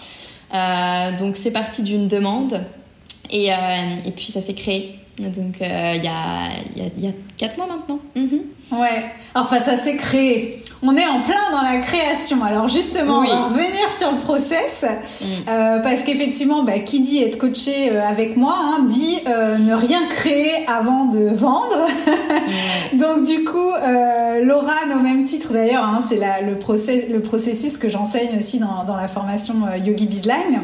Donc, 1.20 1.38
c'est 1.38 1.52
parti 1.52 1.84
d'une 1.84 2.08
demande. 2.08 2.62
Et, 3.32 3.48
et 3.48 4.12
puis, 4.16 4.26
ça 4.26 4.42
s'est 4.42 4.54
créé. 4.56 4.98
Donc, 5.20 5.62
euh, 5.62 5.94
il 5.96 6.04
y, 6.04 6.08
a, 6.08 6.50
y, 6.76 6.82
a, 6.82 6.90
y 6.98 7.08
a 7.08 7.14
quatre 7.38 7.58
mois 7.58 7.68
maintenant. 7.68 8.00
Mhm. 8.16 8.42
Ouais. 8.80 9.04
Enfin, 9.36 9.60
ça 9.60 9.76
s'est 9.76 9.98
créé. 9.98 10.64
On 10.82 10.96
est 10.96 11.06
en 11.06 11.22
plein 11.22 11.52
dans 11.52 11.62
la 11.62 11.80
création. 11.80 12.44
Alors 12.44 12.68
justement, 12.68 13.20
Oui. 13.20 13.28
on 13.32 13.36
va 13.36 13.44
revenir 13.50 13.92
sur 13.92 14.12
le 14.12 14.18
process. 14.20 14.84
Mm. 14.84 15.26
Euh, 15.48 15.80
parce 15.80 16.02
qu'effectivement, 16.04 16.64
bah, 16.64 16.80
qui 16.80 17.02
dit 17.02 17.22
être 17.22 17.38
coaché 17.38 17.92
euh, 17.92 18.02
avec 18.08 18.38
moi, 18.38 18.56
hein, 18.58 18.86
dit 18.88 19.18
ne 19.26 19.74
rien 19.76 20.00
créer 20.10 20.66
avant 20.68 21.06
de 21.06 21.28
vendre. 21.36 21.88
Donc 22.94 23.24
du 23.24 23.44
coup, 23.44 23.72
Laurane, 24.42 24.98
au 24.98 25.02
même 25.02 25.26
titre 25.26 25.54
d'ailleurs, 25.54 25.84
hein, 25.84 26.00
c'est 26.08 26.20
le, 26.44 26.56
process, 26.58 27.10
le 27.10 27.22
processus 27.22 27.78
que 27.78 27.90
j'enseigne 27.90 28.38
aussi 28.40 28.58
dans, 28.60 28.86
dans 28.88 28.96
la 28.96 29.08
formation 29.08 29.56
Yogi 29.86 30.08
Bizline. 30.08 30.62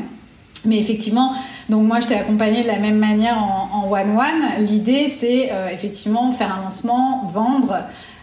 Mais 0.65 0.79
effectivement, 0.79 1.33
donc 1.69 1.85
moi 1.85 1.99
je 1.99 2.07
t'ai 2.07 2.15
accompagnée 2.15 2.61
de 2.63 2.67
la 2.67 2.79
même 2.79 2.97
manière 2.97 3.37
en 3.37 3.89
one-one. 3.91 4.65
L'idée 4.65 5.07
c'est 5.07 5.49
euh, 5.51 5.69
effectivement 5.69 6.31
faire 6.31 6.53
un 6.55 6.63
lancement, 6.63 7.27
vendre. 7.33 7.75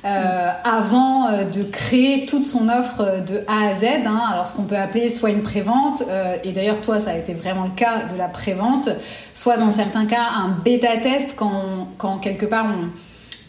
euh, 0.06 0.50
avant 0.64 1.28
euh, 1.28 1.44
de 1.44 1.62
créer 1.62 2.26
toute 2.26 2.46
son 2.46 2.68
offre 2.68 3.22
de 3.26 3.40
A 3.48 3.70
à 3.70 3.74
Z, 3.74 3.84
hein, 4.06 4.20
alors 4.32 4.46
ce 4.46 4.54
qu'on 4.54 4.64
peut 4.64 4.76
appeler 4.76 5.08
soit 5.08 5.30
une 5.30 5.42
prévente, 5.42 6.02
euh, 6.10 6.36
et 6.44 6.52
d'ailleurs 6.52 6.82
toi 6.82 7.00
ça 7.00 7.12
a 7.12 7.14
été 7.16 7.32
vraiment 7.32 7.64
le 7.64 7.70
cas 7.74 8.02
de 8.12 8.16
la 8.18 8.28
prévente, 8.28 8.90
soit 9.32 9.56
dans 9.56 9.70
certains 9.70 10.04
cas 10.04 10.26
un 10.36 10.48
bêta-test 10.62 11.36
quand, 11.36 11.50
on- 11.50 11.86
quand 11.96 12.18
quelque 12.18 12.44
part 12.44 12.66
on, 12.66 12.88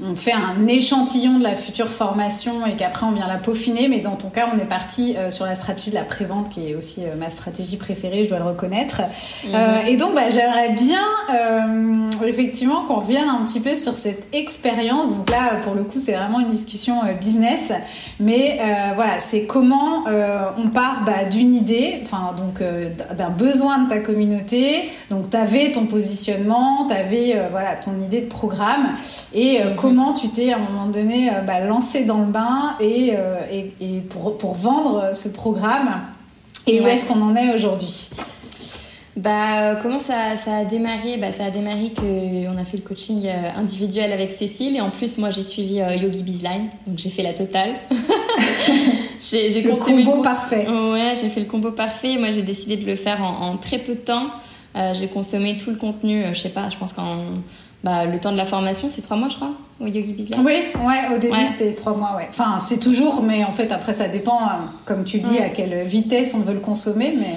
on 0.03 0.15
fait 0.15 0.33
un 0.33 0.67
échantillon 0.67 1.39
de 1.39 1.43
la 1.43 1.55
future 1.55 1.89
formation 1.89 2.65
et 2.65 2.75
qu'après 2.75 3.05
on 3.05 3.11
vient 3.11 3.27
la 3.27 3.37
peaufiner. 3.37 3.87
Mais 3.87 3.99
dans 3.99 4.15
ton 4.15 4.29
cas, 4.29 4.47
on 4.53 4.57
est 4.57 4.67
parti 4.67 5.15
euh, 5.17 5.31
sur 5.31 5.45
la 5.45 5.55
stratégie 5.55 5.91
de 5.91 5.95
la 5.95 6.03
prévente, 6.03 6.49
qui 6.49 6.69
est 6.69 6.75
aussi 6.75 7.03
euh, 7.03 7.15
ma 7.17 7.29
stratégie 7.29 7.77
préférée, 7.77 8.23
je 8.23 8.29
dois 8.29 8.39
le 8.39 8.45
reconnaître. 8.45 9.01
Euh, 9.53 9.85
et 9.87 9.95
donc, 9.95 10.13
bah, 10.13 10.29
j'aimerais 10.31 10.73
bien 10.73 11.01
euh, 11.33 12.09
effectivement 12.25 12.85
qu'on 12.87 12.95
revienne 12.95 13.29
un 13.29 13.45
petit 13.45 13.59
peu 13.59 13.75
sur 13.75 13.95
cette 13.95 14.27
expérience. 14.33 15.09
Donc 15.09 15.29
là, 15.29 15.61
pour 15.63 15.75
le 15.75 15.83
coup, 15.83 15.99
c'est 15.99 16.13
vraiment 16.13 16.39
une 16.39 16.49
discussion 16.49 16.95
business. 17.19 17.71
Mais 18.19 18.59
euh, 18.59 18.93
voilà, 18.95 19.19
c'est 19.19 19.45
comment 19.45 20.07
euh, 20.07 20.49
on 20.57 20.69
part 20.69 21.03
bah, 21.05 21.23
d'une 21.29 21.53
idée, 21.53 21.99
enfin 22.03 22.33
donc 22.37 22.61
euh, 22.61 22.89
d'un 23.17 23.29
besoin 23.29 23.83
de 23.83 23.89
ta 23.89 23.99
communauté. 23.99 24.89
Donc, 25.09 25.29
tu 25.29 25.37
avais 25.37 25.71
ton 25.71 25.85
positionnement, 25.85 26.87
tu 26.87 26.93
avais 26.93 27.35
voilà 27.51 27.75
ton 27.75 27.99
idée 27.99 28.21
de 28.21 28.27
programme 28.27 28.95
et 29.33 29.61
euh, 29.61 29.75
comment 29.89 30.13
tu 30.13 30.29
t'es 30.29 30.51
à 30.51 30.57
un 30.57 30.59
moment 30.59 30.85
donné 30.87 31.29
euh, 31.29 31.41
bah, 31.41 31.59
lancé 31.61 32.05
dans 32.05 32.19
le 32.19 32.25
bain 32.25 32.75
et, 32.79 33.13
euh, 33.15 33.37
et, 33.51 33.73
et 33.81 33.99
pour, 34.01 34.37
pour 34.37 34.53
vendre 34.55 35.11
ce 35.15 35.29
programme. 35.29 36.01
Et 36.67 36.81
où 36.81 36.87
est-ce 36.87 37.07
qu'on 37.07 37.21
en 37.21 37.35
est 37.35 37.53
aujourd'hui? 37.55 38.09
Bah, 39.17 39.61
euh, 39.71 39.75
comment 39.81 39.99
ça, 40.01 40.35
ça 40.43 40.57
a 40.57 40.65
démarré? 40.65 41.17
Bah, 41.17 41.31
Ça 41.31 41.45
a 41.45 41.49
démarré 41.49 41.93
qu'on 41.95 42.57
a 42.57 42.65
fait 42.65 42.75
le 42.77 42.83
coaching 42.83 43.25
euh, 43.27 43.49
individuel 43.55 44.11
avec 44.11 44.33
Cécile 44.33 44.75
et 44.75 44.81
en 44.81 44.89
plus, 44.89 45.17
moi, 45.17 45.29
j'ai 45.29 45.43
suivi 45.43 45.79
euh, 45.79 45.95
Yogi 45.95 46.21
Bizline, 46.21 46.67
donc 46.85 46.97
j'ai 46.99 47.09
fait 47.11 47.23
la 47.23 47.33
totale. 47.33 47.75
j'ai 49.21 49.49
j'ai 49.51 49.61
Le 49.61 49.71
combo 49.75 50.15
le- 50.17 50.21
parfait. 50.21 50.67
Ouais, 50.67 51.13
j'ai 51.19 51.29
fait 51.29 51.39
le 51.39 51.45
combo 51.45 51.71
parfait. 51.71 52.17
Moi, 52.17 52.31
j'ai 52.31 52.41
décidé 52.41 52.75
de 52.77 52.85
le 52.85 52.95
faire 52.97 53.21
en, 53.23 53.47
en 53.53 53.57
très 53.57 53.77
peu 53.77 53.93
de 53.93 53.99
temps. 53.99 54.27
Euh, 54.75 54.93
j'ai 54.93 55.07
consommé 55.07 55.55
tout 55.55 55.69
le 55.69 55.77
contenu, 55.77 56.21
euh, 56.23 56.33
je 56.33 56.41
sais 56.41 56.49
pas, 56.49 56.69
je 56.69 56.75
pense 56.75 56.91
qu'en 56.91 57.19
bah, 57.85 58.05
le 58.05 58.19
temps 58.19 58.31
de 58.31 58.37
la 58.37 58.45
formation, 58.45 58.89
c'est 58.89 59.03
trois 59.03 59.15
mois, 59.15 59.29
je 59.29 59.35
crois, 59.35 59.51
au 59.79 59.85
Yogi 59.85 60.13
Bizline. 60.13 60.43
Oui, 60.43 60.53
ouais, 60.83 61.15
au 61.15 61.19
début 61.19 61.35
Ouais. 61.35 61.45
c'était 61.45 61.75
trois 61.75 61.95
mois, 61.95 62.15
ouais. 62.17 62.25
Enfin, 62.27 62.57
c'est 62.59 62.79
toujours, 62.79 63.21
mais 63.21 63.43
en 63.43 63.51
fait 63.51 63.71
après 63.71 63.93
ça 63.93 64.07
dépend, 64.07 64.41
euh, 64.41 64.53
comme 64.85 65.03
tu 65.03 65.19
dis, 65.19 65.35
Ouais. 65.35 65.43
à 65.45 65.49
quelle 65.49 65.83
vitesse 65.83 66.33
on 66.33 66.39
veut 66.39 66.55
le 66.55 66.61
consommer, 66.61 67.13
mais 67.15 67.35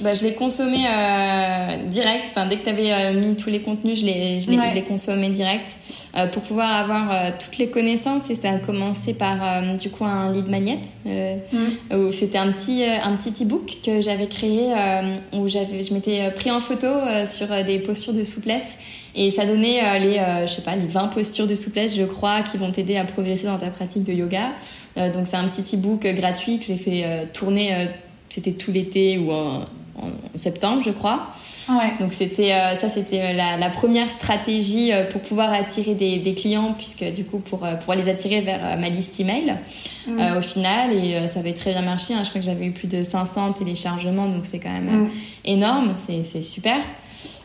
bah, 0.00 0.14
je 0.14 0.22
l'ai 0.22 0.34
consommé 0.34 0.78
euh, 0.86 1.76
direct. 1.88 2.28
Enfin, 2.28 2.46
dès 2.46 2.56
que 2.56 2.64
tu 2.64 2.70
avais 2.70 2.92
euh, 2.92 3.20
mis 3.20 3.36
tous 3.36 3.50
les 3.50 3.60
contenus, 3.60 4.00
je 4.00 4.06
l'ai, 4.06 4.38
je 4.38 4.50
l'ai, 4.50 4.82
consommé 4.82 5.28
direct 5.28 5.68
euh, 6.16 6.26
pour 6.26 6.42
pouvoir 6.42 6.74
avoir 6.74 7.36
toutes 7.38 7.58
les 7.58 7.68
connaissances. 7.68 8.30
Et 8.30 8.34
ça 8.34 8.50
a 8.50 8.58
commencé 8.58 9.12
par 9.12 9.62
du 9.76 9.90
coup 9.90 10.04
un 10.04 10.32
lead 10.32 10.48
magnet 10.48 10.78
mm. 11.04 11.94
où 11.94 12.12
c'était 12.12 12.38
un 12.38 12.50
petit 12.52 12.82
un 12.84 13.16
petit 13.16 13.42
ebook 13.42 13.78
que 13.84 14.00
j'avais 14.00 14.26
créé 14.26 14.72
où 15.34 15.48
j'avais 15.48 15.82
je 15.82 15.92
m'étais 15.92 16.30
pris 16.30 16.50
en 16.50 16.60
photo 16.60 16.88
sur 17.26 17.48
des 17.64 17.78
postures 17.78 18.14
de 18.14 18.24
souplesse 18.24 18.76
et 19.14 19.30
ça 19.30 19.44
donnait 19.44 19.98
les 20.00 20.46
je 20.46 20.52
sais 20.52 20.62
pas 20.62 20.76
les 20.76 20.86
20 20.86 21.08
postures 21.08 21.46
de 21.46 21.54
souplesse 21.54 21.96
je 21.96 22.04
crois 22.04 22.42
qui 22.42 22.56
vont 22.56 22.70
t'aider 22.70 22.96
à 22.96 23.04
progresser 23.04 23.46
dans 23.46 23.58
ta 23.58 23.70
pratique 23.70 24.04
de 24.04 24.12
yoga. 24.12 24.50
donc 24.96 25.26
c'est 25.26 25.36
un 25.36 25.48
petit 25.48 25.74
ebook 25.74 26.06
gratuit 26.06 26.58
que 26.58 26.66
j'ai 26.66 26.76
fait 26.76 27.28
tourner 27.32 27.88
c'était 28.30 28.52
tout 28.52 28.72
l'été 28.72 29.18
ou 29.18 29.32
en, 29.32 29.62
en 29.96 30.10
septembre, 30.36 30.82
je 30.84 30.90
crois. 30.90 31.28
Ouais. 31.68 31.92
Donc 32.00 32.12
c'était 32.12 32.52
euh, 32.52 32.74
ça, 32.76 32.88
c'était 32.88 33.20
euh, 33.20 33.32
la, 33.32 33.56
la, 33.56 33.68
première 33.68 34.08
stratégie 34.08 34.92
euh, 34.92 35.04
pour 35.04 35.20
pouvoir 35.20 35.52
attirer 35.52 35.94
des, 35.94 36.18
des, 36.18 36.34
clients, 36.34 36.74
puisque 36.76 37.04
du 37.04 37.24
coup 37.24 37.38
pour 37.38 37.66
pour 37.84 37.94
les 37.94 38.08
attirer 38.08 38.40
vers 38.40 38.78
ma 38.78 38.88
liste 38.88 39.20
email 39.20 39.56
mm. 40.06 40.38
au 40.38 40.42
final 40.42 40.92
et 40.92 41.28
ça 41.28 41.40
avait 41.40 41.52
très 41.52 41.70
bien 41.70 41.82
marché. 41.82 42.14
Hein. 42.14 42.22
Je 42.24 42.30
crois 42.30 42.40
que 42.40 42.46
j'avais 42.46 42.66
eu 42.66 42.72
plus 42.72 42.88
de 42.88 43.02
500 43.02 43.52
téléchargements, 43.52 44.28
donc 44.28 44.46
c'est 44.46 44.58
quand 44.58 44.72
même 44.72 45.04
mm. 45.04 45.10
énorme, 45.44 45.94
c'est 45.98 46.42
super. 46.42 46.78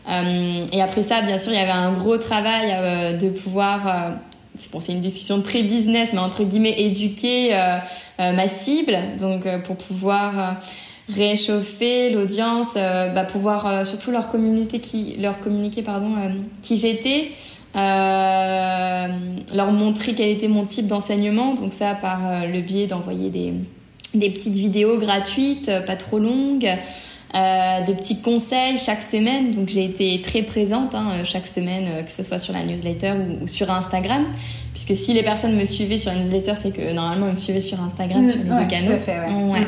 Et 0.08 0.82
après 0.82 1.02
ça, 1.02 1.22
bien 1.22 1.38
sûr, 1.38 1.52
il 1.52 1.58
y 1.58 1.62
avait 1.62 1.70
un 1.70 1.92
gros 1.92 2.16
travail 2.16 3.18
de 3.18 3.28
pouvoir 3.28 4.12
c'est 4.58 4.70
bon, 4.70 4.78
une 4.80 5.00
discussion 5.00 5.42
très 5.42 5.62
business, 5.62 6.10
mais 6.12 6.20
entre 6.20 6.44
guillemets 6.44 6.80
éduquer 6.80 7.50
ma 8.18 8.48
cible, 8.48 8.96
donc 9.18 9.46
pour 9.64 9.76
pouvoir 9.76 10.58
réchauffer 11.08 12.10
l'audience, 12.10 12.74
euh, 12.76 13.12
bah, 13.12 13.24
pouvoir 13.24 13.66
euh, 13.66 13.84
surtout 13.84 14.10
leur 14.10 14.28
communiquer 14.28 14.80
qui, 14.80 15.16
pardon, 15.84 16.14
euh, 16.16 16.30
qui 16.62 16.76
j'étais, 16.76 17.30
leur 17.74 19.70
montrer 19.70 20.14
quel 20.14 20.30
était 20.30 20.48
mon 20.48 20.64
type 20.64 20.86
d'enseignement. 20.86 21.54
Donc 21.54 21.74
ça 21.74 21.94
par 21.94 22.46
le 22.46 22.60
biais 22.60 22.86
d'envoyer 22.86 23.28
des, 23.28 23.52
des 24.14 24.30
petites 24.30 24.54
vidéos 24.54 24.96
gratuites, 24.98 25.70
pas 25.86 25.96
trop 25.96 26.18
longues. 26.18 26.68
Des 27.34 27.94
petits 27.94 28.20
conseils 28.22 28.78
chaque 28.78 29.02
semaine. 29.02 29.50
Donc 29.50 29.68
j'ai 29.68 29.84
été 29.84 30.22
très 30.22 30.42
présente 30.42 30.94
hein, 30.94 31.24
chaque 31.24 31.46
semaine, 31.46 32.04
que 32.04 32.10
ce 32.10 32.22
soit 32.22 32.38
sur 32.38 32.52
la 32.54 32.64
newsletter 32.64 33.12
ou, 33.42 33.46
sur 33.46 33.70
Instagram. 33.70 34.24
Puisque 34.72 34.96
si 34.96 35.12
les 35.14 35.22
personnes 35.22 35.56
me 35.56 35.64
suivaient 35.64 35.98
sur 35.98 36.12
la 36.12 36.18
newsletter, 36.18 36.52
c'est 36.56 36.70
que 36.70 36.92
normalement 36.92 37.28
ils 37.28 37.32
me 37.32 37.38
suivaient 37.38 37.60
sur 37.60 37.80
Instagram, 37.82 38.24
mmh, 38.24 38.30
sur 38.30 38.38
les 38.38 38.44
deux 38.44 38.66
canaux. 38.68 38.86
Tout 38.86 38.92
à 38.92 38.98
fait, 38.98 39.18
ouais. 39.18 39.60
Mmh. 39.60 39.66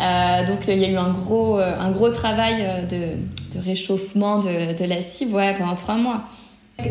Euh, 0.00 0.46
donc 0.46 0.66
il 0.68 0.78
y 0.78 0.84
a 0.84 0.88
eu 0.88 0.96
un 0.96 1.10
gros, 1.10 1.58
euh, 1.58 1.78
un 1.78 1.90
gros 1.90 2.10
travail 2.10 2.56
euh, 2.60 2.82
de, 2.82 3.58
de 3.58 3.64
réchauffement 3.64 4.38
de, 4.38 4.78
de, 4.78 4.84
la 4.84 5.02
cible 5.02 5.34
ouais, 5.34 5.54
pendant 5.54 5.74
trois 5.74 5.96
mois. 5.96 6.22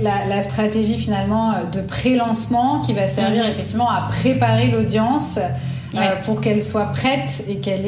La, 0.02 0.28
la 0.28 0.44
stratégie 0.44 0.98
finalement 0.98 1.54
de 1.72 1.82
pré-lancement 1.82 2.82
qui 2.82 2.94
va 2.94 3.08
servir 3.08 3.44
mhm. 3.44 3.52
effectivement 3.52 3.90
à 3.90 4.08
préparer 4.08 4.70
l'audience 4.70 5.40
pour 6.24 6.42
qu'elle 6.42 6.62
soit 6.62 6.92
prête 6.92 7.44
et 7.48 7.58
qu'elle 7.58 7.86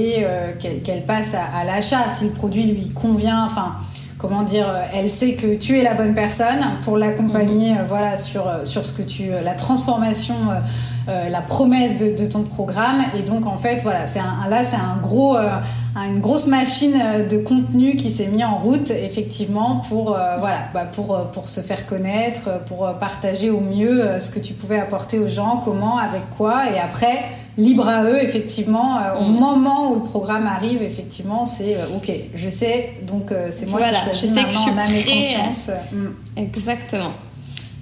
qu'elle 0.60 1.06
passe 1.06 1.34
à, 1.34 1.58
à 1.58 1.64
l'achat 1.64 2.10
si 2.10 2.26
le 2.26 2.32
produit 2.32 2.64
lui 2.64 2.90
convient. 2.90 3.46
Enfin, 3.46 3.76
comment 4.18 4.44
dire, 4.44 4.68
elle 4.94 5.10
sait 5.10 5.34
que 5.34 5.56
tu 5.56 5.80
es 5.80 5.84
la 5.84 5.94
bonne 5.94 6.14
personne 6.14 6.64
pour 6.84 6.98
l'accompagner, 6.98 7.74
mhm. 7.74 7.86
voilà, 7.88 8.18
sur 8.18 8.50
sur 8.64 8.86
ce 8.86 8.94
que 8.94 9.04
tu, 9.04 9.30
la 9.44 9.54
transformation 9.54 10.36
euh, 11.10 11.30
la 11.30 11.42
promesse 11.42 11.98
de, 11.98 12.26
ton 12.28 12.44
programme. 12.44 13.04
Et 13.18 13.24
donc, 13.24 13.48
en 13.48 13.58
fait, 13.58 13.80
voilà, 13.82 14.06
c'est 14.06 14.20
un, 14.20 14.48
là, 14.50 14.64
c'est 14.64 14.78
un 14.78 14.98
gros, 15.02 15.36
euh, 15.36 15.50
une 15.96 16.20
grosse 16.20 16.46
machine 16.46 16.94
euh, 17.04 17.28
de 17.28 17.40
contenu 17.40 17.96
qui 17.96 18.12
s'est 18.12 18.28
mis 18.28 18.44
en 18.44 18.58
route, 18.58 18.92
effectivement, 18.92 19.82
pour, 19.90 20.12
voilà, 20.12 20.60
bah, 20.76 20.86
pour, 20.86 21.32
pour 21.32 21.50
se 21.50 21.60
faire 21.62 21.88
connaître, 21.88 22.64
pour 22.66 22.88
partager 23.00 23.50
au 23.50 23.62
mieux 23.62 24.20
ce 24.20 24.30
que 24.30 24.40
tu 24.40 24.54
pouvais 24.54 24.80
apporter 24.80 25.18
aux 25.18 25.28
gens, 25.28 25.62
comment, 25.66 25.98
avec 25.98 26.22
quoi. 26.38 26.70
Et 26.72 26.80
après, 26.80 27.18
libre 27.62 27.88
à 27.88 28.04
eux, 28.04 28.22
effectivement, 28.22 29.00
au 29.18 29.24
mm. 29.24 29.40
moment 29.40 29.92
où 29.92 29.96
le 29.96 30.04
programme 30.04 30.48
arrive, 30.48 30.82
effectivement, 30.82 31.46
c'est 31.46 31.78
OK, 31.96 32.12
je 32.34 32.50
sais, 32.50 32.98
donc 33.04 33.34
c'est 33.52 33.68
moi 33.68 33.80
voilà, 33.80 34.00
qui 34.00 34.06
choisis 34.06 34.22
je 34.22 34.28
sais 34.28 34.34
maintenant 34.34 34.66
que 34.66 34.94
je 34.94 34.98
suis 34.98 35.12
en 35.12 35.46
conscience. 35.46 35.72
Mm. 35.92 36.08
Exactement. 36.38 37.12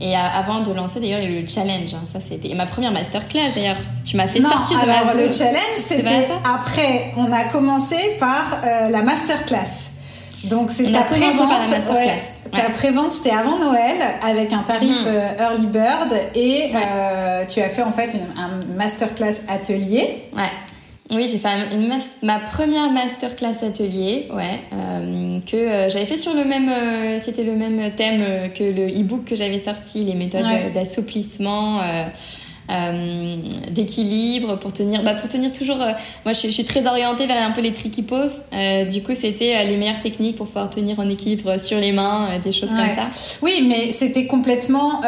Et 0.01 0.15
avant 0.15 0.61
de 0.61 0.71
lancer, 0.71 1.01
d'ailleurs, 1.01 1.19
il 1.19 1.29
y 1.29 1.35
a 1.35 1.39
eu 1.39 1.41
le 1.41 1.47
challenge. 1.47 1.93
Hein, 1.93 2.03
ça, 2.11 2.19
c'était 2.25 2.53
ma 2.55 2.65
première 2.65 2.93
masterclass. 2.93 3.51
D'ailleurs, 3.53 3.75
tu 4.05 4.15
m'as 4.15 4.27
fait 4.27 4.41
sortir 4.41 4.77
de 4.79 4.83
alors, 4.83 5.05
ma 5.05 5.13
le 5.13 5.33
challenge, 5.33 5.75
c'était 5.75 6.27
après. 6.45 7.13
On 7.17 7.29
a 7.31 7.43
commencé 7.45 7.97
par 8.17 8.59
euh, 8.63 8.89
la 8.89 9.01
masterclass. 9.01 9.91
Donc, 10.45 10.71
c'est 10.71 10.89
ta 10.89 11.01
prévente. 11.01 11.49
Ouais, 11.91 12.21
ta 12.51 12.69
prévente, 12.69 13.11
c'était 13.11 13.31
avant 13.31 13.57
Noël 13.57 13.97
avec 14.23 14.53
un 14.53 14.63
tarif 14.63 15.05
mhm. 15.05 15.07
euh, 15.07 15.37
early 15.39 15.67
bird 15.67 16.13
et 16.35 16.71
euh, 16.73 17.45
tu 17.45 17.61
as 17.61 17.69
fait 17.69 17.83
en 17.83 17.91
fait 17.91 18.13
une, 18.13 18.39
un 18.39 18.65
masterclass 18.75 19.41
atelier. 19.47 20.23
Ouais. 20.35 20.51
Oui, 21.11 21.27
j'ai 21.27 21.39
fait 21.39 21.49
une 21.73 21.91
ma 22.21 22.39
première 22.39 22.91
masterclass 22.91 23.65
atelier, 23.65 24.27
ouais, 24.31 24.59
euh, 24.73 25.39
que 25.39 25.55
euh, 25.55 25.89
j'avais 25.89 26.05
fait 26.05 26.17
sur 26.17 26.35
le 26.35 26.45
même, 26.45 26.69
euh, 26.69 27.17
c'était 27.23 27.43
le 27.43 27.55
même 27.55 27.91
thème 27.95 28.51
que 28.53 28.63
le 28.63 28.87
e-book 28.87 29.25
que 29.25 29.35
j'avais 29.35 29.57
sorti, 29.57 30.03
les 30.03 30.13
méthodes 30.13 30.71
d'assouplissement. 30.71 31.81
Euh, 32.69 33.37
d'équilibre 33.71 34.59
pour 34.59 34.73
tenir 34.73 35.01
bah 35.01 35.15
pour 35.15 35.27
tenir 35.27 35.51
toujours 35.51 35.81
euh, 35.81 35.91
moi 36.23 36.33
je, 36.33 36.47
suis 36.49 36.65
très 36.65 36.85
orientée 36.85 37.25
vers 37.25 37.41
un 37.41 37.49
peu 37.49 37.61
les 37.61 37.73
tricky 37.73 38.03
poses 38.03 38.41
euh, 38.53 38.85
du 38.85 39.01
coup 39.01 39.13
c'était 39.15 39.63
les 39.65 39.75
meilleures 39.75 40.01
techniques 40.01 40.35
pour 40.35 40.45
pouvoir 40.45 40.69
tenir 40.69 40.99
en 40.99 41.09
équilibre 41.09 41.59
sur 41.59 41.79
les 41.79 41.91
mains 41.91 42.37
des 42.43 42.51
choses 42.51 42.69
comme 42.69 42.95
ça. 42.95 43.07
Oui 43.41 43.65
mais 43.67 43.91
c'était 43.91 44.27
complètement 44.27 45.01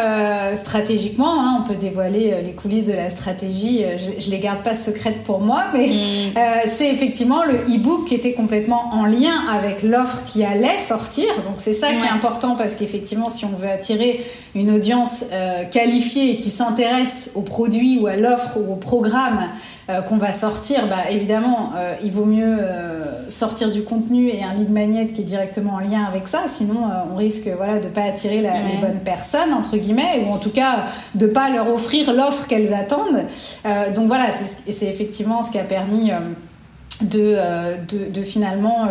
stratégiquement 0.55 1.39
hein, 1.39 1.63
on 1.63 1.67
peut 1.67 1.75
dévoiler 1.75 2.41
les 2.43 2.53
coulisses 2.53 2.85
de 2.85 2.93
la 2.93 3.11
stratégie. 3.11 3.83
Je, 3.97 4.23
je 4.23 4.31
les 4.31 4.39
garde 4.39 4.63
pas 4.63 4.73
secrètes 4.73 5.23
pour 5.23 5.41
moi 5.41 5.65
mais 5.73 5.87
mm. 5.87 6.65
c'est 6.65 6.89
effectivement 6.89 7.43
le 7.43 7.57
e-book 7.75 8.07
qui 8.07 8.15
était 8.15 8.33
complètement 8.33 8.89
en 8.91 9.05
lien 9.05 9.35
avec 9.51 9.83
l'offre 9.83 10.25
qui 10.27 10.43
allait 10.43 10.79
sortir. 10.79 11.27
Donc 11.43 11.55
c'est 11.57 11.73
ça 11.73 11.89
qui 11.89 12.05
est 12.05 12.11
important 12.11 12.55
parce 12.55 12.73
qu'effectivement 12.73 13.29
si 13.29 13.45
on 13.45 13.55
veut 13.55 13.69
attirer 13.69 14.25
une 14.55 14.71
audience 14.71 15.25
qualifiée 15.71 16.31
et 16.31 16.37
qui 16.37 16.49
s'intéresse 16.49 17.31
au 17.35 17.41
produit 17.51 17.99
ou 17.99 18.07
à 18.07 18.15
l'offre 18.15 18.57
ou 18.57 18.73
au 18.73 18.77
programme 18.77 19.49
euh, 19.89 20.01
qu'on 20.01 20.17
va 20.17 20.31
sortir, 20.31 20.87
bah, 20.87 21.09
évidemment, 21.09 21.71
euh, 21.75 21.95
il 22.03 22.11
vaut 22.11 22.25
mieux 22.25 22.57
euh, 22.59 23.29
sortir 23.29 23.69
du 23.69 23.83
contenu 23.83 24.29
et 24.29 24.41
un 24.41 24.53
lead 24.53 24.71
magnet 24.71 25.07
qui 25.07 25.21
est 25.21 25.25
directement 25.25 25.73
en 25.73 25.79
lien 25.79 26.03
avec 26.03 26.27
ça. 26.27 26.43
Sinon, 26.47 26.83
on 27.11 27.15
risque 27.15 27.49
voilà, 27.57 27.79
de 27.79 27.87
ne 27.87 27.89
pas 27.89 28.03
attirer 28.03 28.41
les 28.41 28.77
bonnes 28.79 29.01
personnes, 29.03 29.53
entre 29.53 29.77
guillemets, 29.77 30.23
ou 30.25 30.31
en 30.31 30.37
tout 30.37 30.51
cas 30.51 30.85
de 31.15 31.25
ne 31.25 31.31
pas 31.31 31.49
leur 31.49 31.67
offrir 31.67 32.13
l'offre 32.13 32.47
qu'elles 32.47 32.73
attendent. 32.73 33.25
donc 33.95 34.07
voilà, 34.07 34.29
c'est 34.31 34.85
effectivement 34.87 35.41
ce 35.41 35.51
qui 35.51 35.59
a 35.59 35.63
permis 35.63 36.11
de, 37.01 37.35
de, 37.87 38.09
de, 38.11 38.21
finalement 38.21 38.87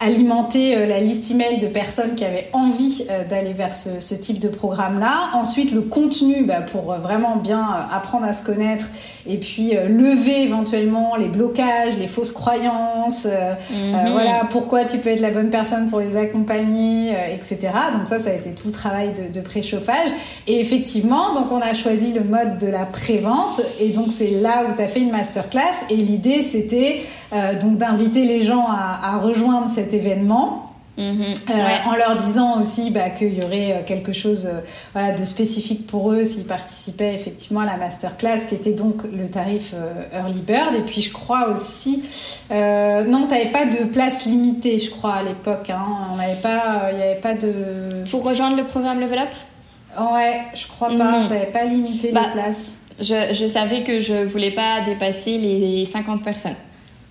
alimenter 0.00 0.76
euh, 0.76 0.86
la 0.86 0.98
liste 0.98 1.30
email 1.30 1.58
de 1.58 1.66
personnes 1.66 2.14
qui 2.14 2.24
avaient 2.24 2.48
envie 2.54 3.04
euh, 3.10 3.24
d'aller 3.28 3.52
vers 3.52 3.74
ce, 3.74 4.00
ce, 4.00 4.14
type 4.14 4.38
de 4.38 4.48
programme-là. 4.48 5.30
Ensuite, 5.34 5.72
le 5.72 5.82
contenu 5.82 6.42
bah, 6.44 6.62
pour 6.62 6.92
euh, 6.92 6.98
vraiment 6.98 7.36
bien 7.36 7.62
apprendre 7.92 8.24
à 8.24 8.32
se 8.32 8.44
connaître 8.44 8.86
et 9.26 9.36
puis 9.36 9.72
lever 9.72 10.42
éventuellement 10.42 11.14
les 11.16 11.28
blocages, 11.28 11.98
les 11.98 12.06
fausses 12.06 12.32
croyances. 12.32 13.26
Mhm. 13.26 14.12
voilà, 14.12 14.46
pourquoi 14.48 14.84
tu 14.84 14.96
peux 14.96 15.10
être 15.10 15.20
la 15.20 15.30
bonne 15.30 15.50
personne 15.50 15.88
pour 15.88 16.00
les 16.00 16.16
accompagner, 16.16 17.12
etc. 17.30 17.58
Donc 17.94 18.06
ça, 18.06 18.18
ça 18.18 18.30
a 18.30 18.32
été 18.32 18.52
tout 18.52 18.68
le 18.68 18.72
travail 18.72 19.12
de, 19.12 19.30
de 19.32 19.44
préchauffage. 19.44 20.08
Et 20.46 20.58
effectivement, 20.58 21.34
donc 21.34 21.52
on 21.52 21.60
a 21.60 21.74
choisi 21.74 22.14
le 22.14 22.24
mode 22.24 22.56
de 22.56 22.66
la 22.66 22.86
prévente 22.86 23.60
et 23.78 23.90
donc 23.90 24.06
c'est 24.10 24.40
là 24.40 24.64
où 24.68 24.74
tu 24.74 24.80
as 24.80 24.88
fait 24.88 25.00
une 25.00 25.12
masterclass 25.12 25.84
et 25.90 25.96
l'idée 25.96 26.42
c'était 26.42 27.02
donc 27.32 27.78
d'inviter 27.78 28.24
les 28.24 28.42
gens 28.42 28.66
à, 28.66 29.00
à 29.02 29.18
rejoindre 29.18 29.70
cette 29.70 29.94
événement. 29.94 30.70
Mhm. 31.00 31.32
Euh, 31.50 31.54
en 31.86 31.96
leur 31.96 32.16
disant 32.16 32.60
aussi 32.60 32.90
bah, 32.90 33.08
qu'il 33.10 33.34
y 33.34 33.42
aurait 33.42 33.72
euh, 33.72 33.82
quelque 33.86 34.12
chose 34.12 34.46
euh, 34.46 34.60
voilà, 34.92 35.12
de 35.12 35.24
spécifique 35.24 35.86
pour 35.86 36.12
eux 36.12 36.24
s'ils 36.24 36.44
participaient 36.44 37.14
effectivement 37.14 37.60
à 37.60 37.64
la 37.64 37.78
masterclass, 37.78 38.46
qui 38.48 38.54
était 38.54 38.72
donc 38.72 39.04
le 39.04 39.30
tarif 39.30 39.74
Early 40.12 40.40
Bird. 40.40 40.74
Et 40.74 40.80
puis 40.80 41.00
je 41.00 41.12
crois 41.12 41.48
aussi, 41.48 42.02
non, 42.50 43.26
tu 43.28 43.34
n'avais 43.34 43.50
pas 43.50 43.64
de 43.64 43.84
place 43.84 44.26
limitée, 44.26 44.78
je 44.78 44.90
crois, 44.90 45.14
à 45.14 45.22
l'époque. 45.22 45.70
Hein. 45.70 45.86
On 46.12 46.16
n'avait 46.16 46.40
pas, 46.40 46.90
il 46.90 46.96
n'y 46.96 47.02
avait 47.02 47.20
pas 47.20 47.34
de. 47.34 48.04
Pour 48.10 48.24
rejoindre 48.24 48.56
le 48.56 48.64
programme 48.64 49.00
Level 49.00 49.20
Up? 49.20 49.30
Ouais, 50.12 50.42
je 50.54 50.66
crois 50.66 50.88
pas. 50.88 50.94
Tu 50.94 51.32
n'avais 51.32 51.46
pas 51.46 51.64
limité 51.64 52.12
bah, 52.12 52.22
les 52.26 52.42
places. 52.42 52.76
Je, 52.98 53.32
je 53.32 53.46
savais 53.46 53.82
que 53.82 54.00
je 54.00 54.24
voulais 54.24 54.50
pas 54.52 54.82
dépasser 54.84 55.38
les 55.38 55.84
50 55.86 56.22
personnes. 56.22 56.56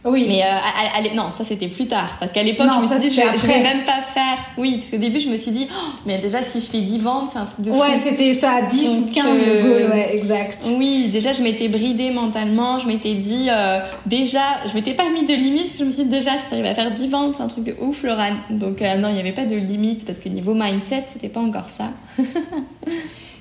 Oui. 0.06 0.26
Mais 0.30 0.44
euh, 0.44 1.16
non, 1.16 1.32
ça 1.38 1.44
c'était 1.44 1.68
plus 1.68 1.88
tard. 1.88 2.16
Parce 2.20 2.32
qu'à 2.32 2.42
l'époque, 2.42 2.68
je 2.74 2.80
me 2.80 3.00
suis 3.00 3.10
dit, 3.10 3.16
je, 3.16 3.40
je, 3.40 3.48
vais 3.48 3.62
même 3.62 3.84
pas 3.84 4.00
faire. 4.02 4.38
Oui, 4.58 4.78
parce 4.78 4.92
qu'au 4.92 4.98
début, 4.98 5.20
je 5.20 5.28
me 5.28 5.36
suis 5.36 5.52
dit, 5.52 5.68
oh, 5.70 5.90
mais 6.06 6.20
déjà, 6.20 6.42
si 6.42 6.62
je 6.62 6.68
fais 6.68 6.80
10 6.80 7.00
ventes, 7.00 7.30
c'est 7.34 7.38
un 7.38 7.46
truc 7.46 7.60
de 7.60 7.72
fou. 7.72 7.80
Ouais, 7.80 7.98
c'était 7.98 8.34
ça, 8.34 8.62
10 8.62 9.10
ou 9.10 9.14
15 9.14 9.44
euh, 9.46 9.62
goal, 9.62 9.92
ouais, 9.92 10.16
exact. 10.16 10.64
Oui, 10.78 11.10
déjà, 11.12 11.34
je 11.34 11.44
m'étais 11.44 11.68
bridée 11.68 12.12
mentalement. 12.12 12.80
Je 12.80 12.88
m'étais 12.88 13.16
dit, 13.16 13.48
euh, 13.50 13.80
déjà, 14.06 14.60
je 14.70 14.74
m'étais 14.74 14.94
pas 14.94 15.10
mis 15.10 15.26
de 15.26 15.34
limite, 15.34 15.64
parce 15.64 15.74
que 15.74 15.80
je 15.80 15.86
me 15.86 15.92
suis 15.92 16.04
dit, 16.04 16.10
déjà, 16.10 16.38
si 16.38 16.46
t'arrives 16.50 16.66
à 16.66 16.76
faire 16.76 16.92
10 16.92 17.10
ventes, 17.10 17.36
c'est 17.36 17.44
un 17.44 17.48
truc 17.48 17.66
de 17.66 17.76
ouf, 17.82 18.04
Laurent. 18.04 18.38
Donc, 18.52 18.82
euh, 18.82 18.96
non, 18.96 19.10
il 19.10 19.16
n'y 19.16 19.20
avait 19.20 19.34
pas 19.34 19.46
de 19.46 19.56
limite, 19.56 20.06
parce 20.06 20.20
que 20.20 20.30
niveau 20.30 20.54
mindset, 20.54 21.08
c'était 21.12 21.30
pas 21.30 21.42
encore 21.42 21.70
ça. 21.70 21.92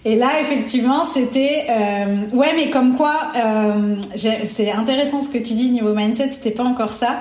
Et 0.04 0.16
là, 0.16 0.40
effectivement, 0.40 1.04
c'était 1.04 1.66
euh, 1.70 2.28
ouais, 2.32 2.52
mais 2.56 2.70
comme 2.70 2.96
quoi, 2.96 3.32
euh, 3.36 3.96
c'est 4.44 4.70
intéressant 4.70 5.22
ce 5.22 5.30
que 5.30 5.38
tu 5.38 5.54
dis 5.54 5.70
niveau 5.70 5.94
mindset. 5.94 6.30
C'était 6.30 6.52
pas 6.52 6.64
encore 6.64 6.92
ça, 6.92 7.20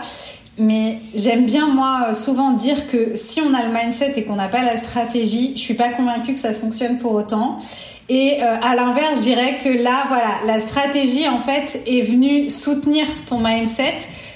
mais 0.57 0.99
j'aime 1.15 1.45
bien 1.45 1.67
moi 1.67 2.13
souvent 2.13 2.51
dire 2.51 2.87
que 2.87 3.15
si 3.15 3.41
on 3.41 3.53
a 3.53 3.63
le 3.65 3.73
mindset 3.73 4.13
et 4.15 4.23
qu'on 4.23 4.35
n'a 4.35 4.47
pas 4.47 4.63
la 4.63 4.77
stratégie, 4.77 5.53
je 5.55 5.61
suis 5.61 5.73
pas 5.73 5.89
convaincue 5.89 6.33
que 6.33 6.39
ça 6.39 6.53
fonctionne 6.53 6.99
pour 6.99 7.13
autant. 7.13 7.59
Et 8.09 8.37
euh, 8.41 8.55
à 8.61 8.75
l'inverse, 8.75 9.17
je 9.17 9.21
dirais 9.21 9.57
que 9.63 9.69
là, 9.69 10.05
voilà, 10.07 10.35
la 10.45 10.59
stratégie 10.59 11.27
en 11.27 11.39
fait 11.39 11.81
est 11.85 12.01
venue 12.01 12.49
soutenir 12.49 13.05
ton 13.25 13.39
mindset. 13.39 13.95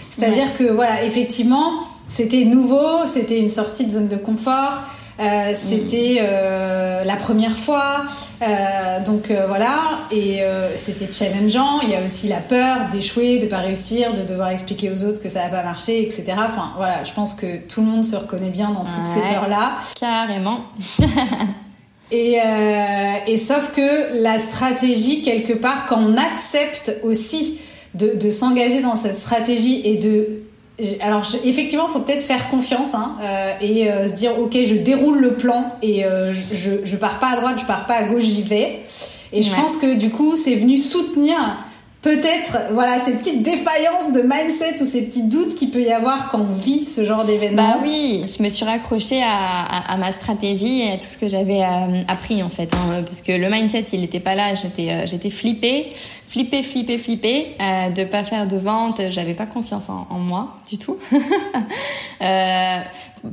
C'est-à-dire 0.10 0.58
que 0.58 0.65
voilà, 0.65 1.06
effectivement, 1.06 1.71
c'était 2.10 2.43
nouveau, 2.43 3.08
c'était 3.08 3.39
une 3.39 3.49
sortie 3.49 3.86
de 3.86 3.91
zone 3.91 4.10
de 4.10 4.17
confort. 4.17 4.82
Euh, 5.21 5.51
c'était 5.53 6.19
euh, 6.21 7.03
la 7.03 7.15
première 7.15 7.57
fois, 7.57 8.05
euh, 8.41 9.03
donc 9.03 9.31
voilà, 9.47 9.99
et 10.12 10.41
c'était 10.75 11.12
challengeant. 11.12 11.81
Il 11.84 11.89
y 11.89 11.95
a 11.95 12.03
aussi 12.03 12.27
la 12.27 12.38
peur 12.38 12.89
d'échouer, 12.91 13.38
de 13.39 13.45
pas 13.45 13.60
réussir, 13.60 14.13
de 14.13 14.23
devoir 14.23 14.49
expliquer 14.49 14.91
aux 14.91 15.03
autres 15.03 15.21
que 15.21 15.29
ça 15.29 15.43
va 15.43 15.49
pas 15.49 15.63
marcher, 15.63 16.01
etc. 16.01 16.34
Enfin 16.38 16.71
voilà, 16.77 17.03
je 17.03 17.13
pense 17.13 17.36
que 17.36 17.57
tout 17.57 17.81
le 17.81 17.88
monde 17.88 18.03
se 18.03 18.15
reconnaît 18.15 18.49
bien 18.49 18.71
dans 18.71 18.86
toutes 18.86 19.07
ces 19.07 19.21
peurs-là. 19.21 19.77
Carrément. 19.99 20.62
Et, 22.13 22.39
et, 23.25 23.38
sauf 23.38 23.71
que 23.73 24.21
la 24.21 24.38
stratégie, 24.38 25.21
quelque 25.21 25.53
part, 25.53 25.86
quand 25.86 25.97
on 25.97 26.17
accepte 26.17 26.93
aussi 27.03 27.62
de, 27.93 28.15
de 28.15 28.29
s'engager 28.29 28.81
dans 28.81 28.97
cette 28.97 29.15
stratégie 29.15 29.81
et 29.86 29.95
de 29.95 30.41
alors 31.01 31.23
effectivement, 31.43 31.85
il 31.87 31.91
faut 31.91 31.99
peut-être 31.99 32.23
faire 32.23 32.49
confiance 32.49 32.93
hein, 32.93 33.15
euh, 33.21 33.53
et 33.61 33.89
euh, 33.89 34.07
se 34.07 34.13
dire 34.13 34.39
ok, 34.39 34.53
je 34.53 34.75
déroule 34.75 35.19
le 35.19 35.33
plan 35.35 35.75
et 35.81 36.05
euh, 36.05 36.33
je, 36.51 36.71
je 36.83 36.95
pars 36.95 37.19
pas 37.19 37.31
à 37.31 37.35
droite, 37.35 37.57
je 37.59 37.65
pars 37.65 37.85
pas 37.85 37.95
à 37.95 38.03
gauche, 38.03 38.23
j'y 38.23 38.43
vais. 38.43 38.81
Et 39.33 39.43
je 39.43 39.53
pense 39.53 39.77
que 39.77 39.97
du 39.97 40.09
coup, 40.09 40.35
c'est 40.35 40.55
venu 40.55 40.77
soutenir 40.77 41.37
peut-être 42.01 42.57
voilà 42.73 42.99
ces 42.99 43.13
petites 43.13 43.43
défaillances 43.43 44.11
de 44.11 44.21
mindset 44.21 44.81
ou 44.81 44.85
ces 44.85 45.05
petits 45.05 45.23
doutes 45.23 45.55
qu'il 45.55 45.69
peut 45.69 45.83
y 45.83 45.91
avoir 45.91 46.31
quand 46.31 46.39
on 46.39 46.53
vit 46.53 46.85
ce 46.85 47.05
genre 47.05 47.23
d'événement. 47.23 47.75
Bah 47.75 47.79
oui, 47.83 48.25
je 48.25 48.43
me 48.43 48.49
suis 48.49 48.65
raccrochée 48.65 49.21
à, 49.23 49.95
ma 49.97 50.11
stratégie 50.11 50.81
et 50.81 50.91
à 50.93 50.97
tout 50.97 51.07
ce 51.09 51.17
que 51.17 51.29
j'avais 51.29 51.61
appris 52.07 52.43
en 52.43 52.49
fait, 52.49 52.73
hein, 52.73 53.03
parce 53.05 53.21
que 53.21 53.31
le 53.31 53.49
mindset 53.49 53.85
il 53.93 54.01
n'était 54.01 54.19
pas 54.19 54.35
là, 54.35 54.53
j'étais 54.55 55.05
j'étais 55.07 55.29
flippée 55.29 55.89
flipper, 56.31 56.63
flipper, 56.63 56.97
flipper 56.97 57.55
euh, 57.61 57.89
de 57.89 58.05
pas 58.05 58.23
faire 58.23 58.47
de 58.47 58.57
vente. 58.57 59.01
J'avais 59.09 59.33
pas 59.33 59.45
confiance 59.45 59.89
en, 59.89 60.07
moi 60.17 60.55
du 60.69 60.77
tout. 60.77 60.97
euh, 62.21 62.79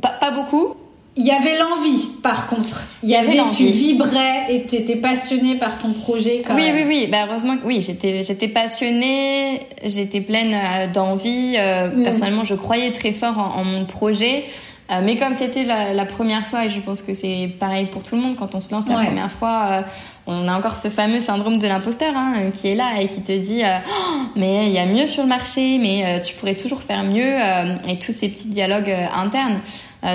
pas, 0.00 0.12
pas, 0.20 0.30
beaucoup. 0.32 0.74
Il 1.16 1.24
y 1.24 1.30
avait 1.30 1.58
l'envie, 1.58 2.06
par 2.22 2.48
contre. 2.48 2.82
Il 3.02 3.08
y, 3.08 3.16
avait, 3.16 3.38
tu 3.56 3.64
vibrais 3.64 4.46
et 4.50 4.66
tu 4.66 4.76
étais 4.76 4.96
passionnée 4.96 5.56
par 5.56 5.78
ton 5.78 5.92
projet. 5.92 6.42
Quand 6.46 6.54
oui, 6.54 6.70
oui, 6.72 6.84
oui. 6.86 7.08
Bah, 7.10 7.26
heureusement, 7.28 7.54
oui, 7.64 7.80
j'étais, 7.80 8.22
j'étais 8.22 8.48
passionnée, 8.48 9.60
j'étais 9.84 10.20
pleine 10.20 10.54
euh, 10.54 10.86
d'envie. 10.86 11.54
Euh, 11.56 11.90
mm. 11.90 12.02
Personnellement, 12.04 12.44
je 12.44 12.54
croyais 12.54 12.92
très 12.92 13.12
fort 13.12 13.38
en, 13.38 13.64
mon 13.64 13.84
projet. 13.84 14.44
Euh, 14.90 15.00
mais 15.04 15.16
comme 15.16 15.34
c'était 15.34 15.64
la, 15.64 15.92
la, 15.92 16.06
première 16.06 16.46
fois, 16.46 16.64
et 16.64 16.70
je 16.70 16.80
pense 16.80 17.02
que 17.02 17.12
c'est 17.14 17.52
pareil 17.60 17.86
pour 17.86 18.02
tout 18.02 18.16
le 18.16 18.22
monde, 18.22 18.36
quand 18.36 18.54
on 18.54 18.60
se 18.60 18.72
lance 18.72 18.88
la 18.88 18.96
première 18.96 19.30
fois, 19.30 19.84
on 20.28 20.46
a 20.46 20.56
encore 20.56 20.76
ce 20.76 20.88
fameux 20.88 21.20
syndrome 21.20 21.58
de 21.58 21.66
l'imposteur 21.66 22.12
hein, 22.14 22.50
qui 22.52 22.68
est 22.68 22.74
là 22.74 23.00
et 23.00 23.08
qui 23.08 23.22
te 23.22 23.32
dit 23.32 23.64
euh, 23.64 23.78
oh, 23.88 24.18
mais 24.36 24.66
il 24.66 24.72
y 24.72 24.78
a 24.78 24.84
mieux 24.84 25.06
sur 25.06 25.22
le 25.22 25.28
marché, 25.28 25.78
mais 25.78 26.04
euh, 26.04 26.20
tu 26.20 26.34
pourrais 26.34 26.54
toujours 26.54 26.82
faire 26.82 27.02
mieux 27.02 27.24
euh, 27.24 27.76
et 27.88 27.98
tous 27.98 28.12
ces 28.12 28.28
petits 28.28 28.48
dialogues 28.48 28.94
internes. 29.14 29.60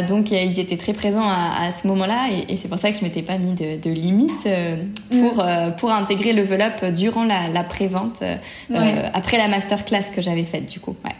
donc 0.07 0.31
ils 0.31 0.59
étaient 0.59 0.77
très 0.77 0.93
présents 0.93 1.27
à, 1.27 1.71
ce 1.71 1.87
moment-là 1.87 2.29
et, 2.47 2.55
c'est 2.57 2.67
pour 2.67 2.77
ça 2.77 2.91
que 2.91 2.97
je 2.99 3.03
m'étais 3.03 3.23
pas 3.23 3.37
mis 3.37 3.53
de, 3.53 3.81
de 3.81 3.89
limite 3.89 4.47
pour 5.09 5.43
mm. 5.43 5.75
pour 5.77 5.91
intégrer 5.91 6.31
Level 6.31 6.61
Up 6.61 6.85
durant 6.93 7.25
la, 7.25 7.47
la 7.47 7.63
pré-vente 7.63 8.23
après 9.13 9.37
la 9.37 9.47
masterclass 9.47 10.11
que 10.15 10.21
j'avais 10.21 10.45
faite 10.45 10.71
du 10.71 10.79
coup. 10.79 10.95
Ouais. 11.03 11.15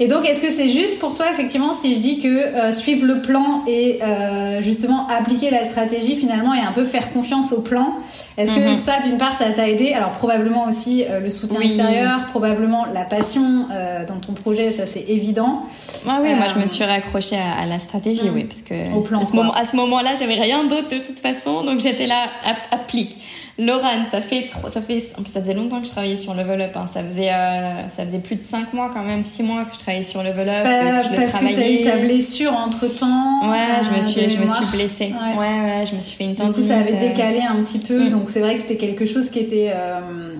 Et 0.00 0.06
donc, 0.06 0.24
est-ce 0.26 0.42
que 0.42 0.50
c'est 0.50 0.68
juste 0.68 0.98
pour 0.98 1.14
toi, 1.14 1.26
effectivement, 1.30 1.72
si 1.72 1.94
je 1.94 2.00
dis 2.00 2.20
que 2.20 2.28
euh, 2.28 2.72
suivre 2.72 3.06
le 3.06 3.20
plan 3.20 3.62
et 3.66 3.98
euh, 4.02 4.62
justement 4.62 5.08
appliquer 5.08 5.50
la 5.50 5.64
stratégie 5.64 6.16
finalement 6.16 6.54
et 6.54 6.60
un 6.60 6.72
peu 6.72 6.84
faire 6.84 7.12
confiance 7.12 7.52
au 7.52 7.60
plan, 7.60 7.94
est-ce 8.36 8.54
que 8.54 8.60
mhm. 8.60 8.74
ça, 8.74 9.00
d'une 9.04 9.18
part, 9.18 9.34
ça 9.34 9.50
t'a 9.50 9.68
aidé? 9.68 9.92
Alors, 9.92 10.12
probablement 10.12 10.66
aussi 10.66 11.04
euh, 11.04 11.20
le 11.20 11.30
soutien 11.30 11.60
extérieur, 11.60 12.26
probablement 12.26 12.86
la 12.92 13.04
passion 13.04 13.68
dans 14.06 14.18
ton 14.18 14.32
projet, 14.32 14.72
ça 14.72 14.86
c'est 14.86 15.04
évident. 15.08 15.62
Ah 16.06 16.20
oui, 16.22 16.34
moi 16.34 16.46
je 16.54 16.60
me 16.60 16.66
suis 16.66 16.84
raccrochée 16.84 17.36
à, 17.36 17.66
la 17.66 17.78
stratégie, 17.78 18.30
oui, 18.32 18.44
parce 18.44 18.62
que 18.62 18.94
au 18.94 19.00
plan, 19.00 19.20
à 19.20 19.64
ce, 19.64 19.76
moment, 19.76 20.00
là 20.00 20.10
j'avais 20.18 20.34
rien 20.34 20.64
d'autre 20.64 20.88
de 20.88 20.98
toute 20.98 21.20
façon, 21.20 21.64
donc 21.64 21.80
j'étais 21.80 22.06
là, 22.06 22.26
applique. 22.70 23.16
Laurent, 23.58 24.04
ça 24.08 24.20
fait 24.20 24.46
trop, 24.46 24.70
ça 24.70 24.80
fait, 24.80 25.02
en 25.18 25.22
plus, 25.22 25.32
ça 25.32 25.40
faisait 25.40 25.54
longtemps 25.54 25.80
que 25.80 25.86
je 25.86 25.90
travaillais 25.90 26.16
sur 26.16 26.32
Level 26.32 26.60
Up. 26.60 26.76
Hein. 26.76 26.86
Ça 26.92 27.02
faisait, 27.02 27.32
euh, 27.32 27.88
ça 27.88 28.06
faisait 28.06 28.20
plus 28.20 28.36
de 28.36 28.42
5 28.42 28.72
mois 28.72 28.88
quand 28.94 29.02
même, 29.02 29.24
6 29.24 29.42
mois 29.42 29.64
que 29.64 29.74
je 29.74 29.80
travaillais 29.80 30.04
sur 30.04 30.22
Level 30.22 30.48
Up. 30.48 30.62
Bah, 30.62 31.02
que 31.02 31.08
je 31.08 31.16
parce 31.16 31.32
travaillais. 31.32 31.78
que 31.78 31.84
t'as 31.84 31.96
eu 31.96 31.98
ta 31.98 32.06
blessure 32.06 32.52
entre 32.52 32.86
temps. 32.86 33.50
Ouais, 33.50 33.82
je 33.82 33.96
me 33.96 34.02
suis, 34.02 34.30
je 34.30 34.40
me 34.40 34.46
suis 34.46 34.66
blessée. 34.72 35.12
Ouais. 35.12 35.38
ouais, 35.38 35.84
je 35.90 35.96
me 35.96 36.00
suis 36.00 36.16
fait 36.16 36.24
une 36.24 36.36
tendinite. 36.36 36.54
Du 36.56 36.62
coup, 36.62 36.68
ça 36.68 36.78
avait 36.78 36.94
euh. 36.94 37.08
décalé 37.08 37.40
un 37.40 37.64
petit 37.64 37.80
peu, 37.80 38.04
mm. 38.04 38.10
donc 38.10 38.30
c'est 38.30 38.40
vrai 38.40 38.54
que 38.54 38.60
c'était 38.60 38.76
quelque 38.76 39.06
chose 39.06 39.28
qui 39.28 39.40
était. 39.40 39.72
Euh... 39.74 40.36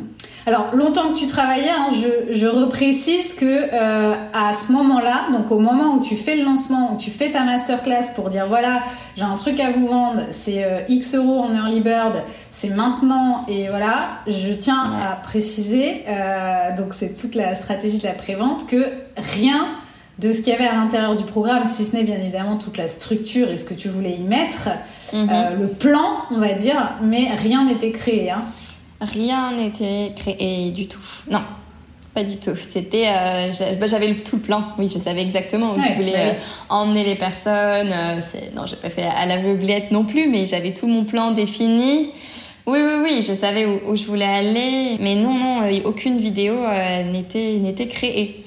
Alors 0.48 0.74
longtemps 0.74 1.12
que 1.12 1.18
tu 1.18 1.26
travaillais, 1.26 1.68
hein, 1.68 1.90
je, 1.92 2.32
je 2.32 2.46
reprécise 2.46 3.34
que 3.34 3.44
euh, 3.44 4.14
à 4.32 4.54
ce 4.54 4.72
moment-là, 4.72 5.26
donc 5.30 5.50
au 5.50 5.58
moment 5.58 5.96
où 5.96 6.00
tu 6.02 6.16
fais 6.16 6.36
le 6.36 6.44
lancement, 6.44 6.94
où 6.94 6.96
tu 6.96 7.10
fais 7.10 7.30
ta 7.30 7.44
masterclass 7.44 8.14
pour 8.16 8.30
dire 8.30 8.46
voilà, 8.48 8.80
j'ai 9.14 9.24
un 9.24 9.34
truc 9.34 9.60
à 9.60 9.72
vous 9.72 9.86
vendre, 9.86 10.22
c'est 10.30 10.64
euh, 10.64 10.80
X 10.88 11.16
euros 11.16 11.40
en 11.40 11.54
early 11.54 11.80
bird, 11.80 12.22
c'est 12.50 12.70
maintenant 12.70 13.44
et 13.46 13.68
voilà, 13.68 14.20
je 14.26 14.54
tiens 14.54 14.90
à 15.02 15.16
préciser, 15.16 16.04
euh, 16.08 16.74
donc 16.78 16.94
c'est 16.94 17.14
toute 17.14 17.34
la 17.34 17.54
stratégie 17.54 17.98
de 17.98 18.06
la 18.06 18.14
prévente, 18.14 18.66
que 18.66 18.86
rien 19.18 19.66
de 20.18 20.32
ce 20.32 20.38
qu'il 20.38 20.54
y 20.54 20.56
avait 20.56 20.66
à 20.66 20.76
l'intérieur 20.76 21.14
du 21.14 21.24
programme, 21.24 21.66
si 21.66 21.84
ce 21.84 21.94
n'est 21.94 22.04
bien 22.04 22.16
évidemment 22.16 22.56
toute 22.56 22.78
la 22.78 22.88
structure 22.88 23.50
et 23.50 23.58
ce 23.58 23.66
que 23.66 23.74
tu 23.74 23.90
voulais 23.90 24.16
y 24.16 24.24
mettre, 24.24 24.70
mhm. 25.12 25.60
le 25.60 25.68
plan, 25.68 26.24
on 26.30 26.38
va 26.38 26.54
dire, 26.54 26.92
mais 27.02 27.28
rien 27.36 27.66
n'était 27.66 27.92
créé. 27.92 28.30
Hein. 28.30 28.44
Rien 29.00 29.52
n'était 29.52 30.12
créé 30.16 30.70
du 30.72 30.88
tout. 30.88 31.00
Non, 31.30 31.42
pas 32.14 32.24
du 32.24 32.36
tout. 32.38 32.56
C'était, 32.56 33.06
euh, 33.06 33.74
bah, 33.78 33.86
j'avais 33.86 34.12
tout 34.16 34.36
le 34.36 34.42
plan. 34.42 34.64
Oui, 34.76 34.90
je 34.92 34.98
savais 34.98 35.22
exactement 35.22 35.74
où 35.74 35.80
je 35.80 35.92
voulais 35.92 36.16
euh, 36.16 36.32
emmener 36.68 37.04
les 37.04 37.14
personnes. 37.14 37.92
Euh, 37.92 38.20
non, 38.56 38.66
j'ai 38.66 38.76
pas 38.76 38.90
fait 38.90 39.04
à 39.04 39.24
l'aveuglette 39.24 39.92
non 39.92 40.04
plus, 40.04 40.28
mais 40.28 40.46
j'avais 40.46 40.72
tout 40.72 40.88
mon 40.88 41.04
plan 41.04 41.30
défini. 41.30 42.10
Oui, 42.66 42.80
oui, 42.82 43.00
oui, 43.02 43.24
je 43.26 43.34
savais 43.34 43.66
où, 43.66 43.94
je 43.94 44.04
voulais 44.04 44.24
aller, 44.24 44.96
mais 45.00 45.14
non, 45.14 45.32
non, 45.32 45.70
aucune 45.84 46.18
vidéo 46.18 46.54
n'était 47.10 47.52
n'était 47.54 47.86
créée. 47.88 48.44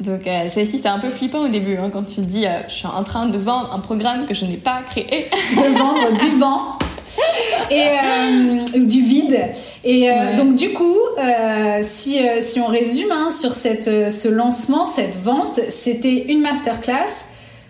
Donc 0.00 0.22
c'est 0.24 0.62
aussi 0.62 0.80
c'est 0.80 0.88
un 0.88 0.98
peu 0.98 1.10
flippant 1.10 1.44
au 1.44 1.48
début 1.48 1.76
hein, 1.76 1.88
quand 1.92 2.02
tu 2.02 2.16
te 2.16 2.20
dis 2.22 2.44
je 2.66 2.74
suis 2.74 2.88
en 2.88 3.04
train 3.04 3.26
de 3.26 3.38
vendre 3.38 3.72
un 3.72 3.78
programme 3.78 4.26
que 4.26 4.34
je 4.34 4.46
n'ai 4.46 4.56
pas 4.56 4.82
créé. 4.84 5.28
De 5.52 5.78
vendre 5.78 6.18
du 6.18 6.40
vent 6.40 6.76
et 7.70 7.86
euh, 7.88 8.86
du 8.86 9.02
vide. 9.02 9.40
Et 9.84 10.10
euh, 10.10 10.36
donc 10.36 10.54
du 10.54 10.72
coup, 10.72 10.98
euh, 11.18 11.78
si, 11.82 12.18
si 12.40 12.60
on 12.60 12.66
résume 12.66 13.10
hein, 13.12 13.30
sur 13.32 13.54
cette, 13.54 14.10
ce 14.10 14.28
lancement, 14.28 14.86
cette 14.86 15.16
vente, 15.16 15.60
c'était 15.68 16.26
une 16.28 16.40
masterclass. 16.40 17.28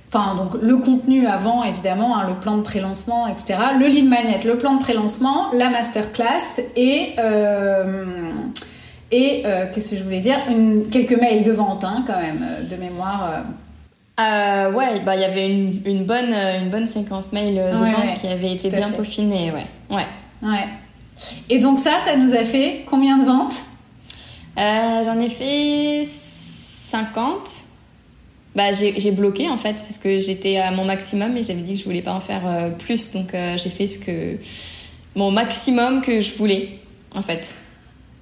Enfin, 0.08 0.34
donc 0.34 0.60
le 0.60 0.76
contenu 0.76 1.26
avant, 1.26 1.64
évidemment, 1.64 2.18
hein, 2.18 2.26
le 2.28 2.34
plan 2.34 2.58
de 2.58 2.62
pré-lancement, 2.62 3.26
etc. 3.28 3.54
Le 3.80 3.86
lead 3.86 4.06
magnet, 4.06 4.40
le 4.44 4.58
plan 4.58 4.74
de 4.74 4.82
pré-lancement, 4.82 5.50
la 5.54 5.70
masterclass 5.70 6.60
et 6.76 7.14
et 9.14 9.42
qu'est-ce 9.74 9.90
que 9.90 9.96
je 9.96 10.04
voulais 10.04 10.20
dire? 10.20 10.38
Une, 10.48 10.88
quelques 10.90 11.18
mails 11.20 11.44
de 11.44 11.52
vente 11.52 11.84
hein, 11.84 12.02
quand 12.06 12.18
même 12.18 12.44
de 12.68 12.76
mémoire 12.76 13.30
euh, 13.30 13.40
ouais, 14.70 15.00
bah 15.00 15.16
il 15.16 15.20
y 15.20 15.24
avait 15.24 15.48
une, 15.48 15.82
une, 15.84 16.04
bonne 16.04 16.32
une 16.32 16.70
bonne 16.70 16.86
séquence 16.86 17.32
mail 17.32 17.54
de 17.54 17.76
vente 17.78 18.14
qui 18.20 18.26
avait 18.28 18.52
été 18.52 18.68
bien 18.68 18.90
peaufinée, 18.90 19.52
ouais. 19.52 19.66
Ouais. 19.90 20.06
Ouais. 20.42 20.68
Et 21.48 21.58
donc 21.58 21.78
ça, 21.78 22.00
ça 22.00 22.16
nous 22.16 22.34
a 22.34 22.44
fait 22.44 22.84
combien 22.88 23.18
de 23.18 23.24
ventes? 23.24 23.54
Euh, 24.58 25.04
J'en 25.04 25.18
ai 25.18 25.28
fait 25.28 26.06
50. 26.06 27.28
Bah 28.54 28.72
j'ai 28.72 29.12
bloqué 29.12 29.48
en 29.48 29.56
fait 29.56 29.82
parce 29.82 29.96
que 29.96 30.18
j'étais 30.18 30.58
à 30.58 30.70
mon 30.72 30.84
maximum 30.84 31.34
et 31.38 31.42
j'avais 31.42 31.62
dit 31.62 31.72
que 31.72 31.78
je 31.78 31.84
voulais 31.84 32.02
pas 32.02 32.12
en 32.12 32.20
faire 32.20 32.46
euh, 32.46 32.68
plus, 32.68 33.10
donc 33.10 33.32
euh, 33.32 33.56
j'ai 33.56 33.70
fait 33.70 33.86
ce 33.86 33.98
que 33.98 34.36
mon 35.14 35.30
maximum 35.30 36.02
que 36.02 36.20
je 36.20 36.36
voulais 36.36 36.78
en 37.14 37.22
fait. 37.22 37.54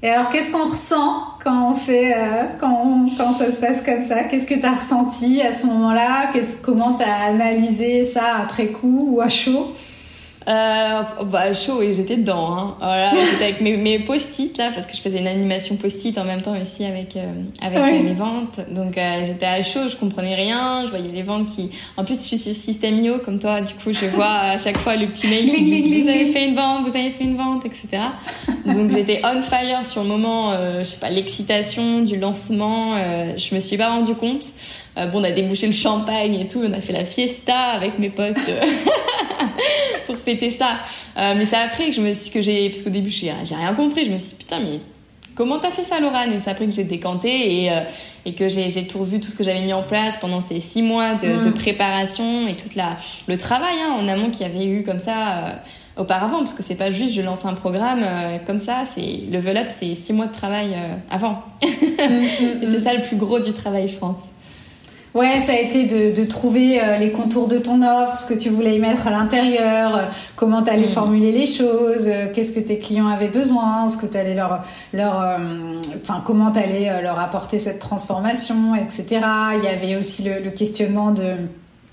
Et 0.02 0.08
alors, 0.08 0.30
qu'est-ce 0.30 0.50
qu'on 0.50 0.70
ressent 0.70 1.26
quand 1.44 1.72
on 1.72 1.74
fait, 1.74 2.14
euh, 2.14 2.44
quand, 2.58 3.04
quand 3.18 3.34
ça 3.34 3.50
se 3.50 3.60
passe 3.60 3.82
comme 3.82 4.00
ça? 4.00 4.24
Qu'est-ce 4.24 4.46
que 4.46 4.54
tu 4.54 4.64
as 4.64 4.74
ressenti 4.74 5.42
à 5.42 5.52
ce 5.52 5.66
moment-là? 5.66 6.32
Comment 6.62 6.94
tu 6.94 7.04
as 7.04 7.28
analysé 7.28 8.06
ça 8.06 8.36
après 8.42 8.68
coup 8.68 9.10
ou 9.12 9.20
à 9.20 9.28
chaud? 9.28 9.74
Euh, 10.48 11.02
bah, 11.26 11.52
chaud 11.52 11.82
et 11.82 11.92
j'étais 11.92 12.16
dedans. 12.16 12.52
Hein. 12.52 12.74
Voilà, 12.78 13.12
j'étais 13.30 13.44
avec 13.44 13.60
mes, 13.60 13.76
mes 13.76 13.98
post-it 13.98 14.56
là 14.56 14.70
parce 14.74 14.86
que 14.86 14.96
je 14.96 15.02
faisais 15.02 15.18
une 15.18 15.26
animation 15.26 15.76
post-it 15.76 16.16
en 16.16 16.24
même 16.24 16.40
temps 16.40 16.54
aussi 16.60 16.84
avec 16.84 17.14
euh, 17.16 17.32
avec 17.60 17.78
euh, 17.78 18.02
les 18.02 18.14
ventes. 18.14 18.60
Donc 18.70 18.96
euh, 18.96 19.24
j'étais 19.26 19.46
à 19.46 19.62
chaud, 19.62 19.88
je 19.88 19.96
comprenais 19.96 20.34
rien, 20.34 20.84
je 20.86 20.90
voyais 20.90 21.10
les 21.12 21.22
ventes 21.22 21.46
qui. 21.46 21.70
En 21.96 22.04
plus, 22.04 22.16
je 22.16 22.22
suis 22.22 22.38
sur 22.38 22.54
système 22.54 22.98
IO 22.98 23.18
comme 23.18 23.38
toi, 23.38 23.60
du 23.60 23.74
coup, 23.74 23.92
je 23.92 24.06
vois 24.06 24.30
à 24.30 24.58
chaque 24.58 24.78
fois 24.78 24.96
le 24.96 25.08
petit 25.08 25.26
mail 25.26 25.50
qui 25.50 25.62
dit 25.62 26.02
vous 26.02 26.08
avez 26.08 26.26
fait 26.26 26.48
une 26.48 26.54
vente, 26.54 26.88
vous 26.88 26.96
avez 26.96 27.10
fait 27.10 27.24
une 27.24 27.36
vente, 27.36 27.66
etc. 27.66 28.02
Donc 28.64 28.90
j'étais 28.92 29.20
on 29.24 29.42
fire 29.42 29.84
sur 29.84 30.02
le 30.02 30.08
moment, 30.08 30.52
je 30.78 30.84
sais 30.84 30.98
pas, 30.98 31.10
l'excitation 31.10 32.00
du 32.00 32.16
lancement. 32.16 32.94
je 33.36 33.54
me 33.54 33.60
suis 33.60 33.76
pas 33.76 33.90
rendu 33.90 34.14
compte. 34.14 34.44
bon, 34.96 35.20
on 35.20 35.24
a 35.24 35.30
débouché 35.30 35.66
le 35.66 35.72
champagne 35.72 36.34
et 36.34 36.48
tout, 36.48 36.62
on 36.64 36.72
a 36.72 36.80
fait 36.80 36.92
la 36.92 37.04
fiesta 37.04 37.56
avec 37.56 37.98
mes 37.98 38.10
potes. 38.10 38.36
pour 40.06 40.16
fêter 40.16 40.50
ça. 40.50 40.80
Euh, 41.16 41.34
mais 41.36 41.46
c'est 41.46 41.56
après 41.56 41.86
que 41.86 41.92
je 41.92 42.00
me 42.00 42.12
suis, 42.12 42.30
que 42.30 42.42
j'ai, 42.42 42.68
parce 42.68 42.82
qu'au 42.82 42.90
début, 42.90 43.10
j'ai, 43.10 43.32
rien 43.32 43.74
compris. 43.74 44.04
Je 44.04 44.10
me 44.10 44.18
suis 44.18 44.30
dit, 44.30 44.36
putain, 44.36 44.60
mais 44.60 44.80
comment 45.34 45.58
t'as 45.58 45.70
fait 45.70 45.84
ça, 45.84 46.00
Laurane? 46.00 46.32
Et 46.32 46.40
c'est 46.40 46.50
après 46.50 46.66
que 46.66 46.72
j'ai 46.72 46.84
décanté 46.84 47.64
et, 47.64 47.70
euh, 47.70 47.80
et 48.24 48.34
que 48.34 48.48
j'ai, 48.48 48.86
tout 48.86 48.98
revu, 48.98 49.20
tout 49.20 49.30
ce 49.30 49.36
que 49.36 49.44
j'avais 49.44 49.60
mis 49.60 49.72
en 49.72 49.82
place 49.82 50.16
pendant 50.20 50.40
ces 50.40 50.60
six 50.60 50.82
mois 50.82 51.14
de, 51.14 51.48
mm. 51.48 51.54
préparation 51.54 52.46
et 52.46 52.56
tout 52.56 52.68
la, 52.76 52.96
le 53.28 53.36
travail 53.36 53.76
hein, 53.82 53.96
en 53.98 54.08
amont 54.08 54.30
qu'il 54.30 54.46
y 54.46 54.50
avait 54.50 54.66
eu 54.66 54.82
comme 54.82 55.00
ça. 55.00 55.38
Euh, 55.38 55.50
auparavant, 55.96 56.38
parce 56.38 56.54
que 56.54 56.62
c'est 56.62 56.76
pas 56.76 56.90
juste 56.90 57.14
je 57.14 57.20
lance 57.20 57.44
un 57.44 57.52
programme 57.52 58.06
comme 58.46 58.60
ça, 58.60 58.84
c'est 58.94 59.20
level 59.30 59.58
up, 59.58 59.66
c'est 59.68 59.94
six 59.94 60.14
mois 60.14 60.26
de 60.26 60.32
travail 60.32 60.74
avant. 61.10 61.42
Mm, 62.00 62.04
mm, 62.04 62.62
et 62.62 62.66
c'est 62.66 62.80
ça 62.80 62.94
le 62.94 63.02
plus 63.02 63.16
gros 63.16 63.40
du 63.40 63.52
travail, 63.52 63.86
je 63.86 63.96
pense. 63.96 64.30
Ouais, 65.12 65.40
ça 65.40 65.52
a 65.52 65.56
été 65.56 65.86
de, 65.86 66.14
de 66.14 66.24
trouver 66.24 66.80
euh, 66.80 66.96
les 66.96 67.10
contours 67.10 67.48
de 67.48 67.58
ton 67.58 67.82
offre, 67.82 68.16
ce 68.16 68.32
que 68.32 68.38
tu 68.38 68.48
voulais 68.48 68.76
y 68.76 68.78
mettre 68.78 69.08
à 69.08 69.10
l'intérieur, 69.10 69.96
euh, 69.96 70.04
comment 70.36 70.62
tu 70.62 70.70
allais 70.70 70.86
mm. 70.86 70.90
formuler 70.90 71.32
les 71.32 71.46
choses, 71.46 72.06
euh, 72.06 72.32
qu'est-ce 72.32 72.52
que 72.52 72.60
tes 72.60 72.78
clients 72.78 73.08
avaient 73.08 73.28
besoin, 73.28 73.88
ce 73.88 73.96
que 73.96 74.06
tu 74.06 74.16
allais 74.16 74.36
leur, 74.36 74.62
leur, 74.92 75.38
enfin 76.00 76.22
comment 76.24 76.52
tu 76.52 76.60
allais 76.60 77.02
leur 77.02 77.18
apporter 77.18 77.58
cette 77.58 77.80
transformation, 77.80 78.76
etc. 78.76 79.20
Il 79.56 79.64
y 79.64 79.68
avait 79.68 79.96
aussi 79.96 80.22
le, 80.22 80.38
le 80.44 80.50
questionnement 80.50 81.10
de 81.10 81.34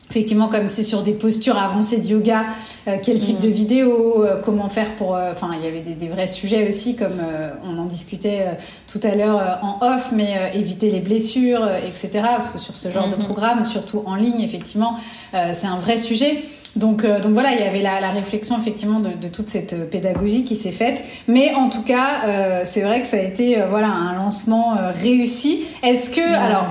Effectivement, 0.09 0.47
comme 0.47 0.69
c'est 0.69 0.83
sur 0.83 1.03
des 1.03 1.11
postures 1.11 1.57
avancées 1.57 1.99
de 1.99 2.07
yoga, 2.07 2.45
euh, 2.87 2.95
quel 3.03 3.19
type 3.19 3.39
de 3.39 3.49
mm. 3.49 3.51
vidéo, 3.51 4.23
euh, 4.23 4.41
comment 4.41 4.69
faire 4.69 4.95
pour... 4.95 5.15
Euh, 5.15 5.33
enfin, 5.33 5.49
il 5.53 5.65
y 5.65 5.67
avait 5.67 5.81
des, 5.81 5.95
des, 5.95 6.07
vrais 6.07 6.27
sujets 6.27 6.67
aussi, 6.67 6.95
comme 6.95 7.21
on 7.63 7.77
en 7.77 7.85
discutait 7.85 8.57
tout 8.87 9.01
à 9.03 9.15
l'heure 9.15 9.59
en 9.61 9.79
off, 9.85 10.11
mais 10.13 10.51
éviter 10.53 10.89
les 10.89 11.01
blessures, 11.01 11.67
etc. 11.85 12.09
Parce 12.23 12.51
que 12.51 12.59
sur 12.59 12.75
ce 12.75 12.89
genre 12.89 13.09
de 13.09 13.15
mm-hmm. 13.15 13.25
programme, 13.25 13.65
surtout 13.65 14.03
en 14.05 14.15
ligne, 14.15 14.41
effectivement, 14.41 14.97
c'est 15.33 15.67
un 15.67 15.79
vrai 15.79 15.97
sujet. 15.97 16.43
Donc, 16.77 17.03
euh, 17.03 17.19
donc 17.19 17.33
voilà, 17.33 17.53
il 17.53 17.59
y 17.59 17.63
avait 17.63 17.81
la, 17.81 17.99
la 17.99 18.11
réflexion 18.11 18.59
effectivement 18.59 18.99
de, 18.99 19.09
de, 19.09 19.27
toute 19.27 19.49
cette 19.49 19.73
euh, 19.73 19.85
pédagogie 19.85 20.43
qui 20.43 20.55
s'est 20.55 20.71
faite. 20.71 21.03
Mais 21.27 21.53
en 21.53 21.69
tout 21.69 21.81
cas, 21.81 22.21
euh, 22.27 22.61
c'est 22.65 22.81
vrai 22.81 23.01
que 23.01 23.07
ça 23.07 23.17
a 23.17 23.21
été 23.21 23.59
euh, 23.59 23.65
voilà 23.67 23.87
un 23.87 24.15
lancement 24.15 24.77
réussi. 24.93 25.65
Est-ce 25.83 26.09
que 26.09 26.21
alors 26.21 26.65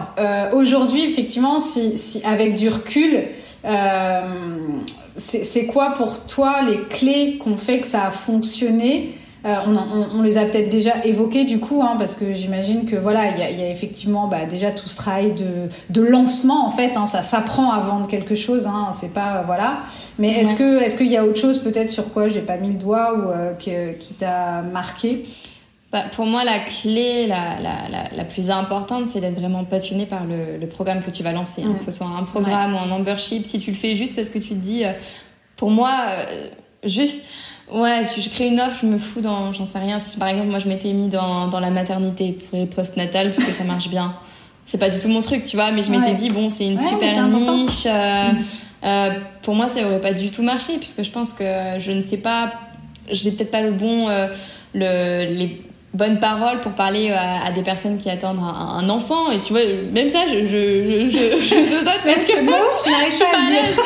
aujourd'hui 0.55 1.05
effectivement, 1.05 1.61
si, 1.61 1.99
si, 1.99 2.23
avec 2.25 2.55
du 2.55 2.69
recul, 2.69 3.25
c'est 5.17 5.67
quoi 5.67 5.91
pour 5.91 6.27
toi 6.27 6.63
les 6.63 6.83
clés 6.89 7.39
qu'on 7.39 7.57
fait 7.57 7.81
que 7.81 7.87
ça 7.87 8.07
a 8.07 8.11
fonctionné 8.11 9.15
euh, 9.47 9.55
on, 10.13 10.23
les 10.23 10.39
a 10.39 10.45
peut-être 10.45 10.69
déjà 10.69 11.05
évoqués 11.05 11.45
du 11.45 11.61
coup, 11.61 11.81
hein, 11.81 11.95
parce 11.99 12.17
que 12.17 12.35
j'imagine 12.35 12.85
que 12.85 12.97
voilà, 12.97 13.31
il 13.31 13.39
y 13.39 13.63
a, 13.63 13.71
effectivement 13.71 14.27
bah, 14.27 14.45
déjà 14.45 14.73
tout 14.73 14.89
ce 14.89 14.97
travail 14.97 15.35
de, 15.89 16.01
lancement 16.03 16.67
en 16.67 16.71
fait. 16.71 16.97
Hein, 16.97 17.07
ça 17.07 17.23
s'apprend 17.23 17.71
à 17.71 17.79
vendre 17.79 18.09
quelque 18.09 18.35
chose, 18.35 18.67
hein, 18.67 18.91
c'est 18.93 19.15
pas 19.15 19.37
euh, 19.37 19.43
voilà. 19.47 19.83
Mais 20.19 20.33
est-ce 20.33 20.57
que 20.57 20.83
est-ce 20.83 20.97
qu'il 20.97 21.07
y 21.07 21.17
a 21.17 21.25
autre 21.25 21.39
chose 21.39 21.61
peut-être 21.61 21.91
sur 21.91 22.13
quoi 22.13 22.29
j'ai 22.29 22.41
pas 22.41 22.57
mis 22.57 22.69
le 22.69 22.79
doigt 22.79 23.15
ou 23.15 23.31
euh, 23.31 23.55
qui 23.55 24.15
t'a 24.15 24.63
marqué? 24.63 25.25
Bah, 25.93 26.03
pour 26.17 26.27
moi, 26.27 26.43
la 26.43 26.59
clé 26.59 27.29
la, 27.29 28.25
plus 28.25 28.51
importante, 28.51 29.09
c'est 29.09 29.21
d'être 29.21 29.39
vraiment 29.39 29.65
passionné 29.65 30.07
par 30.07 30.25
le, 30.25 30.67
programme 30.67 31.03
que 31.03 31.11
tu 31.13 31.23
vas 31.23 31.31
lancer. 31.31 31.63
Mm. 31.63 31.79
Que 31.79 31.85
ce 31.85 31.93
soit 31.93 32.09
un 32.09 32.25
programme 32.25 32.75
ou 32.75 32.79
un 32.79 32.87
membership, 32.87 33.47
si 33.47 33.61
tu 33.61 33.71
le 33.71 33.77
fais 33.77 33.95
juste 33.95 34.17
parce 34.17 34.29
que 34.29 34.41
tu 34.41 34.49
te 34.49 34.55
dis, 34.55 34.83
pour 35.57 35.71
moi, 35.71 36.09
juste 36.85 37.25
Ouais, 37.73 38.05
si 38.05 38.23
je 38.23 38.31
crée 38.31 38.49
une 38.49 38.61
offre, 38.61 38.79
je 38.83 38.87
me 38.87 38.99
fous 38.99 39.21
dans, 39.21 39.53
j'en 39.53 39.67
sais 39.67 39.79
rien. 39.79 39.99
Si 39.99 40.19
par 40.19 40.29
exemple, 40.29 40.51
moi 40.51 40.59
je 40.59 40.69
m'étais 40.69 40.93
mis 40.93 41.09
dans, 41.09 41.49
dans 41.49 41.61
la 41.61 41.71
maternité 41.71 42.39
post-natale 42.75 43.33
parce 43.33 43.45
que 43.45 43.53
ça 43.53 43.65
marche 43.65 43.89
bien. 43.89 44.15
C'est 44.65 44.79
pas 44.79 44.91
du 44.91 44.99
tout 44.99 45.09
mon 45.09 45.21
truc, 45.21 45.45
tu 45.45 45.57
vois, 45.57 45.71
mais 45.71 45.83
je 45.83 45.91
m'étais 45.91 46.15
dit, 46.15 46.31
bon, 46.31 46.51
c'est 46.51 46.67
une 46.67 46.79
super 46.79 47.29
niche. 47.29 47.87
Euh, 47.87 48.31
euh, 48.85 49.11
pour 49.43 49.55
moi, 49.55 49.69
ça 49.69 49.85
aurait 49.87 50.01
pas 50.01 50.13
du 50.13 50.31
tout 50.31 50.43
marché 50.43 50.75
puisque 50.79 51.03
je 51.03 51.11
pense 51.11 51.33
que 51.33 51.45
je 51.79 51.93
ne 51.93 52.01
sais 52.01 52.17
pas, 52.19 52.53
j'ai 53.11 53.31
peut-être 53.33 53.51
pas 53.51 53.63
le 53.63 53.73
bon, 53.73 54.09
euh, 54.09 54.29
le, 54.75 55.33
les 55.33 55.66
bonnes 55.97 56.21
paroles 56.21 56.61
pour 56.61 56.73
parler 56.73 57.11
à, 57.11 57.51
des 57.53 57.63
personnes 57.63 57.99
qui 57.99 58.11
attendent 58.11 58.39
un, 58.39 58.89
enfant. 58.89 59.31
Et 59.31 59.39
tu 59.39 59.53
vois, 59.53 59.63
même 59.93 60.09
ça, 60.09 60.21
je, 60.29 60.47
je, 60.47 61.09
je, 61.09 61.41
je, 61.41 61.55
je 61.65 62.07
même 62.07 62.23
ce 62.23 62.43
mot, 62.43 62.53
je 62.85 62.91
n'arrive 62.91 63.19
pas 63.19 63.39
à 63.39 63.51
dire. 63.51 63.85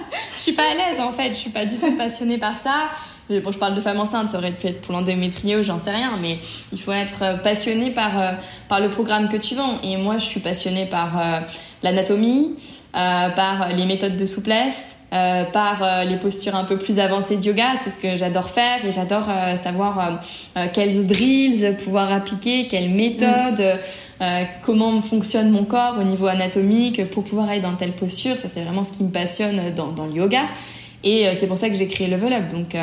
je 0.36 0.42
suis 0.42 0.52
pas 0.52 0.70
à 0.70 0.74
l'aise 0.74 1.00
en 1.00 1.12
fait, 1.12 1.28
je 1.28 1.38
suis 1.38 1.50
pas 1.50 1.64
du 1.64 1.76
tout 1.76 1.92
passionnée 1.96 2.38
par 2.38 2.56
ça. 2.58 2.90
Bon, 3.30 3.52
je 3.52 3.58
parle 3.58 3.74
de 3.74 3.80
femme 3.80 3.98
enceinte, 3.98 4.28
ça 4.28 4.38
aurait 4.38 4.52
pu 4.52 4.66
être 4.66 4.82
pour 4.82 4.92
l'endométriose, 4.92 5.64
j'en 5.64 5.78
sais 5.78 5.90
rien, 5.90 6.18
mais 6.20 6.38
il 6.72 6.78
faut 6.78 6.92
être 6.92 7.40
passionné 7.42 7.90
par, 7.90 8.20
euh, 8.20 8.32
par 8.68 8.80
le 8.80 8.90
programme 8.90 9.30
que 9.30 9.38
tu 9.38 9.54
vends. 9.54 9.80
Et 9.82 9.96
moi, 9.96 10.18
je 10.18 10.26
suis 10.26 10.40
passionnée 10.40 10.84
par 10.84 11.18
euh, 11.18 11.40
l'anatomie, 11.82 12.54
euh, 12.94 13.30
par 13.30 13.70
les 13.70 13.86
méthodes 13.86 14.16
de 14.18 14.26
souplesse, 14.26 14.93
euh, 15.14 15.44
par 15.44 15.80
euh, 15.80 16.02
les 16.02 16.16
postures 16.16 16.56
un 16.56 16.64
peu 16.64 16.76
plus 16.76 16.98
avancées 16.98 17.36
de 17.36 17.44
yoga. 17.44 17.74
C'est 17.84 17.90
ce 17.90 17.98
que 17.98 18.16
j'adore 18.16 18.50
faire 18.50 18.84
et 18.84 18.90
j'adore 18.90 19.28
euh, 19.28 19.56
savoir 19.56 20.20
quels 20.72 21.06
drills 21.06 21.76
pouvoir 21.84 22.12
appliquer, 22.12 22.66
quelles 22.66 22.90
méthodes, 22.90 23.78
mm. 24.20 24.24
comment 24.62 25.00
fonctionne 25.02 25.50
mon 25.50 25.64
corps 25.64 25.96
au 26.00 26.02
niveau 26.02 26.26
anatomique 26.26 27.08
pour 27.10 27.22
pouvoir 27.22 27.52
être 27.52 27.62
dans 27.62 27.76
telle 27.76 27.92
posture. 27.92 28.36
Ça, 28.36 28.48
c'est 28.52 28.62
vraiment 28.62 28.82
ce 28.82 28.92
qui 28.92 29.04
me 29.04 29.10
passionne 29.10 29.72
dans, 29.76 29.92
dans 29.92 30.06
le 30.06 30.14
yoga. 30.14 30.42
Et 31.04 31.28
c'est 31.34 31.46
pour 31.46 31.58
ça 31.58 31.68
que 31.68 31.76
j'ai 31.76 31.86
créé 31.86 32.08
Level 32.08 32.32
Up. 32.32 32.48
Donc, 32.50 32.76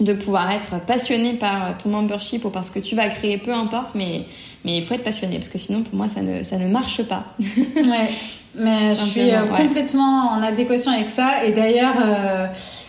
de 0.00 0.12
pouvoir 0.12 0.52
être 0.52 0.80
passionné 0.84 1.34
par 1.34 1.76
ton 1.78 1.88
membership 1.88 2.44
ou 2.44 2.50
parce 2.50 2.70
que 2.70 2.78
tu 2.78 2.94
vas 2.94 3.08
créer, 3.08 3.38
peu 3.38 3.52
importe, 3.52 3.94
mais 3.94 4.26
mais 4.64 4.76
il 4.76 4.82
faut 4.82 4.94
être 4.94 5.04
passionné 5.04 5.36
parce 5.36 5.48
que 5.48 5.58
sinon 5.58 5.82
pour 5.82 5.94
moi 5.94 6.08
ça 6.08 6.22
ne 6.22 6.42
ça 6.42 6.56
ne 6.56 6.68
marche 6.68 7.02
pas. 7.02 7.24
ouais. 7.40 8.08
Mais 8.54 8.94
je 8.94 9.04
suis 9.04 9.30
euh, 9.30 9.46
complètement 9.46 10.30
en 10.32 10.42
adéquation 10.42 10.90
avec 10.90 11.08
ça. 11.08 11.44
Et 11.44 11.52
d'ailleurs, 11.52 11.94
euh, 12.02 12.46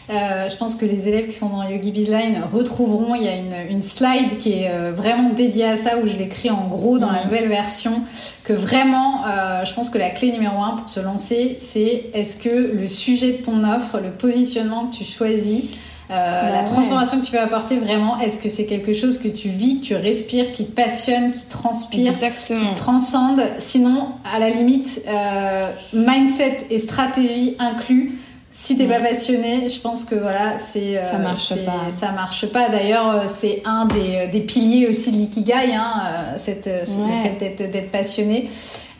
euh, 0.09 0.49
je 0.49 0.55
pense 0.55 0.75
que 0.75 0.85
les 0.85 1.07
élèves 1.07 1.27
qui 1.27 1.33
sont 1.33 1.49
dans 1.49 1.67
Yogi 1.67 1.91
Bizline 1.91 2.41
retrouveront. 2.51 3.13
Il 3.15 3.23
y 3.23 3.27
a 3.27 3.35
une, 3.35 3.71
une 3.71 3.81
slide 3.81 4.37
qui 4.39 4.53
est 4.53 4.71
euh, 4.71 4.91
vraiment 4.95 5.29
dédiée 5.29 5.65
à 5.65 5.77
ça 5.77 5.97
où 5.97 6.07
je 6.07 6.15
l'écris 6.15 6.49
en 6.49 6.67
gros 6.67 6.97
dans 6.97 7.11
la 7.11 7.25
nouvelle 7.25 7.49
version. 7.49 8.01
Que 8.43 8.53
vraiment, 8.53 9.25
je 9.63 9.71
pense 9.75 9.91
que 9.91 9.99
la 9.99 10.09
clé 10.09 10.31
numéro 10.31 10.63
un 10.63 10.77
pour 10.77 10.89
se 10.89 10.99
lancer, 10.99 11.57
c'est 11.59 12.05
est-ce 12.15 12.41
que 12.41 12.73
le 12.73 12.87
sujet 12.87 13.33
de 13.33 13.43
ton 13.43 13.63
offre, 13.63 13.99
le 13.99 14.09
positionnement 14.09 14.87
que 14.87 14.95
tu 14.95 15.03
choisis, 15.03 15.65
bah 16.09 16.49
la 16.49 16.63
transformation 16.63 17.21
que 17.21 17.25
tu 17.25 17.33
veux 17.33 17.39
apporter 17.39 17.77
vraiment, 17.77 18.19
est-ce 18.19 18.41
que 18.41 18.49
c'est 18.49 18.65
quelque 18.65 18.93
chose 18.93 19.19
que 19.19 19.27
tu 19.27 19.49
vis, 19.49 19.79
que 19.79 19.85
tu 19.85 19.95
respires, 19.95 20.51
qui 20.51 20.65
te 20.65 20.71
passionne, 20.71 21.31
qui 21.33 21.45
transpire, 21.45 22.13
qui 22.47 22.75
transcende? 22.75 23.41
Sinon, 23.59 24.07
à 24.25 24.39
la 24.39 24.49
limite, 24.49 25.03
euh, 25.07 25.71
mindset 25.93 26.65
et 26.71 26.79
stratégie 26.79 27.55
inclus. 27.59 28.19
Si 28.51 28.77
t'es 28.77 28.85
pas 28.85 28.99
passionné, 28.99 29.69
je 29.69 29.79
pense 29.79 30.05
que 30.05 30.15
voilà, 30.15 30.57
c'est 30.57 30.97
euh, 30.97 31.11
ça 31.11 31.17
marche 31.17 31.53
pas. 31.65 31.91
Ça 31.91 32.11
marche 32.11 32.47
pas. 32.47 32.69
D'ailleurs, 32.69 33.09
euh, 33.09 33.23
c'est 33.27 33.61
un 33.63 33.85
des, 33.85 34.27
des, 34.27 34.41
piliers 34.41 34.87
aussi 34.87 35.11
de 35.11 35.17
l'ikigai, 35.17 35.75
hein, 35.75 36.35
cette 36.35 36.65
le 36.65 37.37
fait 37.39 37.69
d'être 37.69 37.91
passionné. 37.91 38.49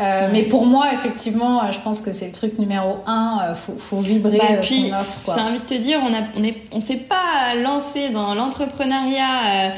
Euh, 0.02 0.30
mais 0.32 0.43
pour 0.43 0.66
moi, 0.66 0.93
effectivement, 0.93 1.62
euh, 1.62 1.72
je 1.74 1.80
pense 1.80 2.00
que 2.00 2.14
c'est 2.14 2.28
le 2.28 2.32
truc 2.32 2.58
numéro 2.58 3.00
un. 3.06 3.39
Euh, 3.43 3.56
faut, 3.56 3.76
faut 3.78 4.00
vibrer 4.00 4.38
bah, 4.38 4.64
son 4.64 4.93
offre. 4.93 5.36
J'ai 5.36 5.41
envie 5.41 5.60
de 5.60 5.66
te 5.66 5.74
dire, 5.74 6.00
on 6.02 6.14
a, 6.14 6.22
on 6.38 6.43
est, 6.43 6.56
on 6.72 6.80
s'est 6.80 6.95
pas 6.95 7.54
lancé 7.62 8.10
dans 8.10 8.34
l'entrepreneuriat. 8.34 9.68
Euh, 9.68 9.70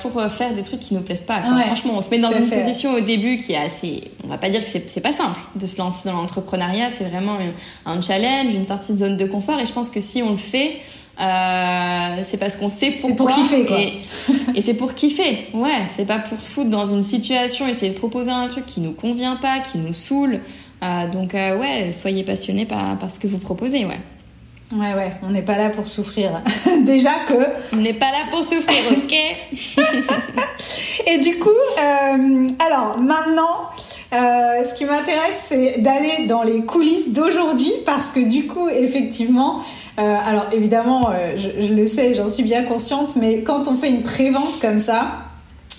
pour 0.00 0.22
faire 0.30 0.54
des 0.54 0.62
trucs 0.62 0.80
qui 0.80 0.94
nous 0.94 1.00
plaisent 1.00 1.24
pas. 1.24 1.42
Franchement, 1.66 1.94
on 1.96 2.02
se 2.02 2.10
met 2.10 2.18
dans 2.18 2.32
une 2.32 2.48
position 2.48 2.92
au 2.92 3.00
début 3.00 3.36
qui 3.38 3.52
est 3.52 3.56
assez. 3.56 4.10
On 4.24 4.28
va 4.28 4.38
pas 4.38 4.50
dire 4.50 4.64
que 4.64 4.70
c'est 4.70 5.00
pas 5.00 5.12
simple 5.12 5.38
de 5.56 5.66
se 5.66 5.78
lancer 5.78 6.00
dans 6.04 6.12
l'entrepreneuriat. 6.12 6.88
C'est 6.96 7.04
vraiment 7.04 7.36
un 7.86 8.02
challenge, 8.02 8.54
une 8.54 8.64
sortie 8.64 8.92
de 8.92 8.98
zone 8.98 9.16
de 9.16 9.26
confort. 9.26 9.58
Et 9.60 9.66
je 9.66 9.72
pense 9.72 9.90
que 9.90 10.00
si 10.00 10.22
on 10.22 10.30
le 10.30 10.36
fait, 10.36 10.76
euh, 11.20 12.22
c'est 12.24 12.36
parce 12.36 12.56
qu'on 12.56 12.68
sait 12.68 12.92
pourquoi. 12.92 13.08
C'est 13.08 13.16
pour 13.16 13.30
kiffer, 13.30 13.64
quoi. 13.66 13.80
Et, 13.80 14.00
et 14.54 14.62
c'est 14.62 14.74
pour 14.74 14.94
kiffer. 14.94 15.48
Ouais, 15.52 15.82
c'est 15.96 16.06
pas 16.06 16.20
pour 16.20 16.40
se 16.40 16.48
foutre 16.48 16.70
dans 16.70 16.86
une 16.86 17.02
situation, 17.02 17.66
essayer 17.66 17.92
de 17.92 17.98
proposer 17.98 18.30
un 18.30 18.46
truc 18.46 18.66
qui 18.66 18.80
nous 18.80 18.92
convient 18.92 19.34
pas, 19.36 19.58
qui 19.58 19.78
nous 19.78 19.94
saoule. 19.94 20.40
Euh, 20.84 21.10
donc, 21.10 21.34
euh, 21.34 21.58
ouais, 21.58 21.90
soyez 21.92 22.22
passionnés 22.22 22.66
par, 22.66 22.96
par 22.98 23.10
ce 23.10 23.18
que 23.18 23.26
vous 23.26 23.38
proposez, 23.38 23.84
ouais. 23.84 23.98
Ouais, 24.72 24.92
ouais, 24.94 25.12
on 25.22 25.30
n'est 25.30 25.42
pas 25.42 25.56
là 25.56 25.70
pour 25.70 25.86
souffrir. 25.86 26.42
Déjà 26.84 27.10
que. 27.26 27.34
On 27.72 27.76
n'est 27.76 27.94
pas 27.94 28.10
là 28.10 28.18
pour 28.30 28.44
souffrir, 28.44 28.82
ok? 28.92 29.14
Et 31.06 31.18
du 31.18 31.38
coup, 31.38 31.48
euh, 31.48 32.48
alors 32.58 32.98
maintenant, 32.98 33.70
euh, 34.12 34.64
ce 34.64 34.74
qui 34.74 34.84
m'intéresse, 34.84 35.46
c'est 35.48 35.78
d'aller 35.80 36.26
dans 36.26 36.42
les 36.42 36.60
coulisses 36.64 37.12
d'aujourd'hui 37.12 37.72
parce 37.86 38.10
que 38.10 38.20
du 38.20 38.46
coup, 38.46 38.68
effectivement, 38.68 39.62
euh, 39.98 40.16
alors 40.26 40.48
évidemment, 40.52 41.12
je, 41.34 41.66
je, 41.66 41.72
le 41.72 41.86
sais, 41.86 42.12
j'en 42.12 42.28
suis 42.28 42.42
bien 42.42 42.64
consciente, 42.64 43.16
mais 43.16 43.42
quand 43.42 43.68
on 43.68 43.76
fait 43.76 43.88
une 43.88 44.02
prévente 44.02 44.60
comme 44.60 44.80
ça, 44.80 45.28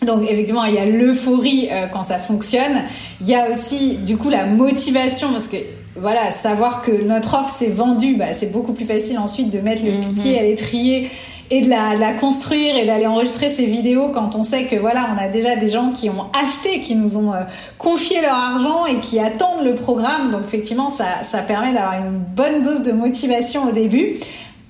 donc 0.05 0.23
effectivement, 0.23 0.63
il 0.63 0.75
y 0.75 0.77
a 0.77 0.85
l'euphorie 0.85 1.67
euh, 1.71 1.87
quand 1.87 2.03
ça 2.03 2.19
fonctionne. 2.19 2.83
Il 3.21 3.27
y 3.27 3.35
a 3.35 3.49
aussi 3.49 3.97
du 3.97 4.17
coup 4.17 4.29
la 4.29 4.45
motivation 4.45 5.31
parce 5.31 5.47
que 5.47 5.57
voilà, 5.95 6.31
savoir 6.31 6.81
que 6.81 6.91
notre 7.03 7.33
offre 7.35 7.49
s'est 7.49 7.69
vendue, 7.69 8.15
bah, 8.15 8.33
c'est 8.33 8.51
beaucoup 8.51 8.73
plus 8.73 8.85
facile 8.85 9.17
ensuite 9.17 9.49
de 9.49 9.59
mettre 9.59 9.83
le 9.83 9.91
-hmm. 9.91 10.21
pied 10.21 10.39
à 10.39 10.43
l'étrier 10.43 11.09
et 11.51 11.61
de 11.61 11.69
la, 11.69 11.95
de 11.95 11.99
la 11.99 12.13
construire 12.13 12.75
et 12.75 12.85
d'aller 12.85 13.07
enregistrer 13.07 13.49
ces 13.49 13.65
vidéos 13.65 14.09
quand 14.09 14.35
on 14.35 14.43
sait 14.43 14.65
que 14.65 14.75
voilà, 14.75 15.09
on 15.13 15.17
a 15.17 15.27
déjà 15.29 15.55
des 15.55 15.67
gens 15.67 15.91
qui 15.91 16.09
ont 16.09 16.25
acheté, 16.33 16.81
qui 16.81 16.95
nous 16.95 17.17
ont 17.17 17.33
euh, 17.33 17.41
confié 17.77 18.21
leur 18.21 18.35
argent 18.35 18.85
et 18.85 18.99
qui 18.99 19.19
attendent 19.19 19.65
le 19.65 19.75
programme. 19.75 20.29
Donc 20.29 20.41
effectivement, 20.45 20.89
ça, 20.89 21.23
ça 21.23 21.39
permet 21.39 21.73
d'avoir 21.73 21.95
une 22.05 22.19
bonne 22.19 22.61
dose 22.61 22.83
de 22.83 22.91
motivation 22.91 23.67
au 23.67 23.71
début. 23.71 24.17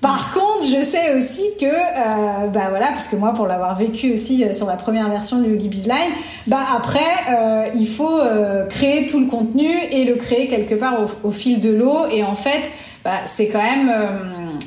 Par 0.00 0.32
contre, 0.32 0.49
je 0.70 0.84
sais 0.84 1.14
aussi 1.14 1.42
que, 1.58 1.66
euh, 1.66 2.46
bah 2.52 2.66
voilà, 2.70 2.88
parce 2.88 3.08
que 3.08 3.16
moi, 3.16 3.34
pour 3.34 3.46
l'avoir 3.46 3.74
vécu 3.74 4.12
aussi 4.14 4.44
euh, 4.44 4.52
sur 4.52 4.66
la 4.66 4.76
première 4.76 5.08
version 5.08 5.40
de 5.40 5.48
Yogi 5.48 5.68
Bizline, 5.68 6.12
bah 6.46 6.60
après, 6.76 7.00
euh, 7.30 7.64
il 7.74 7.88
faut 7.88 8.18
euh, 8.18 8.66
créer 8.66 9.06
tout 9.06 9.20
le 9.20 9.26
contenu 9.26 9.68
et 9.90 10.04
le 10.04 10.14
créer 10.14 10.48
quelque 10.48 10.74
part 10.74 10.98
au, 11.22 11.30
fil 11.30 11.60
de 11.60 11.70
l'eau. 11.70 12.06
Et 12.12 12.22
en 12.22 12.34
fait, 12.34 12.70
bah, 13.04 13.20
c'est 13.24 13.48
quand 13.48 13.62
même 13.62 13.90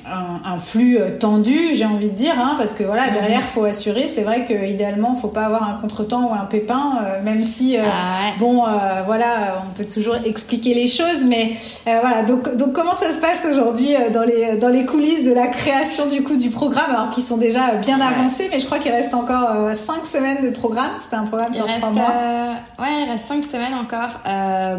un, 0.06 0.54
un, 0.54 0.58
flux 0.58 0.98
tendu, 1.20 1.74
j'ai 1.74 1.86
envie 1.86 2.10
de 2.10 2.16
dire, 2.16 2.36
hein, 2.38 2.56
parce 2.58 2.74
que 2.74 2.84
voilà, 2.84 3.10
derrière, 3.10 3.44
faut 3.44 3.64
assurer. 3.64 4.08
C'est 4.08 4.22
vrai 4.22 4.46
que 4.46 4.54
idéalement, 4.66 5.16
faut 5.16 5.28
pas 5.28 5.46
avoir 5.46 5.64
un 5.64 5.74
contretemps 5.74 6.30
ou 6.30 6.34
un 6.34 6.46
pépin, 6.46 7.00
euh, 7.04 7.24
même 7.24 7.42
si, 7.42 7.78
euh, 7.78 7.84
ah 7.86 8.26
ouais. 8.26 8.34
bon, 8.40 8.64
voilà, 9.06 9.64
on 9.66 9.74
peut 9.74 9.86
toujours 9.86 10.16
expliquer 10.24 10.74
les 10.74 10.88
choses, 10.88 11.26
mais 11.26 11.54
voilà. 11.86 12.24
Donc, 12.24 12.56
donc, 12.56 12.74
comment 12.74 12.96
ça 12.96 13.12
se 13.12 13.20
passe 13.20 13.46
aujourd'hui 13.50 13.90
dans 14.14 14.24
les 14.24 14.58
dans 14.58 14.70
les 14.70 14.86
coulisses 14.86 15.24
de 15.24 15.34
la 15.34 15.48
création 15.48 16.08
du 16.08 16.24
coup 16.24 16.36
du 16.36 16.50
programme, 16.50 16.92
alors 16.92 17.10
qu'ils 17.10 17.24
sont 17.24 17.38
déjà 17.38 17.76
bien 17.76 17.98
ouais. 17.98 18.06
avancés, 18.06 18.50
mais 18.52 18.60
je 18.60 18.66
crois 18.66 18.80
qu'il 18.80 18.92
reste 18.92 19.14
encore 19.14 19.74
cinq 19.74 20.06
semaines 20.06 20.44
de 20.44 20.50
programme. 20.50 20.92
C'était 20.98 21.16
un 21.16 21.26
programme 21.26 21.54
sur 21.54 21.66
trois 21.66 21.90
mois. 21.90 22.56
ouais, 22.80 23.04
il 23.06 23.12
reste 23.12 23.26
cinq 23.28 23.44
semaines 23.44 23.74
encore. 23.74 24.20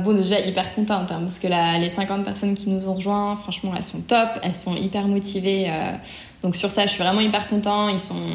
bon, 0.00 0.12
déjà 0.12 0.40
hyper 0.40 0.74
contente, 0.74 1.10
hein, 1.10 1.20
parce 1.22 1.38
que 1.38 1.48
la, 1.48 1.78
les 1.78 1.88
50 1.88 2.24
personnes 2.24 2.54
qui 2.54 2.68
nous 2.68 2.88
ont 2.88 2.94
rejoints 2.94 3.36
franchement, 3.36 3.72
elles 3.76 3.82
sont 3.82 4.00
top, 4.00 4.28
elles 4.42 4.56
sont 4.56 4.74
hyper 4.74 5.06
motivées. 5.14 5.64
Euh, 5.68 5.92
donc 6.42 6.56
sur 6.56 6.70
ça, 6.70 6.82
je 6.86 6.90
suis 6.94 7.02
vraiment 7.02 7.22
hyper 7.28 7.44
content. 7.48 7.88
Ils 7.88 8.04
sont 8.10 8.26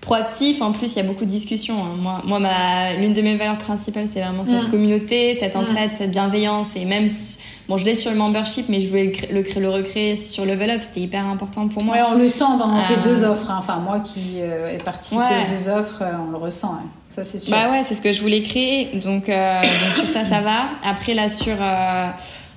proactifs. 0.00 0.60
En 0.62 0.72
plus, 0.72 0.92
il 0.92 0.96
y 0.96 1.00
a 1.00 1.08
beaucoup 1.10 1.24
de 1.24 1.34
discussions. 1.40 1.78
Hein. 1.82 1.96
Moi, 2.04 2.22
moi 2.24 2.38
ma, 2.38 2.94
l'une 3.00 3.14
de 3.18 3.22
mes 3.22 3.36
valeurs 3.36 3.58
principales, 3.58 4.08
c'est 4.12 4.20
vraiment 4.20 4.44
cette 4.44 4.66
mmh. 4.66 4.70
communauté, 4.70 5.34
cette 5.34 5.56
entraide, 5.56 5.92
mmh. 5.92 5.98
cette 5.98 6.10
bienveillance. 6.10 6.76
Et 6.76 6.84
même, 6.84 7.08
bon, 7.68 7.76
je 7.78 7.84
l'ai 7.86 7.94
sur 7.94 8.10
le 8.10 8.18
membership, 8.24 8.66
mais 8.68 8.80
je 8.82 8.88
voulais 8.88 9.12
le, 9.32 9.42
le, 9.42 9.60
le 9.60 9.70
recréer 9.70 10.16
sur 10.16 10.44
Level 10.44 10.70
Up. 10.70 10.82
C'était 10.82 11.00
hyper 11.00 11.26
important 11.26 11.68
pour 11.68 11.82
moi. 11.82 11.94
Ouais, 11.96 12.04
on 12.12 12.18
le 12.18 12.28
sent 12.28 12.54
dans 12.58 12.76
euh... 12.76 12.82
tes 12.86 12.96
deux 13.08 13.24
offres. 13.24 13.50
Hein. 13.50 13.58
Enfin, 13.58 13.76
moi 13.76 14.00
qui 14.00 14.20
euh, 14.40 14.74
ai 14.74 14.78
participé 14.78 15.22
ouais. 15.22 15.46
aux 15.46 15.56
deux 15.56 15.68
offres, 15.68 16.02
euh, 16.02 16.26
on 16.26 16.30
le 16.30 16.38
ressent. 16.38 16.74
Hein. 16.74 16.86
Ça, 17.08 17.24
c'est 17.24 17.38
sûr. 17.38 17.50
Bah 17.50 17.70
ouais, 17.70 17.82
c'est 17.84 17.94
ce 17.94 18.02
que 18.02 18.12
je 18.12 18.20
voulais 18.20 18.42
créer. 18.42 18.98
Donc, 19.02 19.28
euh, 19.28 19.62
donc 19.62 20.06
sur 20.06 20.08
ça, 20.08 20.24
ça 20.24 20.40
va. 20.40 20.70
Après, 20.84 21.14
là, 21.14 21.28
sur 21.28 21.56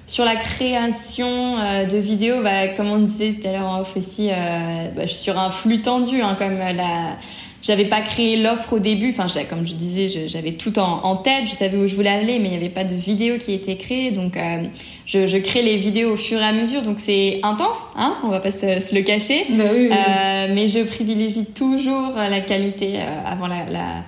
sur 0.07 0.23
la 0.23 0.37
création 0.37 1.59
euh, 1.59 1.85
de 1.85 1.97
vidéos, 1.97 2.41
bah, 2.41 2.69
comme 2.69 2.87
on 2.87 2.99
disait 2.99 3.33
tout 3.33 3.45
à 3.45 3.51
l'heure 3.51 3.67
en 3.67 3.81
off 3.81 3.95
aussi, 3.97 4.29
euh, 4.31 4.87
bah, 4.95 5.01
je 5.01 5.07
suis 5.07 5.17
sur 5.17 5.37
un 5.37 5.51
flux 5.51 5.81
tendu, 5.81 6.21
hein, 6.21 6.35
comme 6.39 6.57
la, 6.57 7.17
j'avais 7.61 7.85
pas 7.85 7.99
créé 7.99 8.41
l'offre 8.41 8.73
au 8.73 8.79
début. 8.79 9.09
Enfin, 9.09 9.27
comme 9.49 9.67
je 9.67 9.73
disais, 9.73 10.29
j'avais 10.29 10.53
tout 10.53 10.79
en, 10.79 11.03
en, 11.03 11.17
tête, 11.17 11.43
je 11.47 11.51
savais 11.53 11.75
où 11.75 11.87
je 11.87 11.95
voulais 11.95 12.09
aller, 12.09 12.39
mais 12.39 12.45
il 12.45 12.51
n'y 12.51 12.55
avait 12.55 12.69
pas 12.69 12.85
de 12.85 12.95
vidéo 12.95 13.37
qui 13.37 13.51
était 13.51 13.75
créée. 13.75 14.11
Donc, 14.11 14.37
euh, 14.37 14.63
je, 15.05 15.27
je, 15.27 15.37
crée 15.37 15.61
les 15.61 15.75
vidéos 15.75 16.13
au 16.13 16.17
fur 16.17 16.39
et 16.39 16.45
à 16.45 16.53
mesure. 16.53 16.83
Donc, 16.83 17.01
c'est 17.01 17.41
intense, 17.43 17.87
hein 17.97 18.15
on 18.23 18.29
va 18.29 18.39
pas 18.39 18.53
se, 18.53 18.79
se 18.79 18.95
le 18.95 19.01
cacher. 19.01 19.45
Bah 19.49 19.65
oui, 19.73 19.89
oui, 19.89 19.89
oui. 19.91 20.53
mais 20.55 20.67
je 20.69 20.83
privilégie 20.83 21.47
toujours 21.47 22.13
la 22.15 22.39
qualité 22.39 22.99
avant 23.25 23.47
la, 23.47 23.65
la 23.69 24.03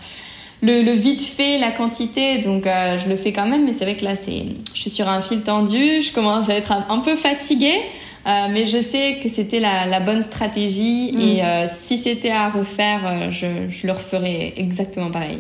le, 0.61 0.83
le, 0.83 0.91
vite 0.91 1.21
fait, 1.21 1.57
la 1.57 1.71
quantité, 1.71 2.39
donc 2.39 2.67
euh, 2.67 2.97
je 2.97 3.07
le 3.07 3.15
fais 3.15 3.31
quand 3.31 3.47
même, 3.47 3.65
mais 3.65 3.73
c'est 3.73 3.85
vrai 3.85 3.95
que 3.95 4.03
là, 4.03 4.15
c'est, 4.15 4.45
je 4.73 4.79
suis 4.79 4.89
sur 4.89 5.07
un 5.07 5.21
fil 5.21 5.41
tendu, 5.41 6.01
je 6.01 6.11
commence 6.11 6.49
à 6.49 6.55
être 6.55 6.71
un, 6.71 6.85
un 6.89 6.99
peu 6.99 7.15
fatiguée, 7.15 7.81
euh, 8.27 8.47
mais 8.51 8.65
je 8.65 8.81
sais 8.81 9.19
que 9.23 9.29
c'était 9.29 9.59
la, 9.59 9.85
la, 9.85 9.99
bonne 10.01 10.21
stratégie 10.21 11.13
mmh. 11.13 11.19
et 11.21 11.43
euh, 11.43 11.67
si 11.73 11.97
c'était 11.97 12.31
à 12.31 12.49
refaire, 12.49 13.31
je, 13.31 13.69
je, 13.69 13.87
le 13.87 13.93
referais 13.93 14.53
exactement 14.57 15.09
pareil. 15.09 15.39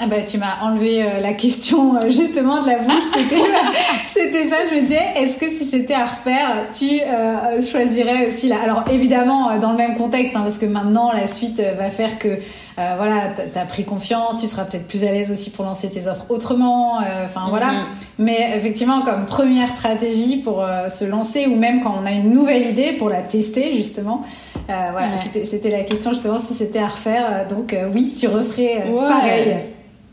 Ah 0.00 0.06
bah 0.06 0.22
tu 0.24 0.38
m'as 0.38 0.60
enlevé 0.62 1.02
euh, 1.02 1.20
la 1.20 1.32
question 1.32 1.96
euh, 1.96 2.10
justement 2.10 2.62
de 2.62 2.68
la 2.68 2.78
bouche, 2.78 3.02
c'était 4.06 4.44
ça, 4.44 4.56
je 4.70 4.76
me 4.76 4.82
disais, 4.82 5.02
est-ce 5.16 5.36
que 5.38 5.50
si 5.50 5.64
c'était 5.64 5.94
à 5.94 6.06
refaire, 6.06 6.68
tu 6.72 7.00
euh, 7.00 7.60
choisirais 7.60 8.28
aussi 8.28 8.48
là 8.48 8.58
Alors 8.62 8.84
évidemment 8.92 9.58
dans 9.58 9.72
le 9.72 9.76
même 9.76 9.96
contexte, 9.96 10.36
hein, 10.36 10.42
parce 10.42 10.58
que 10.58 10.66
maintenant 10.66 11.10
la 11.10 11.26
suite 11.26 11.60
va 11.76 11.90
faire 11.90 12.20
que 12.20 12.38
euh, 12.78 12.94
voilà, 12.96 13.34
t'as 13.52 13.64
pris 13.64 13.84
confiance, 13.84 14.40
tu 14.40 14.46
seras 14.46 14.64
peut-être 14.64 14.86
plus 14.86 15.02
à 15.02 15.10
l'aise 15.10 15.32
aussi 15.32 15.50
pour 15.50 15.64
lancer 15.64 15.90
tes 15.90 16.06
offres 16.06 16.26
autrement, 16.28 16.98
enfin 17.24 17.46
euh, 17.46 17.50
voilà. 17.50 17.72
Mm 17.72 17.76
-hmm. 17.76 17.84
Mais 18.18 18.52
effectivement, 18.56 19.02
comme 19.02 19.26
première 19.26 19.70
stratégie 19.70 20.36
pour 20.36 20.62
euh, 20.62 20.88
se 20.88 21.04
lancer 21.04 21.46
ou 21.46 21.56
même 21.56 21.82
quand 21.82 21.94
on 22.00 22.06
a 22.06 22.12
une 22.12 22.30
nouvelle 22.30 22.66
idée 22.70 22.92
pour 22.92 23.08
la 23.08 23.22
tester 23.22 23.76
justement, 23.76 24.24
voilà, 24.66 25.14
ouais. 25.14 25.44
c'était 25.44 25.70
la 25.70 25.84
question 25.90 26.10
justement 26.12 26.38
si 26.38 26.54
c'était 26.54 26.82
à 26.88 26.90
refaire. 26.96 27.46
Donc 27.48 27.74
oui, 27.94 28.14
tu 28.20 28.26
referais 28.28 28.76
ouais. 28.88 29.08
pareil. 29.08 29.48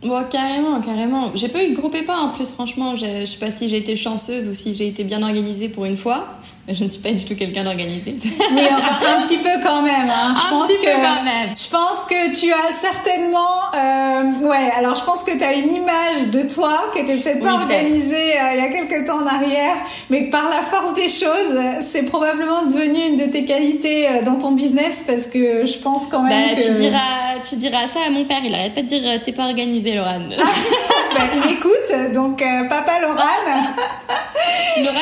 Bon, 0.09 0.23
carrément, 0.37 0.81
carrément. 0.81 1.31
J'ai 1.35 1.49
pas 1.49 1.63
eu 1.63 1.69
de 1.71 1.75
gros 1.79 1.89
pépins 1.89 2.21
en 2.27 2.29
plus, 2.35 2.49
franchement. 2.57 2.95
Je 2.95 3.25
sais 3.25 3.41
pas 3.45 3.51
si 3.57 3.69
j'ai 3.69 3.79
été 3.85 3.95
chanceuse 3.95 4.47
ou 4.49 4.53
si 4.53 4.73
j'ai 4.77 4.87
été 4.93 5.03
bien 5.03 5.21
organisée 5.29 5.69
pour 5.75 5.85
une 5.85 5.97
fois. 5.97 6.19
Je 6.67 6.83
ne 6.83 6.89
suis 6.89 6.99
pas 6.99 7.11
du 7.11 7.23
tout 7.23 7.35
quelqu'un 7.35 7.63
d'organisé. 7.63 8.15
Oui, 8.23 8.61
enfin, 8.71 9.17
un 9.17 9.21
petit 9.21 9.37
peu 9.37 9.61
quand 9.61 9.83
même. 9.83 10.09
Hein. 10.09 10.33
Je 10.35 10.47
un 10.47 10.49
pense 10.49 10.67
petit 10.67 10.81
que, 10.81 10.85
peu 10.85 10.95
quand 10.95 11.23
même. 11.23 11.55
Je 11.55 11.69
pense 11.69 12.03
que 12.09 12.39
tu 12.39 12.51
as 12.51 12.71
certainement. 12.71 13.71
Euh, 13.75 14.47
ouais, 14.47 14.71
alors 14.75 14.95
je 14.95 15.03
pense 15.03 15.23
que 15.23 15.37
tu 15.37 15.43
as 15.43 15.53
une 15.53 15.71
image 15.75 16.31
de 16.31 16.41
toi 16.51 16.91
qui 16.91 17.01
était 17.01 17.17
peut-être 17.17 17.43
pas 17.43 17.53
organisée 17.53 18.15
euh, 18.15 18.53
il 18.53 18.63
y 18.63 18.65
a 18.65 18.69
quelques 18.69 19.05
temps 19.05 19.21
en 19.21 19.27
arrière, 19.27 19.75
mais 20.09 20.25
que 20.25 20.31
par 20.31 20.49
la 20.49 20.63
force 20.63 20.95
des 20.95 21.07
choses, 21.07 21.59
c'est 21.81 22.03
probablement 22.03 22.63
devenu 22.63 23.09
une 23.09 23.17
de 23.17 23.25
tes 23.25 23.45
qualités 23.45 24.07
euh, 24.07 24.23
dans 24.23 24.37
ton 24.37 24.51
business 24.51 25.03
parce 25.05 25.27
que 25.27 25.65
je 25.65 25.77
pense 25.77 26.07
quand 26.07 26.23
même 26.23 26.55
bah, 26.55 26.61
que. 26.61 26.67
Tu 26.67 26.73
diras, 26.73 27.39
tu 27.47 27.55
diras 27.57 27.87
ça 27.87 27.99
à 28.07 28.09
mon 28.09 28.25
père, 28.25 28.41
il 28.43 28.55
arrête 28.55 28.73
pas 28.73 28.81
de 28.81 28.87
dire 28.87 29.01
t'es 29.23 29.33
pas 29.33 29.45
organisé, 29.45 29.93
Laurent. 29.93 30.19
bah, 30.39 31.21
il 31.35 31.41
m'écoute, 31.41 32.13
donc 32.13 32.43
papa 32.69 33.01
Laurent. 33.01 33.15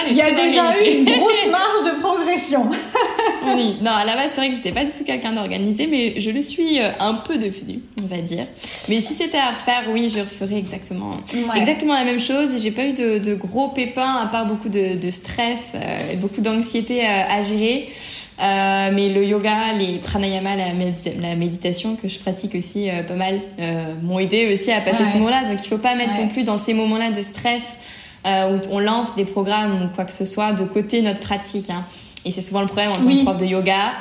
il 0.10 0.16
y 0.18 0.22
a 0.22 0.32
déjà 0.32 0.78
eu 0.82 1.00
une 1.00 1.06
grosse 1.06 1.53
marge 1.54 1.86
de 1.86 2.02
progression. 2.02 2.70
oui, 3.56 3.76
non, 3.82 3.92
à 3.92 4.04
la 4.04 4.16
base, 4.16 4.32
c'est 4.34 4.42
vrai 4.42 4.50
que 4.50 4.56
j'étais 4.56 4.72
pas 4.72 4.84
du 4.84 4.92
tout 4.92 5.04
quelqu'un 5.04 5.34
d'organisé, 5.34 5.88
mais 5.88 6.20
je 6.20 6.32
le 6.32 6.42
suis 6.42 6.82
euh, 6.82 6.90
un 7.00 7.14
peu 7.14 7.38
devenu, 7.38 7.80
on 8.04 8.08
va 8.08 8.22
dire. 8.22 8.48
Mais 8.90 9.00
si 9.02 9.14
c'était 9.14 9.38
à 9.38 9.52
refaire, 9.52 9.84
oui, 9.92 10.10
je 10.10 10.20
referais 10.20 10.58
exactement, 10.58 11.18
ouais. 11.34 11.60
exactement 11.60 11.94
la 11.94 12.06
même 12.06 12.20
chose. 12.20 12.62
J'ai 12.62 12.72
pas 12.72 12.86
eu 12.86 12.94
de, 12.94 13.20
de, 13.20 13.36
gros 13.36 13.70
pépins, 13.70 14.16
à 14.16 14.28
part 14.28 14.48
beaucoup 14.48 14.70
de, 14.70 15.00
de 15.00 15.10
stress 15.10 15.74
euh, 15.76 16.14
et 16.14 16.16
beaucoup 16.16 16.42
d'anxiété 16.42 17.06
à, 17.06 17.32
à, 17.36 17.42
gérer. 17.42 17.90
Euh, 18.42 18.90
mais 18.92 19.10
le 19.10 19.24
yoga, 19.24 19.74
les 19.78 20.00
pranayama, 20.00 20.56
la, 20.56 20.74
médita 20.74 21.12
la 21.22 21.36
méditation 21.36 21.96
que 21.96 22.08
je 22.08 22.20
pratique 22.20 22.56
aussi 22.56 22.90
euh, 22.90 23.04
pas 23.04 23.16
mal 23.16 23.40
euh, 23.60 23.94
m'ont 24.02 24.18
aidé 24.18 24.52
aussi 24.52 24.72
à 24.72 24.82
passer 24.82 25.04
ouais. 25.04 25.10
ce 25.10 25.18
moment-là. 25.18 25.44
Donc 25.46 25.64
il 25.64 25.68
faut 25.68 25.78
pas 25.78 25.96
mettre 25.96 26.14
ouais. 26.14 26.24
non 26.24 26.30
plus 26.30 26.44
dans 26.44 26.58
ces 26.58 26.74
moments-là 26.74 27.12
de 27.12 27.22
stress 27.22 27.62
où 28.26 28.60
on 28.72 28.80
lance 28.80 29.16
des 29.16 29.26
programmes 29.26 29.84
ou 29.84 29.96
quoi 29.96 30.06
que 30.06 30.14
ce 30.14 30.26
soit 30.26 30.54
de 30.54 30.64
côté 30.64 31.02
notre 31.02 31.20
pratique. 31.20 31.70
Hein. 31.70 31.86
Et 32.26 32.32
c'est 32.32 32.42
souvent 32.42 32.62
le 32.62 32.68
problème 32.68 32.92
en 32.92 33.02
tant 33.02 33.08
oui. 33.08 33.20
que 33.20 33.24
prof 33.26 33.38
de 33.38 33.46
yoga. 33.46 33.94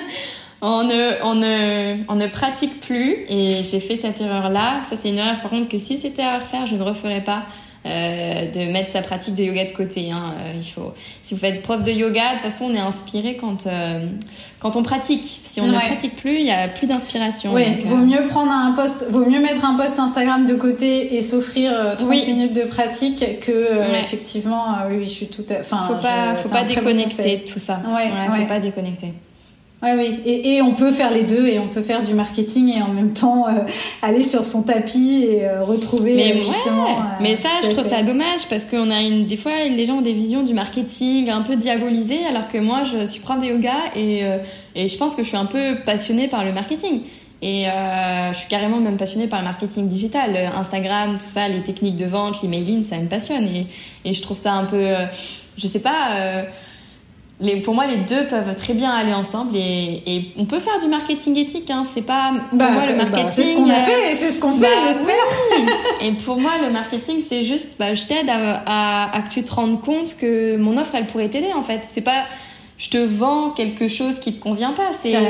on, 0.60 0.84
ne, 0.84 1.24
on, 1.24 1.34
ne, 1.34 2.04
on 2.08 2.16
ne 2.16 2.26
pratique 2.26 2.80
plus 2.80 3.24
et 3.28 3.62
j'ai 3.62 3.80
fait 3.80 3.96
cette 3.96 4.20
erreur-là. 4.20 4.82
Ça, 4.88 4.96
c'est 4.96 5.08
une 5.08 5.18
erreur 5.18 5.40
par 5.40 5.50
contre 5.50 5.68
que 5.68 5.78
si 5.78 5.96
c'était 5.96 6.22
à 6.22 6.38
refaire, 6.38 6.66
je 6.66 6.76
ne 6.76 6.82
referais 6.82 7.22
pas. 7.22 7.44
Euh, 7.84 8.46
de 8.52 8.70
mettre 8.70 8.92
sa 8.92 9.02
pratique 9.02 9.34
de 9.34 9.42
yoga 9.42 9.64
de 9.64 9.72
côté. 9.72 10.12
Hein. 10.12 10.34
Euh, 10.38 10.52
il 10.56 10.64
faut, 10.64 10.94
si 11.24 11.34
vous 11.34 11.40
faites 11.40 11.62
prof 11.62 11.82
de 11.82 11.90
yoga, 11.90 12.28
de 12.28 12.34
toute 12.34 12.42
façon, 12.42 12.66
on 12.66 12.74
est 12.76 12.78
inspiré 12.78 13.36
quand, 13.36 13.66
euh, 13.66 14.06
quand 14.60 14.76
on 14.76 14.84
pratique. 14.84 15.40
Si 15.48 15.60
on 15.60 15.64
ouais. 15.64 15.72
ne 15.72 15.78
pratique 15.78 16.14
plus, 16.14 16.36
il 16.36 16.44
n'y 16.44 16.52
a 16.52 16.68
plus 16.68 16.86
d'inspiration. 16.86 17.52
Oui, 17.52 17.64
vaut 17.84 17.96
mieux 17.96 18.24
prendre 18.28 18.52
un 18.52 18.72
post, 18.74 19.06
vaut 19.10 19.26
mieux 19.26 19.40
mettre 19.40 19.64
un 19.64 19.74
post 19.74 19.98
Instagram 19.98 20.46
de 20.46 20.54
côté 20.54 21.16
et 21.16 21.22
s'offrir 21.22 21.72
30 21.98 22.08
oui. 22.08 22.24
minutes 22.24 22.54
de 22.54 22.62
pratique 22.62 23.40
que 23.40 23.78
ouais. 23.80 24.00
effectivement, 24.00 24.76
oui, 24.88 25.04
je 25.06 25.10
suis 25.10 25.26
tout 25.26 25.44
à, 25.50 25.58
enfin, 25.58 25.84
faut 25.88 25.94
pas, 25.96 26.36
je, 26.36 26.42
faut 26.42 26.50
pas 26.50 26.62
déconnecter 26.62 27.42
tout 27.44 27.58
ça. 27.58 27.82
Ouais, 27.84 28.04
ouais, 28.04 28.42
faut 28.42 28.46
pas 28.46 28.60
déconnecter. 28.60 29.12
Ouais, 29.82 29.94
oui. 29.96 30.20
Et, 30.24 30.54
et, 30.54 30.62
on 30.62 30.74
peut 30.74 30.92
faire 30.92 31.10
les 31.10 31.24
deux 31.24 31.46
et 31.46 31.58
on 31.58 31.68
peut 31.68 31.82
faire 31.82 32.02
du 32.02 32.14
marketing 32.14 32.72
et 32.76 32.82
en 32.82 32.92
même 32.92 33.12
temps 33.12 33.48
euh, 33.48 33.64
aller 34.02 34.22
sur 34.22 34.44
son 34.44 34.62
tapis 34.62 35.26
et 35.28 35.44
euh, 35.44 35.64
retrouver 35.64 36.14
mais 36.14 36.38
justement. 36.38 36.84
Ouais. 36.84 37.02
mais 37.20 37.36
ça, 37.36 37.48
je 37.64 37.70
trouve 37.70 37.84
ça 37.84 38.02
dommage 38.02 38.46
parce 38.48 38.64
qu'on 38.64 38.90
a 38.90 39.02
une, 39.02 39.26
des 39.26 39.36
fois, 39.36 39.52
les 39.68 39.86
gens 39.86 39.98
ont 39.98 40.02
des 40.02 40.12
visions 40.12 40.44
du 40.44 40.54
marketing 40.54 41.30
un 41.30 41.42
peu 41.42 41.56
diabolisées 41.56 42.24
alors 42.26 42.48
que 42.48 42.58
moi, 42.58 42.84
je 42.84 43.04
suis 43.06 43.20
prof 43.20 43.40
de 43.40 43.46
yoga 43.46 43.74
et, 43.96 44.22
et 44.74 44.86
je 44.86 44.96
pense 44.96 45.16
que 45.16 45.22
je 45.22 45.28
suis 45.28 45.36
un 45.36 45.46
peu 45.46 45.78
passionnée 45.84 46.28
par 46.28 46.44
le 46.44 46.52
marketing. 46.52 47.02
Et 47.42 47.68
euh, 47.68 48.32
je 48.32 48.38
suis 48.38 48.46
carrément 48.46 48.78
même 48.78 48.96
passionnée 48.96 49.26
par 49.26 49.40
le 49.40 49.46
marketing 49.46 49.88
digital, 49.88 50.36
Instagram, 50.36 51.18
tout 51.18 51.26
ça, 51.26 51.48
les 51.48 51.62
techniques 51.62 51.96
de 51.96 52.04
vente, 52.04 52.40
l'emailing, 52.40 52.84
ça 52.84 52.96
me 52.98 53.08
passionne. 53.08 53.48
Et, 53.48 53.66
et, 54.04 54.14
je 54.14 54.22
trouve 54.22 54.38
ça 54.38 54.54
un 54.54 54.64
peu, 54.64 54.76
euh, 54.76 55.06
je 55.58 55.66
sais 55.66 55.80
pas, 55.80 56.12
euh, 56.12 56.44
les, 57.42 57.56
pour 57.56 57.74
moi, 57.74 57.86
les 57.86 57.96
deux 57.96 58.26
peuvent 58.28 58.56
très 58.56 58.72
bien 58.72 58.90
aller 58.90 59.12
ensemble. 59.12 59.56
Et, 59.56 60.02
et 60.06 60.32
on 60.38 60.46
peut 60.46 60.60
faire 60.60 60.80
du 60.80 60.86
marketing 60.86 61.36
éthique. 61.36 61.70
Hein. 61.70 61.84
C'est 61.92 62.02
pas 62.02 62.32
pour 62.48 62.58
bah, 62.58 62.70
moi 62.70 62.86
le 62.86 62.94
marketing. 62.94 63.24
Bah, 63.24 63.30
c'est 63.30 63.44
ce 63.44 63.56
qu'on 63.56 63.68
a 63.68 63.80
fait, 63.80 64.14
c'est 64.14 64.30
ce 64.30 64.40
qu'on 64.40 64.52
fait, 64.54 64.60
bah, 64.62 64.82
j'espère. 64.86 65.14
Oui. 65.58 65.66
et 66.06 66.12
pour 66.12 66.40
moi, 66.40 66.52
le 66.64 66.70
marketing, 66.72 67.20
c'est 67.28 67.42
juste, 67.42 67.72
je 67.78 68.06
t'aide 68.06 68.28
à, 68.30 68.62
à, 68.64 69.16
à 69.16 69.20
que 69.22 69.30
tu 69.30 69.42
te 69.42 69.52
rendes 69.52 69.80
compte 69.80 70.16
que 70.16 70.56
mon 70.56 70.78
offre, 70.78 70.94
elle 70.94 71.06
pourrait 71.06 71.28
t'aider. 71.28 71.52
En 71.52 71.62
fait, 71.62 71.80
c'est 71.82 72.00
pas 72.00 72.24
je 72.78 72.90
te 72.90 72.96
vends 72.96 73.50
quelque 73.50 73.86
chose 73.86 74.18
qui 74.18 74.32
te 74.32 74.42
convient 74.42 74.72
pas. 74.72 74.90
C'est, 75.00 75.14
euh, 75.14 75.20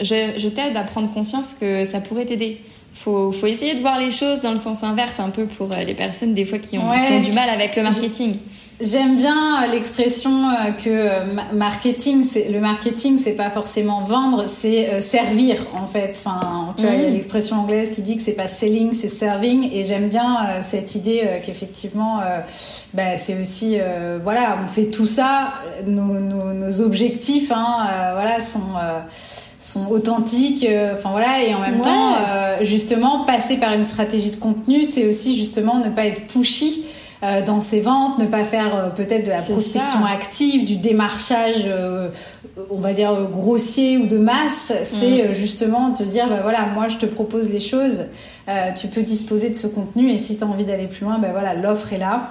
je, 0.00 0.38
je 0.38 0.48
t'aide 0.48 0.76
à 0.76 0.82
prendre 0.82 1.12
conscience 1.12 1.52
que 1.52 1.84
ça 1.84 2.00
pourrait 2.00 2.24
t'aider. 2.24 2.62
Faut, 2.94 3.32
faut 3.32 3.46
essayer 3.46 3.74
de 3.74 3.80
voir 3.80 3.98
les 3.98 4.10
choses 4.10 4.40
dans 4.40 4.52
le 4.52 4.56
sens 4.58 4.82
inverse 4.82 5.20
un 5.20 5.28
peu 5.28 5.44
pour 5.44 5.68
les 5.86 5.92
personnes 5.92 6.32
des 6.32 6.46
fois 6.46 6.58
qui 6.58 6.78
ont, 6.78 6.88
ouais. 6.88 7.06
qui 7.06 7.12
ont 7.12 7.20
du 7.20 7.32
mal 7.32 7.50
avec 7.50 7.76
le 7.76 7.82
marketing. 7.82 8.36
J'aime 8.78 9.16
bien 9.16 9.66
l'expression 9.72 10.50
que 10.84 11.54
marketing, 11.54 12.24
c'est 12.24 12.50
le 12.50 12.60
marketing, 12.60 13.18
c'est 13.18 13.32
pas 13.32 13.48
forcément 13.48 14.02
vendre, 14.02 14.44
c'est 14.48 15.00
servir 15.00 15.56
en 15.74 15.86
fait. 15.86 16.14
Enfin, 16.14 16.74
tu 16.76 16.82
vois, 16.84 16.94
il 16.94 17.02
y 17.02 17.06
a 17.06 17.08
l'expression 17.10 17.56
anglaise 17.56 17.92
qui 17.94 18.02
dit 18.02 18.16
que 18.16 18.22
c'est 18.22 18.34
pas 18.34 18.48
selling, 18.48 18.92
c'est 18.92 19.08
serving, 19.08 19.70
et 19.72 19.84
j'aime 19.84 20.08
bien 20.08 20.60
cette 20.60 20.94
idée 20.94 21.22
qu'effectivement, 21.46 22.20
bah, 22.92 23.16
c'est 23.16 23.40
aussi, 23.40 23.78
voilà, 24.22 24.58
on 24.62 24.68
fait 24.68 24.86
tout 24.90 25.06
ça, 25.06 25.54
nos, 25.86 26.20
nos, 26.20 26.52
nos 26.52 26.80
objectifs, 26.82 27.50
hein, 27.52 27.86
voilà, 28.14 28.40
sont 28.40 28.60
sont 29.58 29.88
authentiques, 29.90 30.64
enfin 30.94 31.10
voilà, 31.10 31.42
et 31.42 31.52
en 31.52 31.60
même 31.60 31.76
Ouais. 31.76 31.82
temps, 31.82 32.14
justement, 32.60 33.24
passer 33.24 33.56
par 33.56 33.72
une 33.72 33.84
stratégie 33.84 34.30
de 34.30 34.36
contenu, 34.36 34.84
c'est 34.84 35.08
aussi 35.08 35.36
justement 35.36 35.78
ne 35.80 35.90
pas 35.90 36.04
être 36.06 36.26
pushy 36.28 36.84
euh, 37.22 37.42
dans 37.42 37.60
ses 37.60 37.80
ventes, 37.80 38.18
ne 38.18 38.26
pas 38.26 38.44
faire 38.44 38.76
euh, 38.76 38.88
peut-être 38.90 39.24
de 39.24 39.30
la 39.30 39.40
prospection 39.40 40.00
ça. 40.02 40.12
active, 40.12 40.64
du 40.64 40.76
démarchage, 40.76 41.64
euh, 41.66 42.08
on 42.70 42.76
va 42.78 42.92
dire 42.92 43.12
grossier 43.32 43.96
ou 43.98 44.06
de 44.06 44.18
masse. 44.18 44.72
C'est 44.84 45.28
Mm. 45.28 45.32
justement 45.32 45.92
te 45.92 46.02
dire, 46.02 46.28
bah, 46.28 46.40
voilà, 46.42 46.66
moi 46.66 46.88
je 46.88 46.96
te 46.98 47.06
propose 47.06 47.50
les 47.50 47.60
choses, 47.60 48.06
tu 48.76 48.86
peux 48.88 49.02
disposer 49.02 49.50
de 49.50 49.54
ce 49.54 49.66
contenu 49.66 50.10
et 50.10 50.18
si 50.18 50.36
tu 50.38 50.44
as 50.44 50.46
envie 50.46 50.64
d'aller 50.64 50.86
plus 50.86 51.04
loin, 51.04 51.18
bah, 51.18 51.28
voilà, 51.32 51.54
l'offre 51.54 51.92
est 51.92 51.98
là. 51.98 52.30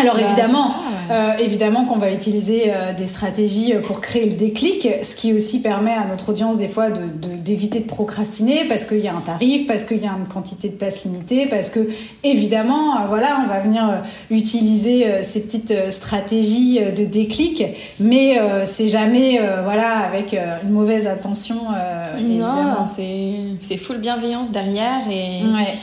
Alors 0.00 0.14
Bah, 0.14 0.20
évidemment, 0.24 0.68
c'est 1.08 1.12
ça, 1.12 1.34
ouais. 1.34 1.38
euh, 1.40 1.44
évidemment 1.44 1.84
qu'on 1.84 1.98
va 1.98 2.12
utiliser 2.12 2.66
euh, 2.68 2.92
des 2.92 3.08
stratégies 3.08 3.74
pour 3.84 4.00
créer 4.00 4.26
le 4.26 4.36
déclic, 4.36 4.86
ce 5.02 5.16
qui 5.16 5.32
aussi 5.32 5.60
permet 5.60 5.92
à 5.92 6.04
notre 6.04 6.28
audience 6.30 6.56
des 6.56 6.68
fois 6.68 6.88
de- 6.90 7.08
de- 7.08 7.34
d'éviter 7.36 7.80
de, 7.80 7.84
procrastiner 7.86 8.64
parce 8.68 8.84
qu'il 8.84 9.00
y 9.00 9.08
a 9.08 9.14
un 9.14 9.20
tarif, 9.20 9.66
parce 9.66 9.84
qu'il 9.84 10.00
y 10.02 10.06
a 10.06 10.12
une 10.12 10.28
quantité 10.32 10.68
de 10.68 10.74
place 10.74 11.04
limitée, 11.04 11.46
parce 11.46 11.70
que 11.70 11.88
évidemment, 12.22 12.96
euh, 13.00 13.06
voilà, 13.08 13.40
on 13.44 13.48
va 13.48 13.58
venir 13.58 13.88
euh, 13.88 13.96
utiliser 14.30 15.06
euh, 15.08 15.22
ces 15.22 15.42
petites 15.42 15.72
euh, 15.72 15.90
stratégies 15.90 16.78
euh, 16.80 16.92
de 16.92 17.04
déclic, 17.04 17.64
mais 17.98 18.38
euh, 18.38 18.64
c'est 18.66 18.88
jamais 18.88 19.40
euh, 19.40 19.62
voilà 19.64 19.98
avec 19.98 20.32
euh, 20.32 20.58
une 20.62 20.70
mauvaise 20.70 21.08
intention. 21.08 21.56
euh. 21.76 22.20
Non, 22.20 22.86
c'est, 22.86 23.34
c'est 23.62 23.76
full 23.76 23.98
bienveillance 23.98 24.52
derrière 24.52 25.00
et, 25.10 25.42
Ouais. 25.42 25.74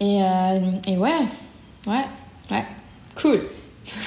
et, 0.00 0.22
euh, 0.22 0.58
et 0.88 0.96
ouais, 0.96 1.10
ouais, 1.86 2.04
ouais, 2.50 2.64
cool. 3.20 3.40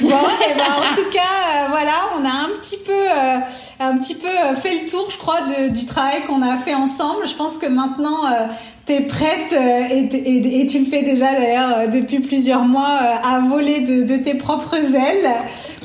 Bon, 0.02 0.08
et 0.10 0.58
ben, 0.58 0.74
en 0.76 0.96
tout 0.96 1.08
cas, 1.12 1.20
euh, 1.20 1.66
voilà, 1.70 1.92
on 2.20 2.26
a 2.26 2.30
un 2.30 2.50
petit 2.60 2.78
peu, 2.78 2.92
euh, 2.94 3.38
un 3.80 3.98
petit 4.00 4.16
peu 4.16 4.28
euh, 4.28 4.56
fait 4.56 4.74
le 4.74 4.90
tour, 4.90 5.08
je 5.12 5.18
crois, 5.18 5.42
de, 5.42 5.70
du 5.70 5.86
travail 5.86 6.24
qu'on 6.26 6.42
a 6.42 6.58
fait 6.58 6.74
ensemble. 6.74 7.28
Je 7.28 7.36
pense 7.36 7.58
que 7.60 7.68
maintenant, 7.68 8.26
euh, 8.26 8.46
t'es 8.88 9.02
prête 9.02 9.54
et, 9.54 10.10
t- 10.10 10.18
et, 10.18 10.62
et 10.62 10.66
tu 10.68 10.80
le 10.80 10.86
fais 10.86 11.04
déjà 11.04 11.28
d'ailleurs 11.34 11.90
depuis 11.90 12.20
plusieurs 12.22 12.64
mois 12.64 12.88
à 13.24 13.40
voler 13.40 13.82
de, 13.82 14.02
de 14.02 14.18
tes 14.18 14.34
propres 14.34 14.74
ailes 14.76 15.30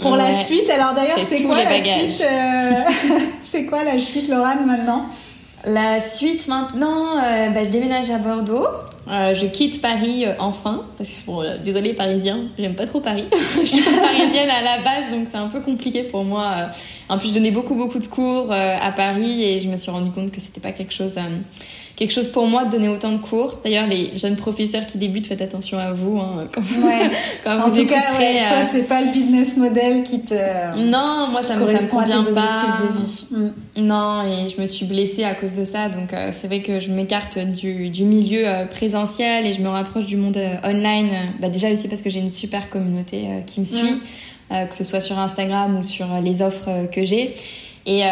pour 0.00 0.16
la 0.16 0.32
suite. 0.32 0.70
Alors 0.70 0.94
d'ailleurs, 0.94 1.18
C'est 1.22 1.42
quoi 1.42 1.56
la 1.56 1.64
bagages. 1.64 1.84
suite 1.84 2.24
C'est 3.42 3.64
quoi 3.66 3.84
la 3.84 3.98
suite, 3.98 4.28
Laurane, 4.28 4.64
maintenant? 4.66 5.04
La 5.64 6.00
suite 6.00 6.48
maintenant, 6.48 7.18
euh, 7.18 7.48
bah, 7.50 7.62
je 7.62 7.70
déménage 7.70 8.10
à 8.10 8.18
Bordeaux. 8.18 8.66
Euh, 9.08 9.34
je 9.34 9.46
quitte 9.46 9.80
Paris 9.80 10.24
euh, 10.24 10.34
enfin, 10.38 10.84
parce 10.96 11.10
que 11.10 11.26
bon, 11.26 11.42
désolé 11.62 11.92
Parisien, 11.92 12.44
j'aime 12.58 12.74
pas 12.74 12.86
trop 12.86 13.00
Paris. 13.00 13.24
je 13.60 13.66
suis 13.66 13.82
pas 13.82 13.90
parisienne 13.90 14.50
à 14.50 14.62
la 14.62 14.78
base, 14.78 15.10
donc 15.12 15.28
c'est 15.30 15.36
un 15.36 15.48
peu 15.48 15.60
compliqué 15.60 16.02
pour 16.04 16.24
moi. 16.24 16.70
En 17.08 17.18
plus, 17.18 17.28
je 17.28 17.34
donnais 17.34 17.50
beaucoup 17.50 17.74
beaucoup 17.74 17.98
de 17.98 18.06
cours 18.06 18.52
à 18.52 18.92
Paris 18.92 19.42
et 19.42 19.60
je 19.60 19.68
me 19.68 19.76
suis 19.76 19.90
rendu 19.90 20.10
compte 20.10 20.30
que 20.30 20.40
c'était 20.40 20.60
pas 20.60 20.72
quelque 20.72 20.92
chose, 20.92 21.14
quelque 21.96 22.10
chose 22.12 22.28
pour 22.28 22.46
moi 22.46 22.64
de 22.64 22.70
donner 22.70 22.88
autant 22.88 23.12
de 23.12 23.18
cours. 23.18 23.58
D'ailleurs, 23.62 23.86
les 23.86 24.16
jeunes 24.16 24.36
professeurs 24.36 24.86
qui 24.86 24.98
débutent, 24.98 25.26
faites 25.26 25.42
attention 25.42 25.78
à 25.78 25.92
vous 25.92 26.18
hein, 26.18 26.48
quand, 26.54 26.60
Ouais. 26.82 27.10
quand 27.44 27.60
En 27.60 27.68
vous 27.68 27.80
tout 27.80 27.86
cas, 27.86 28.12
ouais, 28.18 28.42
toi, 28.42 28.58
euh, 28.58 28.64
c'est 28.70 28.82
pas 28.88 29.00
le 29.02 29.12
business 29.12 29.56
model 29.56 30.02
qui 30.04 30.20
te 30.20 30.34
Non, 30.90 31.28
moi 31.30 31.42
ça 31.42 31.56
me, 31.56 31.66
ça 31.66 31.82
me 31.84 31.88
convient 31.88 32.22
pas. 32.34 32.82
de 32.82 32.98
vie. 32.98 33.24
Mm. 33.30 33.52
Non, 33.84 34.22
et 34.24 34.48
je 34.48 34.60
me 34.60 34.66
suis 34.66 34.86
blessée 34.86 35.24
à 35.24 35.34
cause 35.34 35.54
de 35.54 35.64
ça, 35.64 35.88
donc 35.88 36.12
euh, 36.12 36.30
c'est 36.38 36.46
vrai 36.46 36.60
que 36.62 36.80
je 36.80 36.90
m'écarte 36.90 37.38
du, 37.38 37.90
du 37.90 38.04
milieu 38.04 38.42
euh, 38.46 38.64
présentiel 38.66 39.46
et 39.46 39.52
je 39.52 39.60
me 39.62 39.68
rapproche 39.68 40.06
du 40.06 40.16
monde 40.16 40.36
euh, 40.36 40.54
online. 40.64 41.10
bah, 41.40 41.48
déjà 41.48 41.70
aussi 41.70 41.88
parce 41.88 42.02
que 42.02 42.10
j'ai 42.10 42.20
une 42.20 42.30
super 42.30 42.68
communauté 42.70 43.24
qui 43.46 43.60
me 43.60 43.64
suit, 43.66 43.82
Mhm. 43.92 44.00
euh, 44.52 44.64
que 44.66 44.74
ce 44.74 44.84
soit 44.84 45.00
sur 45.00 45.18
Instagram 45.18 45.76
ou 45.78 45.82
sur 45.82 46.06
les 46.22 46.42
offres 46.42 46.86
que 46.92 47.04
j'ai. 47.04 47.34
Et, 47.84 48.04
euh, 48.04 48.08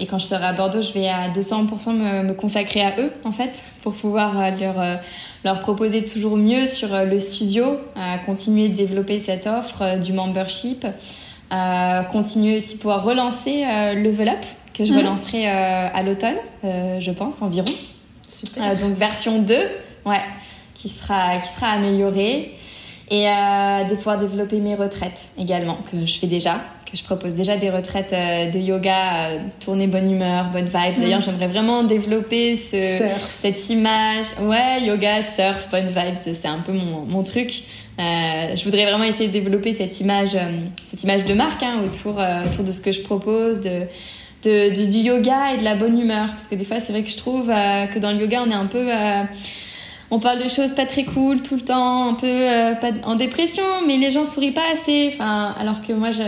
et 0.00 0.06
quand 0.06 0.18
je 0.18 0.26
serai 0.26 0.44
à 0.44 0.52
Bordeaux, 0.52 0.82
je 0.82 0.92
vais 0.92 1.06
à 1.08 1.28
200% 1.28 1.92
me, 1.92 2.22
me 2.24 2.32
consacrer 2.34 2.82
à 2.82 2.98
eux, 2.98 3.12
en 3.24 3.30
fait, 3.30 3.62
pour 3.82 3.92
pouvoir 3.92 4.38
euh, 4.40 4.50
leur, 4.50 4.80
euh, 4.80 4.96
leur 5.44 5.60
proposer 5.60 6.04
toujours 6.04 6.36
mieux 6.36 6.66
sur 6.66 6.88
le 7.04 7.20
studio, 7.20 7.78
à 7.94 8.18
continuer 8.18 8.68
de 8.68 8.74
développer 8.74 9.20
cette 9.20 9.46
offre 9.46 9.98
du 10.00 10.12
membership, 10.12 10.84
continuer 12.10 12.58
aussi 12.58 12.76
pouvoir 12.76 13.04
relancer 13.04 13.64
Level 13.94 14.28
Up, 14.28 14.44
que 14.74 14.84
je 14.84 14.92
Mhm. 14.92 14.98
relancerai 14.98 15.46
à 15.46 16.02
l'automne, 16.02 16.34
je 16.64 17.10
pense, 17.12 17.42
environ. 17.42 17.72
Super. 18.26 18.76
Donc 18.76 18.96
version 18.96 19.40
2, 19.42 19.54
ouais, 20.06 20.20
qui 20.74 20.88
sera, 20.88 21.36
qui 21.38 21.48
sera 21.48 21.68
améliorée. 21.68 22.56
Et 23.08 23.22
de 23.88 23.94
pouvoir 23.94 24.18
développer 24.18 24.58
mes 24.58 24.74
retraites 24.74 25.28
également, 25.38 25.78
que 25.92 26.04
je 26.04 26.18
fais 26.18 26.26
déjà, 26.26 26.56
que 26.90 26.96
je 26.96 27.02
propose 27.02 27.34
déjà 27.34 27.56
des 27.56 27.68
retraites 27.70 28.12
euh, 28.12 28.50
de 28.50 28.58
yoga, 28.58 29.28
euh, 29.30 29.38
tournée 29.64 29.86
bonne 29.88 30.10
humeur, 30.10 30.50
bonne 30.52 30.66
vibes. 30.66 30.96
D'ailleurs, 30.96 31.20
j'aimerais 31.20 31.48
vraiment 31.48 31.82
développer 31.84 32.56
ce, 32.56 32.78
Surf. 32.80 33.38
cette 33.42 33.68
image. 33.70 34.26
Ouais, 34.42 34.82
yoga, 34.84 35.22
surf, 35.22 35.68
bonne 35.70 35.88
vibes, 35.88 36.16
c'est 36.16 36.46
un 36.48 36.60
peu 36.60 36.72
mon, 36.72 37.02
mon 37.06 37.24
truc. 37.24 37.62
Euh, 37.98 38.54
je 38.56 38.64
voudrais 38.64 38.84
vraiment 38.84 39.04
essayer 39.04 39.28
de 39.28 39.32
développer 39.32 39.72
cette 39.74 40.00
image, 40.00 40.36
cette 40.88 41.02
image 41.02 41.24
de 41.24 41.34
marque 41.34 41.62
hein, 41.62 41.80
autour, 41.84 42.20
euh, 42.20 42.44
autour 42.46 42.62
de 42.64 42.70
ce 42.72 42.80
que 42.80 42.92
je 42.92 43.00
propose, 43.00 43.60
de, 43.62 43.82
de, 44.44 44.74
de- 44.76 44.84
du 44.90 44.98
yoga 44.98 45.54
et 45.54 45.58
de 45.58 45.64
la 45.64 45.74
bonne 45.76 45.98
humeur. 45.98 46.28
Parce 46.28 46.46
que 46.46 46.54
des 46.54 46.64
fois, 46.64 46.78
c'est 46.80 46.92
vrai 46.92 47.02
que 47.02 47.10
je 47.10 47.16
trouve 47.16 47.50
euh, 47.50 47.86
que 47.86 47.98
dans 47.98 48.12
le 48.12 48.18
yoga, 48.20 48.42
on 48.46 48.50
est 48.50 48.54
un 48.54 48.66
peu. 48.66 48.86
on 50.10 50.20
parle 50.20 50.42
de 50.44 50.48
choses 50.48 50.72
pas 50.72 50.86
très 50.86 51.04
cool 51.04 51.42
tout 51.42 51.56
le 51.56 51.62
temps, 51.62 52.10
un 52.10 52.14
peu 52.14 52.26
euh, 52.28 52.74
pas 52.76 52.90
en 53.04 53.16
dépression, 53.16 53.64
mais 53.88 53.96
les 53.96 54.10
gens 54.12 54.24
sourient 54.24 54.52
pas 54.52 54.70
assez. 54.72 55.10
Enfin, 55.12 55.54
alors 55.58 55.80
que 55.80 55.92
moi, 55.92 56.12
je- 56.12 56.22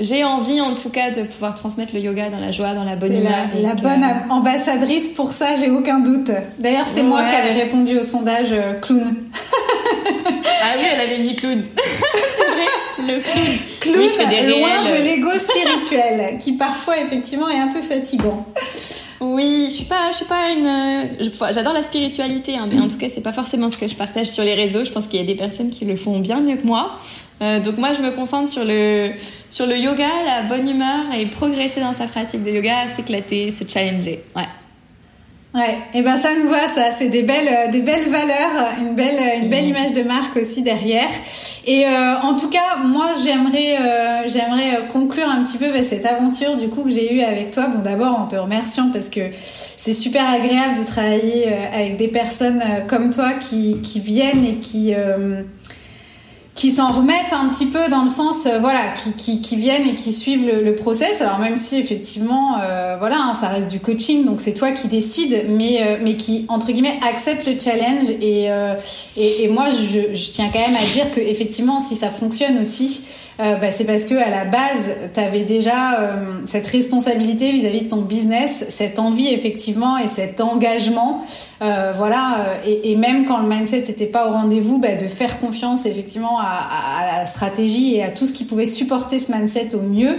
j'ai 0.00 0.24
envie 0.24 0.60
en 0.60 0.74
tout 0.74 0.88
cas 0.90 1.10
de 1.12 1.22
pouvoir 1.22 1.54
transmettre 1.54 1.94
le 1.94 2.00
yoga 2.00 2.28
dans 2.28 2.40
la 2.40 2.50
joie, 2.50 2.74
dans 2.74 2.82
la 2.84 2.96
bonne 2.96 3.12
humeur. 3.16 3.46
la, 3.62 3.74
bonne 3.74 4.02
am- 4.02 4.30
ambassadrice 4.30 5.08
pour 5.08 5.32
ça, 5.32 5.54
j'ai 5.56 5.70
aucun 5.70 6.00
doute. 6.00 6.30
D'ailleurs, 6.58 6.86
c'est 6.88 7.02
moi 7.04 7.22
qui 7.30 7.36
avais 7.36 7.52
répondu 7.52 7.96
au 7.98 8.02
sondage 8.02 8.48
euh, 8.50 8.74
clown. 8.80 9.14
Ah 10.62 10.74
oui, 10.78 10.84
elle 10.92 11.00
avait 11.00 11.18
mis 11.22 11.36
clown. 11.36 11.64
c'est 11.76 12.52
vrai, 12.52 12.66
le 13.14 13.20
clown. 13.20 13.58
Clown, 13.80 13.96
Oui, 13.98 14.58
loin 14.60 14.82
de 14.90 15.02
l'ego 15.04 15.30
spirituel, 15.38 16.38
qui 16.40 16.52
parfois 16.52 16.98
effectivement 16.98 17.48
est 17.48 17.58
un 17.60 17.68
peu 17.68 17.80
fatigant. 17.82 18.44
Oui, 19.32 19.66
je 19.68 19.74
suis 19.74 19.84
pas, 19.84 20.10
je 20.10 20.16
suis 20.16 20.24
pas 20.26 20.50
une. 20.50 21.08
J'adore 21.52 21.72
la 21.72 21.82
spiritualité, 21.82 22.56
hein, 22.56 22.68
mais 22.70 22.80
en 22.80 22.88
tout 22.88 22.98
cas, 22.98 23.08
c'est 23.08 23.22
pas 23.22 23.32
forcément 23.32 23.70
ce 23.70 23.78
que 23.78 23.88
je 23.88 23.94
partage 23.94 24.26
sur 24.26 24.44
les 24.44 24.54
réseaux. 24.54 24.84
Je 24.84 24.92
pense 24.92 25.06
qu'il 25.06 25.20
y 25.20 25.22
a 25.22 25.26
des 25.26 25.34
personnes 25.34 25.70
qui 25.70 25.84
le 25.84 25.96
font 25.96 26.20
bien 26.20 26.40
mieux 26.40 26.56
que 26.56 26.66
moi. 26.66 26.98
Euh, 27.42 27.60
donc 27.60 27.78
moi, 27.78 27.92
je 27.94 28.02
me 28.02 28.10
concentre 28.10 28.50
sur 28.50 28.64
le 28.64 29.12
sur 29.50 29.66
le 29.66 29.76
yoga, 29.76 30.08
la 30.26 30.42
bonne 30.42 30.68
humeur 30.68 31.14
et 31.16 31.26
progresser 31.26 31.80
dans 31.80 31.92
sa 31.92 32.06
pratique 32.06 32.44
de 32.44 32.50
yoga, 32.50 32.88
s'éclater, 32.88 33.50
se 33.50 33.64
challenger. 33.66 34.24
Ouais. 34.36 34.48
Ouais, 35.54 35.78
et 35.94 36.02
ben 36.02 36.16
ça 36.16 36.30
nous 36.34 36.50
va, 36.50 36.66
ça, 36.66 36.90
c'est 36.90 37.10
des 37.10 37.22
belles, 37.22 37.46
euh, 37.48 37.70
des 37.70 37.80
belles 37.80 38.10
valeurs, 38.10 38.72
une 38.80 38.96
belle, 38.96 39.20
une 39.40 39.48
belle 39.48 39.66
image 39.66 39.92
de 39.92 40.02
marque 40.02 40.36
aussi 40.36 40.62
derrière. 40.62 41.06
Et 41.64 41.86
euh, 41.86 42.16
en 42.24 42.34
tout 42.34 42.50
cas, 42.50 42.78
moi, 42.84 43.10
j'aimerais, 43.22 43.76
euh, 43.78 44.26
j'aimerais 44.26 44.88
conclure 44.92 45.28
un 45.28 45.44
petit 45.44 45.56
peu 45.56 45.70
bah, 45.70 45.84
cette 45.84 46.06
aventure 46.06 46.56
du 46.56 46.68
coup 46.70 46.82
que 46.82 46.90
j'ai 46.90 47.14
eue 47.14 47.20
avec 47.20 47.52
toi. 47.52 47.68
Bon, 47.68 47.82
d'abord 47.82 48.18
en 48.18 48.26
te 48.26 48.34
remerciant 48.34 48.90
parce 48.92 49.08
que 49.08 49.20
c'est 49.76 49.92
super 49.92 50.28
agréable 50.28 50.76
de 50.76 50.84
travailler 50.84 51.54
avec 51.54 51.98
des 51.98 52.08
personnes 52.08 52.60
comme 52.88 53.12
toi 53.12 53.34
qui, 53.34 53.80
qui 53.80 54.00
viennent 54.00 54.44
et 54.44 54.56
qui 54.56 54.92
qui 56.54 56.70
s'en 56.70 56.92
remettent 56.92 57.32
un 57.32 57.48
petit 57.48 57.66
peu 57.66 57.88
dans 57.88 58.02
le 58.02 58.08
sens, 58.08 58.46
euh, 58.46 58.58
voilà, 58.60 58.92
qui, 58.96 59.12
qui, 59.12 59.40
qui, 59.40 59.56
viennent 59.56 59.88
et 59.88 59.94
qui 59.94 60.12
suivent 60.12 60.46
le, 60.46 60.62
le 60.62 60.76
process. 60.76 61.20
Alors 61.20 61.40
même 61.40 61.56
si 61.56 61.78
effectivement, 61.78 62.58
euh, 62.62 62.96
voilà, 62.98 63.16
hein, 63.18 63.34
ça 63.34 63.48
reste 63.48 63.70
du 63.70 63.80
coaching, 63.80 64.24
donc 64.24 64.40
c'est 64.40 64.54
toi 64.54 64.70
qui 64.70 64.86
décides, 64.86 65.46
mais 65.48 65.82
euh, 65.82 65.96
mais 66.00 66.16
qui 66.16 66.44
entre 66.48 66.70
guillemets 66.70 67.00
accepte 67.06 67.46
le 67.46 67.58
challenge. 67.58 68.08
Et 68.20 68.48
et, 69.16 69.44
et, 69.44 69.48
moi, 69.48 69.68
je, 69.68 70.14
je, 70.14 70.30
tiens 70.30 70.50
quand 70.52 70.60
même 70.60 70.76
à 70.76 70.92
dire 70.92 71.10
que 71.10 71.20
effectivement, 71.20 71.80
si 71.80 71.96
ça 71.96 72.10
fonctionne 72.10 72.58
aussi, 72.58 73.02
euh, 73.40 73.56
bah, 73.56 73.70
c'est 73.70 73.84
parce 73.84 74.04
que 74.04 74.14
à 74.14 74.30
la 74.30 74.44
base, 74.44 74.94
tu 75.12 75.18
avais 75.18 75.42
déjà 75.42 75.98
euh, 75.98 76.40
cette 76.46 76.68
responsabilité 76.68 77.50
vis-à-vis 77.50 77.82
de 77.82 77.88
ton 77.88 78.02
business, 78.02 78.66
cette 78.68 78.98
envie 78.98 79.28
effectivement 79.28 79.98
et 79.98 80.06
cet 80.06 80.40
engagement. 80.40 81.24
Euh, 81.62 81.92
voilà, 81.96 82.46
et, 82.66 82.92
et, 82.92 82.96
même 82.96 83.26
quand 83.26 83.38
le 83.38 83.48
mindset 83.48 83.84
n'était 83.88 84.06
pas 84.06 84.28
au 84.28 84.32
rendez-vous, 84.32 84.78
bah, 84.78 84.94
de 84.94 85.06
faire 85.06 85.40
confiance 85.40 85.86
effectivement 85.86 86.38
à, 86.38 86.44
à, 86.44 87.16
à, 87.16 87.18
la 87.20 87.26
stratégie 87.26 87.96
et 87.96 88.04
à 88.04 88.10
tout 88.10 88.26
ce 88.26 88.32
qui 88.32 88.44
pouvait 88.44 88.66
supporter 88.66 89.18
ce 89.18 89.32
mindset 89.32 89.74
au 89.74 89.80
mieux. 89.80 90.18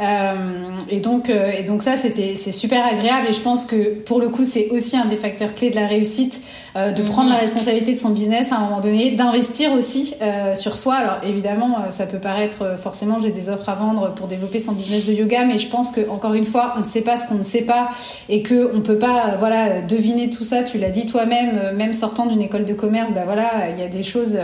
Euh, 0.00 0.78
et 0.88 1.00
donc, 1.00 1.28
euh, 1.28 1.52
et 1.52 1.62
donc 1.62 1.82
ça, 1.82 1.96
c'était, 1.96 2.34
c'est 2.34 2.52
super 2.52 2.84
agréable. 2.86 3.28
Et 3.28 3.32
je 3.32 3.40
pense 3.40 3.66
que 3.66 3.94
pour 3.94 4.20
le 4.20 4.30
coup, 4.30 4.44
c'est 4.44 4.70
aussi 4.70 4.96
un 4.96 5.04
des 5.04 5.16
facteurs 5.16 5.54
clés 5.54 5.70
de 5.70 5.76
la 5.76 5.86
réussite, 5.86 6.40
euh, 6.76 6.92
de 6.92 7.02
prendre 7.02 7.28
la 7.28 7.36
mhm. 7.36 7.40
responsabilité 7.40 7.94
de 7.94 7.98
son 7.98 8.10
business 8.10 8.52
à 8.52 8.56
un 8.56 8.60
moment 8.60 8.80
donné, 8.80 9.12
d'investir 9.12 9.72
aussi 9.72 10.14
sur 10.54 10.76
soi. 10.76 10.94
Alors 10.94 11.18
évidemment, 11.24 11.90
ça 11.90 12.06
peut 12.06 12.18
paraître 12.18 12.76
forcément, 12.80 13.20
j'ai 13.22 13.30
des 13.30 13.50
offres 13.50 13.68
à 13.68 13.74
vendre 13.74 14.14
pour 14.14 14.26
développer 14.26 14.58
son 14.58 14.72
business 14.72 15.06
de 15.06 15.12
yoga, 15.12 15.44
mais 15.44 15.58
je 15.58 15.68
pense 15.68 15.92
que 15.92 16.08
encore 16.08 16.34
une 16.34 16.46
fois, 16.46 16.74
on 16.76 16.80
ne 16.80 16.84
sait 16.84 17.02
pas 17.02 17.16
ce 17.16 17.26
qu'on 17.26 17.36
ne 17.36 17.42
sait 17.42 17.64
pas 17.64 17.90
et 18.28 18.42
que 18.42 18.70
on 18.74 18.80
peut 18.80 18.98
pas, 18.98 19.36
voilà, 19.38 19.82
deviner 19.82 20.30
tout 20.30 20.44
ça. 20.44 20.62
Tu 20.62 20.78
l'as 20.78 20.90
dit 20.90 21.06
toi-même, 21.06 21.76
même 21.76 21.94
sortant 21.94 22.26
d'une 22.26 22.42
école 22.42 22.64
de 22.64 22.74
commerce, 22.74 23.10
bah 23.12 23.22
voilà, 23.24 23.70
il 23.70 23.78
y 23.78 23.82
a 23.82 23.88
des 23.88 24.02
choses 24.02 24.38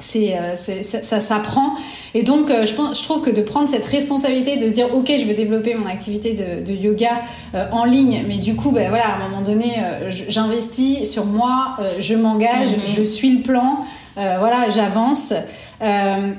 c'est 0.00 0.36
euh, 0.36 0.56
ça, 0.56 1.20
s'apprend 1.20 1.74
et 2.14 2.22
donc 2.22 2.50
euh, 2.50 2.64
je 2.64 2.74
pense 2.74 2.98
je 2.98 3.04
trouve 3.04 3.22
que 3.22 3.30
de 3.30 3.42
prendre 3.42 3.68
cette 3.68 3.84
responsabilité 3.84 4.56
de 4.56 4.68
se 4.68 4.74
dire 4.74 4.94
ok 4.94 5.12
je 5.16 5.24
veux 5.26 5.34
développer 5.34 5.74
mon 5.74 5.86
activité 5.86 6.32
de, 6.32 6.64
de 6.64 6.72
yoga 6.72 7.22
euh, 7.54 7.66
en 7.70 7.84
ligne 7.84 8.24
mais 8.26 8.38
du 8.38 8.56
coup 8.56 8.72
ben 8.72 8.88
voilà 8.88 9.10
à 9.10 9.16
un 9.16 9.28
moment 9.28 9.42
donné 9.42 9.76
j'investis 10.08 11.10
sur 11.10 11.26
moi 11.26 11.76
je 11.98 12.14
m'engage 12.14 12.70
mm-hmm. 12.70 12.96
je 12.96 13.02
suis 13.02 13.36
le 13.36 13.42
plan 13.42 13.84
voilà 14.16 14.68
j'avance 14.70 15.32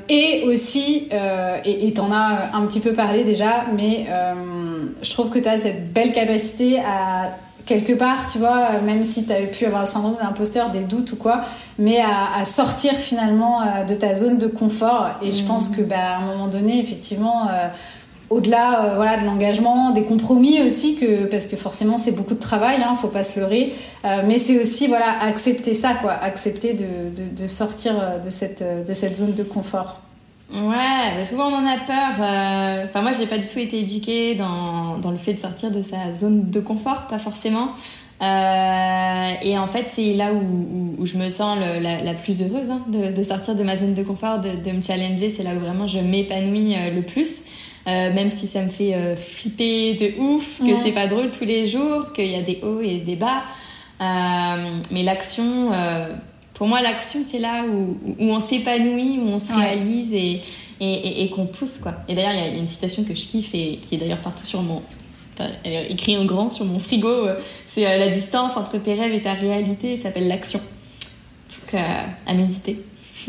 et 0.09 0.43
aussi 0.45 1.09
et 1.66 1.93
t'en 1.93 2.12
as 2.12 2.51
un 2.53 2.66
petit 2.66 2.80
peu 2.80 2.93
parlé 2.93 3.24
déjà 3.24 3.66
mais 3.76 4.07
je 5.01 5.09
trouve 5.12 5.30
que 5.30 5.39
tu 5.39 5.47
as 5.47 5.57
cette 5.57 5.93
belle 5.93 6.12
capacité 6.12 6.80
à 6.80 7.38
quelque 7.66 7.93
part, 7.93 8.28
tu 8.32 8.38
vois, 8.38 8.80
même 8.80 9.03
si 9.03 9.26
tu 9.26 9.32
avais 9.32 9.47
pu 9.47 9.66
avoir 9.66 9.82
le 9.82 9.88
syndrome 9.88 10.16
de 10.16 10.20
l'imposteur, 10.20 10.70
des 10.72 10.80
doutes 10.80 11.12
ou 11.14 11.16
quoi, 11.16 11.41
mais 11.78 11.99
à, 11.99 12.43
sortir 12.45 12.93
finalement 12.93 13.62
euh, 13.62 13.84
de 13.84 13.95
ta 13.95 14.16
zone 14.16 14.38
de 14.38 14.47
confort. 14.47 15.12
Et 15.22 15.32
je 15.32 15.43
pense 15.43 15.70
mmh. 15.70 15.76
que, 15.76 15.82
bah, 15.82 15.95
à 15.97 16.18
un 16.18 16.26
moment 16.26 16.47
donné, 16.47 16.80
effectivement, 16.80 17.47
euh, 17.49 17.68
au-delà 18.30 18.86
euh, 18.86 18.95
voilà 18.95 19.18
de 19.18 19.26
l'engagement, 19.26 19.91
des 19.91 20.03
compromis 20.03 20.62
aussi 20.62 20.95
que 20.95 21.26
parce 21.26 21.45
que 21.45 21.57
forcément 21.57 21.97
c'est 21.97 22.14
beaucoup 22.14 22.34
de 22.34 22.39
travail, 22.39 22.78
hein, 22.82 22.95
faut 22.95 23.09
pas 23.09 23.24
se 23.24 23.38
leurrer, 23.39 23.74
mais 24.26 24.38
c'est 24.38 24.62
aussi 24.62 24.88
voilà 24.88 25.22
accepter 25.22 25.74
ça 25.74 25.95
quoi, 25.95 26.14
accepter 26.14 26.74
de, 26.74 27.14
de, 27.14 27.30
de 27.30 27.47
sortir 27.47 27.93
de 28.24 28.30
cette 28.30 28.64
de 28.88 28.93
cette 28.93 29.18
zone 29.18 29.34
de 29.34 29.43
confort. 29.43 29.99
Ouais, 30.54 31.16
bah, 31.16 31.24
souvent 31.24 31.47
on 31.47 31.56
en 31.56 31.66
a 31.66 31.78
peur. 31.78 32.16
Euh, 32.20 32.86
enfin, 32.86 33.02
moi, 33.02 33.12
j'ai 33.18 33.26
pas 33.26 33.38
du 33.38 33.47
tout 33.47 33.60
été 33.60 33.80
éduquée 33.80 34.36
dans, 34.36 34.97
dans, 34.97 35.12
le 35.12 35.18
fait 35.18 35.34
de 35.34 35.39
sortir 35.39 35.72
de 35.72 35.82
sa 35.82 36.12
zone 36.14 36.49
de 36.49 36.60
confort, 36.60 37.08
pas 37.08 37.20
forcément. 37.20 37.70
Euh, 38.22 39.32
et 39.41 39.58
en 39.58 39.68
fait, 39.68 39.88
c'est 39.88 40.14
là 40.14 40.34
où, 40.34 40.95
où, 40.99 41.06
je 41.06 41.18
me 41.18 41.30
sens 41.30 41.58
la, 41.60 42.04
la, 42.04 42.14
plus 42.14 42.43
heureuse 42.43 42.70
hein, 42.70 42.84
de, 42.88 43.12
de, 43.12 43.24
sortir 43.24 43.56
de 43.56 43.64
ma 43.64 43.78
zone 43.78 43.93
de 43.93 44.04
confort, 44.04 44.39
de, 44.39 44.49
de 44.62 44.76
me 44.76 44.82
challenger. 44.82 45.30
C'est 45.30 45.43
là 45.43 45.56
où 45.56 45.60
vraiment 45.60 45.88
je 45.88 45.99
m'épanouis 45.99 46.76
euh, 46.76 46.93
le 46.93 47.02
plus. 47.02 47.41
Euh, 47.88 48.14
même 48.14 48.30
si 48.30 48.47
ça 48.47 48.62
me 48.62 48.70
fait 48.70 49.16
flipper 49.16 49.95
de 49.95 50.22
ouf, 50.22 50.60
que 50.60 50.76
c'est 50.84 50.91
pas 50.91 51.08
drôle 51.08 51.32
tous 51.32 51.45
les 51.45 51.66
jours, 51.66 52.14
qu'il 52.14 52.28
y 52.28 52.36
a 52.36 52.43
des 52.43 52.60
hauts 52.62 52.82
et 52.82 52.97
des 52.97 53.16
bas. 53.16 53.41
mais 53.99 55.02
l'action 55.02 55.72
pour 56.62 56.68
moi, 56.68 56.80
l'action, 56.80 57.22
c'est 57.28 57.39
là 57.39 57.66
où, 57.66 57.97
où 58.20 58.32
on 58.32 58.39
s'épanouit, 58.39 59.18
où 59.18 59.30
on 59.30 59.39
se 59.39 59.51
réalise 59.51 60.14
et, 60.14 60.41
et, 60.80 61.24
et, 61.24 61.30
qu'on 61.32 61.47
pousse. 61.47 61.80
Quoi. 61.80 61.93
Et 62.07 62.14
d'ailleurs, 62.14 62.34
il 62.34 62.53
y, 62.53 62.55
a 62.55 62.59
une 62.59 62.68
citation 62.68 63.03
que 63.03 63.16
je 63.16 63.26
kiffe 63.26 63.55
et 63.55 63.80
qui 63.82 63.95
est 63.95 63.97
d'ailleurs 63.97 64.22
partout 64.22 64.45
sur 64.45 64.62
mon. 64.62 64.84
Enfin, 65.34 65.49
elle 65.64 65.74
est 65.74 65.91
écrite 65.91 66.20
en 66.20 66.26
grand 66.26 66.51
sur 66.51 66.66
mon 66.66 66.78
frigo. 66.78 67.09
Euh, 67.09 67.39
c'est 67.68 67.88
euh, 67.88 67.97
la 67.97 68.09
distance 68.09 68.57
entre 68.57 68.78
tes 68.78 68.93
rêves 68.93 69.12
et 69.12 69.24
ta 69.24 69.34
réalité. 69.34 69.97
Ça 69.97 70.03
s'appelle 70.03 70.28
l'action. 70.28 70.59
Donc, 70.59 71.82
euh, 71.82 72.03
à 72.28 72.34
méditer. 72.36 72.76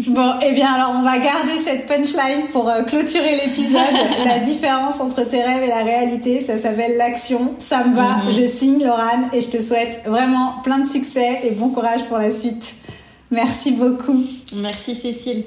Bon, 0.08 0.34
eh 0.42 0.52
bien 0.52 0.72
alors 0.72 0.94
on 0.98 1.02
va 1.02 1.18
garder 1.18 1.58
cette 1.58 1.86
punchline 1.86 2.48
pour 2.50 2.70
clôturer 2.86 3.36
l'épisode. 3.44 3.80
la 4.24 4.38
différence 4.40 5.00
entre 5.00 5.22
tes 5.22 5.42
rêves 5.42 5.62
et 5.62 5.68
la 5.68 5.82
réalité, 5.82 6.40
ça 6.40 6.56
s'appelle 6.56 6.96
l'action. 6.96 7.54
Ça 7.58 7.84
me 7.84 7.94
va, 7.94 8.16
mm-hmm. 8.16 8.40
je 8.40 8.46
signe 8.46 8.84
Laurane 8.84 9.28
et 9.34 9.40
je 9.42 9.48
te 9.48 9.60
souhaite 9.60 10.02
vraiment 10.06 10.56
plein 10.64 10.78
de 10.78 10.88
succès 10.88 11.40
et 11.44 11.50
bon 11.50 11.70
courage 11.70 12.04
pour 12.08 12.16
la 12.16 12.30
suite. 12.30 12.74
Merci 13.32 13.72
beaucoup. 13.72 14.22
Merci 14.54 14.94
Cécile. 14.94 15.44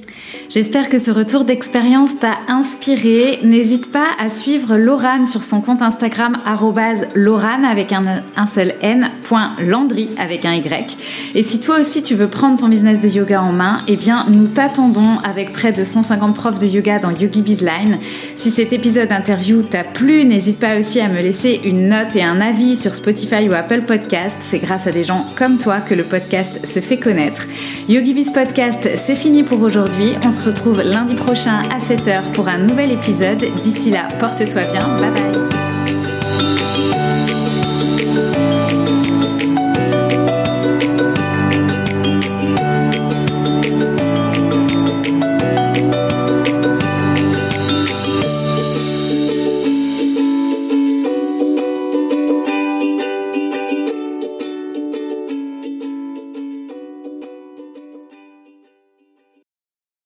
J'espère 0.49 0.89
que 0.89 0.97
ce 0.97 1.11
retour 1.11 1.43
d'expérience 1.43 2.17
t'a 2.17 2.39
inspiré. 2.47 3.39
N'hésite 3.43 3.91
pas 3.91 4.07
à 4.19 4.31
suivre 4.31 4.77
Laurane 4.77 5.27
sur 5.27 5.43
son 5.43 5.61
compte 5.61 5.83
Instagram 5.83 6.39
Laurane 7.13 7.65
avec 7.65 7.91
un, 7.91 8.47
seul 8.47 8.73
N, 8.81 9.09
point 9.23 9.55
Landry 9.59 10.09
avec 10.17 10.45
un 10.45 10.53
Y. 10.53 10.97
Et 11.35 11.43
si 11.43 11.61
toi 11.61 11.79
aussi 11.79 12.01
tu 12.01 12.15
veux 12.15 12.27
prendre 12.27 12.57
ton 12.57 12.67
business 12.67 12.99
de 12.99 13.07
yoga 13.07 13.41
en 13.43 13.51
main, 13.51 13.81
eh 13.87 13.95
bien 13.95 14.25
nous 14.29 14.47
t'attendons 14.47 15.19
avec 15.23 15.53
près 15.53 15.71
de 15.71 15.83
150 15.83 16.35
profs 16.35 16.57
de 16.57 16.65
yoga 16.65 16.97
dans 16.97 17.11
Yogi 17.11 17.41
Bizline. 17.41 17.99
Si 18.35 18.49
cet 18.49 18.73
épisode 18.73 19.11
interview 19.11 19.61
t'a 19.61 19.83
plu, 19.83 20.25
n'hésite 20.25 20.59
pas 20.59 20.79
aussi 20.79 20.99
à 20.99 21.09
me 21.09 21.21
laisser 21.21 21.61
une 21.63 21.89
note 21.89 22.15
et 22.15 22.23
un 22.23 22.41
avis 22.41 22.75
sur 22.75 22.95
Spotify 22.95 23.47
ou 23.47 23.53
Apple 23.53 23.81
Podcast. 23.81 24.37
C'est 24.39 24.59
grâce 24.59 24.87
à 24.87 24.91
des 24.91 25.03
gens 25.03 25.25
comme 25.37 25.59
toi 25.59 25.79
que 25.79 25.93
le 25.93 26.03
podcast 26.03 26.65
se 26.65 26.79
fait 26.79 26.97
connaître. 26.97 27.47
Yogi 27.87 28.13
Biz 28.13 28.31
Podcast 28.31 28.94
c'est 28.95 29.15
fini 29.15 29.43
pour 29.43 29.61
aujourd'hui. 29.61 30.15
On 30.23 30.31
se 30.31 30.43
retrouve 30.43 30.81
lundi 30.81 31.15
prochain 31.15 31.63
à 31.71 31.79
7h 31.79 32.31
pour 32.33 32.47
un 32.47 32.59
nouvel 32.59 32.91
épisode. 32.91 33.43
D'ici 33.61 33.89
là, 33.89 34.07
porte-toi 34.19 34.63
bien. 34.63 34.87
Bye 34.97 35.11
bye. 35.11 35.74